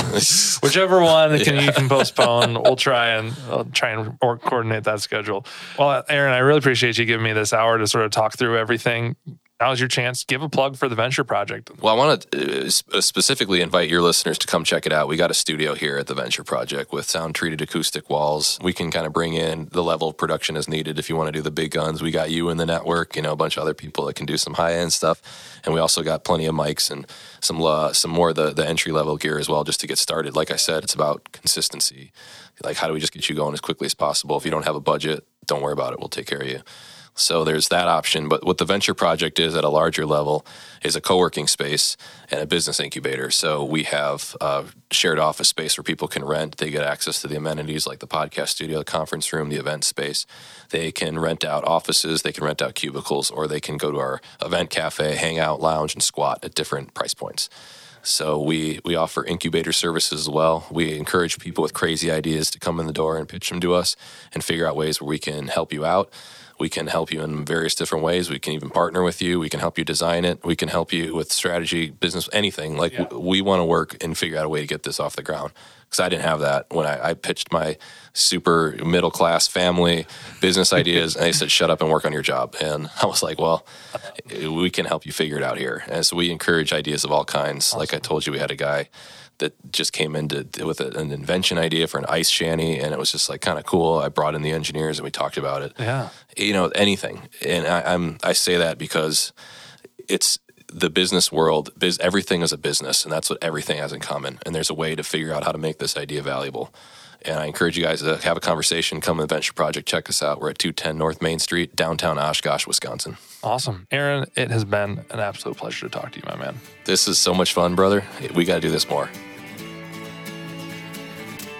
Whichever 0.62 1.02
one 1.02 1.38
can 1.40 1.62
you 1.62 1.72
can 1.72 1.88
postpone, 1.88 2.54
we'll 2.62 2.76
try 2.76 3.08
and 3.08 3.34
I'll 3.50 3.64
try 3.64 3.90
and 3.90 4.18
coordinate 4.20 4.84
that 4.84 5.00
schedule. 5.00 5.44
Well, 5.78 6.04
Aaron, 6.08 6.32
I 6.32 6.38
really 6.38 6.58
appreciate 6.58 6.96
you 6.98 7.04
giving 7.04 7.24
me 7.24 7.32
this 7.32 7.52
hour 7.52 7.78
to 7.78 7.86
sort 7.88 8.04
of 8.04 8.10
talk 8.12 8.38
through 8.38 8.58
everything. 8.58 9.16
Now's 9.62 9.78
your 9.78 9.88
chance. 9.88 10.24
Give 10.24 10.42
a 10.42 10.48
plug 10.48 10.76
for 10.76 10.88
the 10.88 10.96
venture 10.96 11.22
project. 11.22 11.70
Well, 11.80 11.94
I 11.94 11.96
want 11.96 12.28
to 12.32 12.66
uh, 12.66 13.00
specifically 13.00 13.60
invite 13.60 13.88
your 13.88 14.02
listeners 14.02 14.36
to 14.38 14.48
come 14.48 14.64
check 14.64 14.86
it 14.86 14.92
out. 14.92 15.06
We 15.06 15.16
got 15.16 15.30
a 15.30 15.34
studio 15.34 15.76
here 15.76 15.98
at 15.98 16.08
the 16.08 16.14
Venture 16.14 16.42
Project 16.42 16.92
with 16.92 17.08
sound 17.08 17.36
treated 17.36 17.62
acoustic 17.62 18.10
walls. 18.10 18.58
We 18.60 18.72
can 18.72 18.90
kind 18.90 19.06
of 19.06 19.12
bring 19.12 19.34
in 19.34 19.68
the 19.70 19.84
level 19.84 20.08
of 20.08 20.16
production 20.16 20.56
as 20.56 20.68
needed 20.68 20.98
if 20.98 21.08
you 21.08 21.14
want 21.14 21.28
to 21.28 21.32
do 21.32 21.42
the 21.42 21.52
big 21.52 21.70
guns. 21.70 22.02
We 22.02 22.10
got 22.10 22.32
you 22.32 22.48
in 22.48 22.56
the 22.56 22.66
network, 22.66 23.14
you 23.14 23.22
know, 23.22 23.30
a 23.30 23.36
bunch 23.36 23.56
of 23.56 23.62
other 23.62 23.72
people 23.72 24.04
that 24.06 24.16
can 24.16 24.26
do 24.26 24.36
some 24.36 24.54
high 24.54 24.74
end 24.74 24.92
stuff. 24.92 25.22
And 25.64 25.72
we 25.72 25.78
also 25.78 26.02
got 26.02 26.24
plenty 26.24 26.46
of 26.46 26.56
mics 26.56 26.90
and 26.90 27.06
some 27.38 27.62
uh, 27.62 27.92
some 27.92 28.10
more 28.10 28.30
of 28.30 28.34
the, 28.34 28.50
the 28.50 28.66
entry 28.66 28.90
level 28.90 29.16
gear 29.16 29.38
as 29.38 29.48
well 29.48 29.62
just 29.62 29.78
to 29.82 29.86
get 29.86 29.98
started. 29.98 30.34
Like 30.34 30.50
I 30.50 30.56
said, 30.56 30.82
it's 30.82 30.94
about 30.94 31.30
consistency. 31.30 32.10
Like, 32.64 32.78
how 32.78 32.88
do 32.88 32.94
we 32.94 32.98
just 32.98 33.12
get 33.12 33.28
you 33.28 33.36
going 33.36 33.54
as 33.54 33.60
quickly 33.60 33.86
as 33.86 33.94
possible? 33.94 34.36
If 34.36 34.44
you 34.44 34.50
don't 34.50 34.64
have 34.64 34.74
a 34.74 34.80
budget, 34.80 35.24
don't 35.46 35.62
worry 35.62 35.72
about 35.72 35.92
it. 35.92 36.00
We'll 36.00 36.08
take 36.08 36.26
care 36.26 36.40
of 36.40 36.48
you. 36.48 36.62
So 37.14 37.44
there's 37.44 37.68
that 37.68 37.88
option. 37.88 38.28
But 38.28 38.44
what 38.44 38.58
the 38.58 38.64
venture 38.64 38.94
project 38.94 39.38
is 39.38 39.54
at 39.54 39.64
a 39.64 39.68
larger 39.68 40.06
level 40.06 40.46
is 40.82 40.96
a 40.96 41.00
co-working 41.00 41.46
space 41.46 41.96
and 42.30 42.40
a 42.40 42.46
business 42.46 42.80
incubator. 42.80 43.30
So 43.30 43.64
we 43.64 43.82
have 43.84 44.34
a 44.40 44.64
shared 44.90 45.18
office 45.18 45.48
space 45.48 45.76
where 45.76 45.84
people 45.84 46.08
can 46.08 46.24
rent. 46.24 46.56
They 46.56 46.70
get 46.70 46.82
access 46.82 47.20
to 47.20 47.28
the 47.28 47.36
amenities 47.36 47.86
like 47.86 47.98
the 47.98 48.06
podcast 48.06 48.48
studio, 48.48 48.78
the 48.78 48.84
conference 48.84 49.32
room, 49.32 49.50
the 49.50 49.56
event 49.56 49.84
space. 49.84 50.26
They 50.70 50.90
can 50.90 51.18
rent 51.18 51.44
out 51.44 51.64
offices, 51.64 52.22
they 52.22 52.32
can 52.32 52.44
rent 52.44 52.62
out 52.62 52.74
cubicles, 52.74 53.30
or 53.30 53.46
they 53.46 53.60
can 53.60 53.76
go 53.76 53.90
to 53.92 53.98
our 53.98 54.20
event 54.40 54.70
cafe, 54.70 55.14
hang 55.16 55.38
out, 55.38 55.60
lounge, 55.60 55.94
and 55.94 56.02
squat 56.02 56.42
at 56.42 56.54
different 56.54 56.94
price 56.94 57.14
points. 57.14 57.50
So 58.02 58.42
we 58.42 58.80
we 58.84 58.96
offer 58.96 59.24
incubator 59.24 59.72
services 59.72 60.22
as 60.22 60.28
well. 60.28 60.66
We 60.70 60.98
encourage 60.98 61.38
people 61.38 61.62
with 61.62 61.72
crazy 61.72 62.10
ideas 62.10 62.50
to 62.50 62.58
come 62.58 62.80
in 62.80 62.86
the 62.86 62.92
door 62.92 63.16
and 63.16 63.28
pitch 63.28 63.48
them 63.48 63.60
to 63.60 63.74
us 63.74 63.94
and 64.34 64.42
figure 64.42 64.66
out 64.66 64.74
ways 64.74 65.00
where 65.00 65.08
we 65.08 65.20
can 65.20 65.46
help 65.46 65.72
you 65.72 65.84
out. 65.84 66.12
We 66.62 66.68
can 66.68 66.86
help 66.86 67.10
you 67.10 67.22
in 67.22 67.44
various 67.44 67.74
different 67.74 68.04
ways. 68.04 68.30
We 68.30 68.38
can 68.38 68.52
even 68.52 68.70
partner 68.70 69.02
with 69.02 69.20
you. 69.20 69.40
We 69.40 69.48
can 69.48 69.58
help 69.58 69.78
you 69.78 69.84
design 69.84 70.24
it. 70.24 70.44
We 70.44 70.54
can 70.54 70.68
help 70.68 70.92
you 70.92 71.12
with 71.12 71.32
strategy, 71.32 71.90
business, 71.90 72.28
anything. 72.32 72.76
Like 72.76 72.96
w- 72.96 73.20
we 73.20 73.40
want 73.40 73.58
to 73.58 73.64
work 73.64 73.96
and 74.00 74.16
figure 74.16 74.38
out 74.38 74.44
a 74.44 74.48
way 74.48 74.60
to 74.60 74.66
get 74.68 74.84
this 74.84 75.00
off 75.00 75.16
the 75.16 75.24
ground. 75.24 75.50
Because 75.86 75.98
I 75.98 76.08
didn't 76.08 76.22
have 76.22 76.38
that 76.38 76.66
when 76.70 76.86
I, 76.86 77.08
I 77.08 77.14
pitched 77.14 77.50
my 77.50 77.76
super 78.12 78.76
middle 78.84 79.10
class 79.10 79.48
family 79.48 80.06
business 80.40 80.72
ideas, 80.82 81.16
and 81.16 81.24
they 81.24 81.32
said, 81.32 81.50
"Shut 81.50 81.68
up 81.68 81.80
and 81.80 81.90
work 81.90 82.04
on 82.04 82.12
your 82.12 82.22
job." 82.22 82.54
And 82.60 82.88
I 83.02 83.06
was 83.06 83.24
like, 83.24 83.40
"Well, 83.40 83.66
we 84.30 84.70
can 84.70 84.86
help 84.86 85.04
you 85.04 85.10
figure 85.10 85.36
it 85.38 85.42
out 85.42 85.58
here." 85.58 85.82
And 85.88 86.06
so 86.06 86.14
we 86.14 86.30
encourage 86.30 86.72
ideas 86.72 87.02
of 87.02 87.10
all 87.10 87.24
kinds. 87.24 87.74
Like 87.74 87.92
I 87.92 87.98
told 87.98 88.24
you, 88.24 88.32
we 88.32 88.38
had 88.38 88.52
a 88.52 88.56
guy 88.56 88.88
that 89.42 89.72
just 89.72 89.92
came 89.92 90.14
in 90.16 90.28
to, 90.28 90.64
with 90.64 90.80
a, 90.80 90.88
an 90.98 91.10
invention 91.10 91.58
idea 91.58 91.86
for 91.86 91.98
an 91.98 92.06
ice 92.08 92.28
shanty, 92.28 92.78
and 92.78 92.92
it 92.92 92.98
was 92.98 93.12
just 93.12 93.28
like 93.28 93.40
kind 93.40 93.58
of 93.58 93.66
cool. 93.66 93.98
I 93.98 94.08
brought 94.08 94.34
in 94.34 94.42
the 94.42 94.52
engineers 94.52 94.98
and 94.98 95.04
we 95.04 95.10
talked 95.10 95.36
about 95.36 95.62
it. 95.62 95.72
Yeah. 95.78 96.08
You 96.36 96.52
know, 96.52 96.68
anything. 96.68 97.28
And 97.44 97.66
I, 97.66 97.82
I'm 97.92 98.18
I 98.22 98.32
say 98.32 98.56
that 98.56 98.78
because 98.78 99.32
it's 100.08 100.38
the 100.72 100.88
business 100.88 101.30
world. 101.30 101.70
Biz, 101.76 101.98
everything 101.98 102.42
is 102.42 102.52
a 102.52 102.58
business, 102.58 103.04
and 103.04 103.12
that's 103.12 103.28
what 103.28 103.38
everything 103.42 103.78
has 103.78 103.92
in 103.92 104.00
common. 104.00 104.38
And 104.46 104.54
there's 104.54 104.70
a 104.70 104.74
way 104.74 104.94
to 104.94 105.02
figure 105.02 105.32
out 105.32 105.44
how 105.44 105.52
to 105.52 105.58
make 105.58 105.78
this 105.78 105.96
idea 105.96 106.22
valuable. 106.22 106.72
And 107.24 107.38
I 107.38 107.46
encourage 107.46 107.76
you 107.76 107.84
guys 107.84 108.00
to 108.02 108.16
have 108.18 108.36
a 108.36 108.40
conversation. 108.40 109.00
Come 109.00 109.18
to 109.18 109.24
the 109.24 109.32
Venture 109.32 109.52
Project. 109.52 109.86
Check 109.86 110.08
us 110.08 110.22
out. 110.22 110.40
We're 110.40 110.50
at 110.50 110.58
210 110.58 110.98
North 110.98 111.22
Main 111.22 111.38
Street, 111.38 111.76
downtown 111.76 112.18
Oshkosh, 112.18 112.66
Wisconsin. 112.66 113.16
Awesome. 113.44 113.86
Aaron, 113.92 114.26
it 114.34 114.50
has 114.50 114.64
been 114.64 115.04
an 115.10 115.20
absolute 115.20 115.56
pleasure 115.56 115.88
to 115.88 116.00
talk 116.00 116.12
to 116.12 116.18
you, 116.18 116.24
my 116.26 116.36
man. 116.36 116.60
This 116.84 117.06
is 117.06 117.18
so 117.18 117.32
much 117.32 117.52
fun, 117.52 117.76
brother. 117.76 118.02
We 118.34 118.44
got 118.44 118.56
to 118.56 118.60
do 118.60 118.70
this 118.70 118.88
more. 118.88 119.08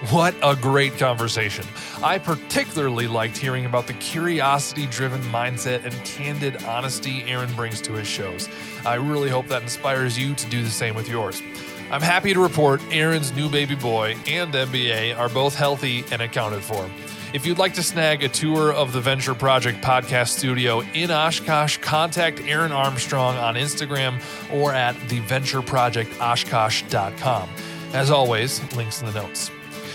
What 0.09 0.35
a 0.43 0.53
great 0.55 0.97
conversation. 0.97 1.65
I 2.03 2.17
particularly 2.17 3.07
liked 3.07 3.37
hearing 3.37 3.65
about 3.65 3.87
the 3.87 3.93
curiosity 3.93 4.85
driven 4.87 5.21
mindset 5.21 5.85
and 5.85 5.93
candid 6.03 6.61
honesty 6.65 7.23
Aaron 7.23 7.53
brings 7.53 7.79
to 7.83 7.93
his 7.93 8.05
shows. 8.05 8.49
I 8.85 8.95
really 8.95 9.29
hope 9.29 9.47
that 9.47 9.61
inspires 9.61 10.19
you 10.19 10.35
to 10.35 10.49
do 10.49 10.61
the 10.61 10.69
same 10.69 10.93
with 10.93 11.07
yours. 11.07 11.41
I'm 11.89 12.01
happy 12.01 12.33
to 12.33 12.41
report 12.41 12.81
Aaron's 12.91 13.31
new 13.31 13.47
baby 13.49 13.75
boy 13.75 14.17
and 14.27 14.53
MBA 14.53 15.17
are 15.17 15.29
both 15.29 15.55
healthy 15.55 16.03
and 16.11 16.21
accounted 16.21 16.63
for. 16.63 16.89
If 17.33 17.45
you'd 17.45 17.57
like 17.57 17.75
to 17.75 17.83
snag 17.83 18.23
a 18.23 18.29
tour 18.29 18.73
of 18.73 18.91
the 18.91 18.99
Venture 18.99 19.35
Project 19.35 19.81
podcast 19.81 20.37
studio 20.37 20.81
in 20.93 21.11
Oshkosh, 21.11 21.77
contact 21.77 22.41
Aaron 22.41 22.73
Armstrong 22.73 23.37
on 23.37 23.55
Instagram 23.55 24.21
or 24.51 24.73
at 24.73 24.95
theventureprojectoshkosh.com. 25.07 27.49
As 27.93 28.11
always, 28.11 28.75
links 28.75 28.99
in 29.01 29.07
the 29.07 29.13
notes. 29.13 29.49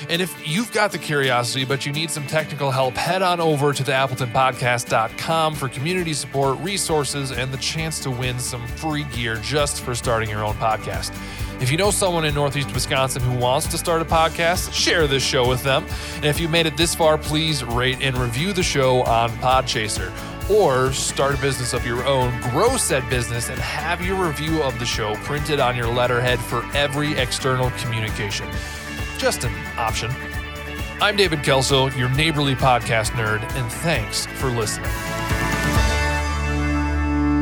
And 0.09 0.23
if 0.23 0.49
you've 0.49 0.73
got 0.73 0.91
the 0.91 0.99
curiosity, 0.99 1.67
but 1.67 1.85
you 1.85 1.93
need 1.93 2.11
some 2.11 2.27
technical 2.27 2.71
help, 2.71 2.95
head 2.95 3.21
on 3.21 3.41
over 3.41 3.75
to 3.75 3.83
the 3.83 3.93
appletonpodcast.com 3.93 5.55
for 5.55 5.69
community 5.69 6.15
support, 6.15 6.59
resources, 6.61 7.31
and 7.31 7.53
the 7.53 7.59
chance 7.59 8.01
to 8.01 8.11
win 8.11 8.39
some 8.39 8.67
free 8.69 9.05
gear 9.05 9.37
just 9.37 9.83
for 9.83 9.95
starting 9.95 10.31
your 10.31 10.45
own 10.45 10.55
podcast. 10.55 11.13
If 11.61 11.71
you 11.71 11.77
know 11.77 11.91
someone 11.91 12.25
in 12.25 12.35
Northeast 12.35 12.73
Wisconsin 12.73 13.21
who 13.21 13.37
wants 13.37 13.67
to 13.67 13.79
start 13.79 14.01
a 14.01 14.05
podcast, 14.05 14.73
share 14.73 15.07
this 15.07 15.25
show 15.25 15.47
with 15.47 15.63
them. 15.63 15.85
And 16.17 16.25
if 16.25 16.41
you 16.41 16.49
made 16.49 16.67
it 16.67 16.77
this 16.77 16.95
far, 16.95 17.19
please 17.19 17.63
rate 17.63 17.99
and 18.01 18.17
review 18.17 18.53
the 18.53 18.63
show 18.63 19.03
on 19.03 19.31
Podchaser. 19.39 20.11
Or 20.49 20.93
start 20.95 21.35
a 21.35 21.41
business 21.43 21.75
of 21.75 21.85
your 21.85 22.03
own, 22.07 22.41
grow 22.51 22.79
said 22.79 23.09
business, 23.11 23.51
and 23.51 23.59
have 23.59 24.01
your 24.01 24.25
review 24.25 24.63
of 24.63 24.79
the 24.79 24.87
show 24.87 25.17
printed 25.17 25.61
on 25.61 25.77
your 25.77 25.93
letterhead 25.93 26.39
for 26.39 26.65
every 26.75 27.13
external 27.19 27.71
communication. 27.73 28.49
Just 29.19 29.43
an 29.43 29.53
option. 29.77 30.13
I'm 31.01 31.17
David 31.17 31.43
Kelso, 31.43 31.91
your 31.91 32.09
neighborly 32.11 32.55
podcast 32.55 33.11
nerd, 33.11 33.43
and 33.57 33.71
thanks 33.71 34.27
for 34.27 34.47
listening. 34.47 34.91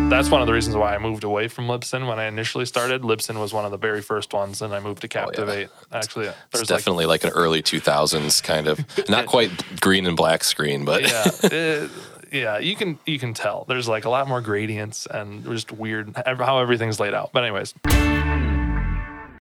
That's 0.08 0.30
one 0.30 0.40
of 0.40 0.46
the 0.46 0.54
reasons 0.54 0.74
why 0.74 0.94
I 0.94 0.98
moved 0.98 1.22
away 1.22 1.48
from 1.48 1.66
Libsyn 1.66 2.08
when 2.08 2.18
I 2.18 2.24
initially 2.24 2.64
started. 2.64 3.02
Libsyn 3.02 3.38
was 3.38 3.52
one 3.52 3.66
of 3.66 3.72
the 3.72 3.76
very 3.76 4.00
first 4.00 4.32
ones, 4.32 4.62
and 4.62 4.74
I 4.74 4.80
moved 4.80 5.02
to 5.02 5.06
oh, 5.06 5.08
Captivate. 5.08 5.68
Actually, 5.92 6.26
It's 6.28 6.36
there's 6.52 6.70
like 6.70 6.78
definitely 6.78 7.04
like, 7.04 7.24
an 7.24 7.30
early 7.30 7.62
2000s 7.62 8.42
kind 8.42 8.68
of, 8.68 8.80
not 9.10 9.26
quite 9.26 9.50
green 9.80 10.06
and 10.06 10.16
black 10.16 10.44
screen, 10.44 10.86
but 10.86 11.02
yeah, 11.02 11.24
it- 11.42 11.90
yeah. 12.32 12.58
You 12.58 12.74
can 12.74 12.98
you 13.04 13.18
can 13.18 13.34
tell 13.34 13.66
there's 13.68 13.86
like 13.86 14.06
a 14.06 14.10
lot 14.10 14.26
more 14.28 14.40
gradients 14.40 15.06
and 15.06 15.44
just 15.44 15.72
weird 15.72 16.16
how 16.24 16.58
everything's 16.58 16.98
laid 16.98 17.12
out. 17.14 17.32
But 17.32 17.44
anyways, 17.44 17.74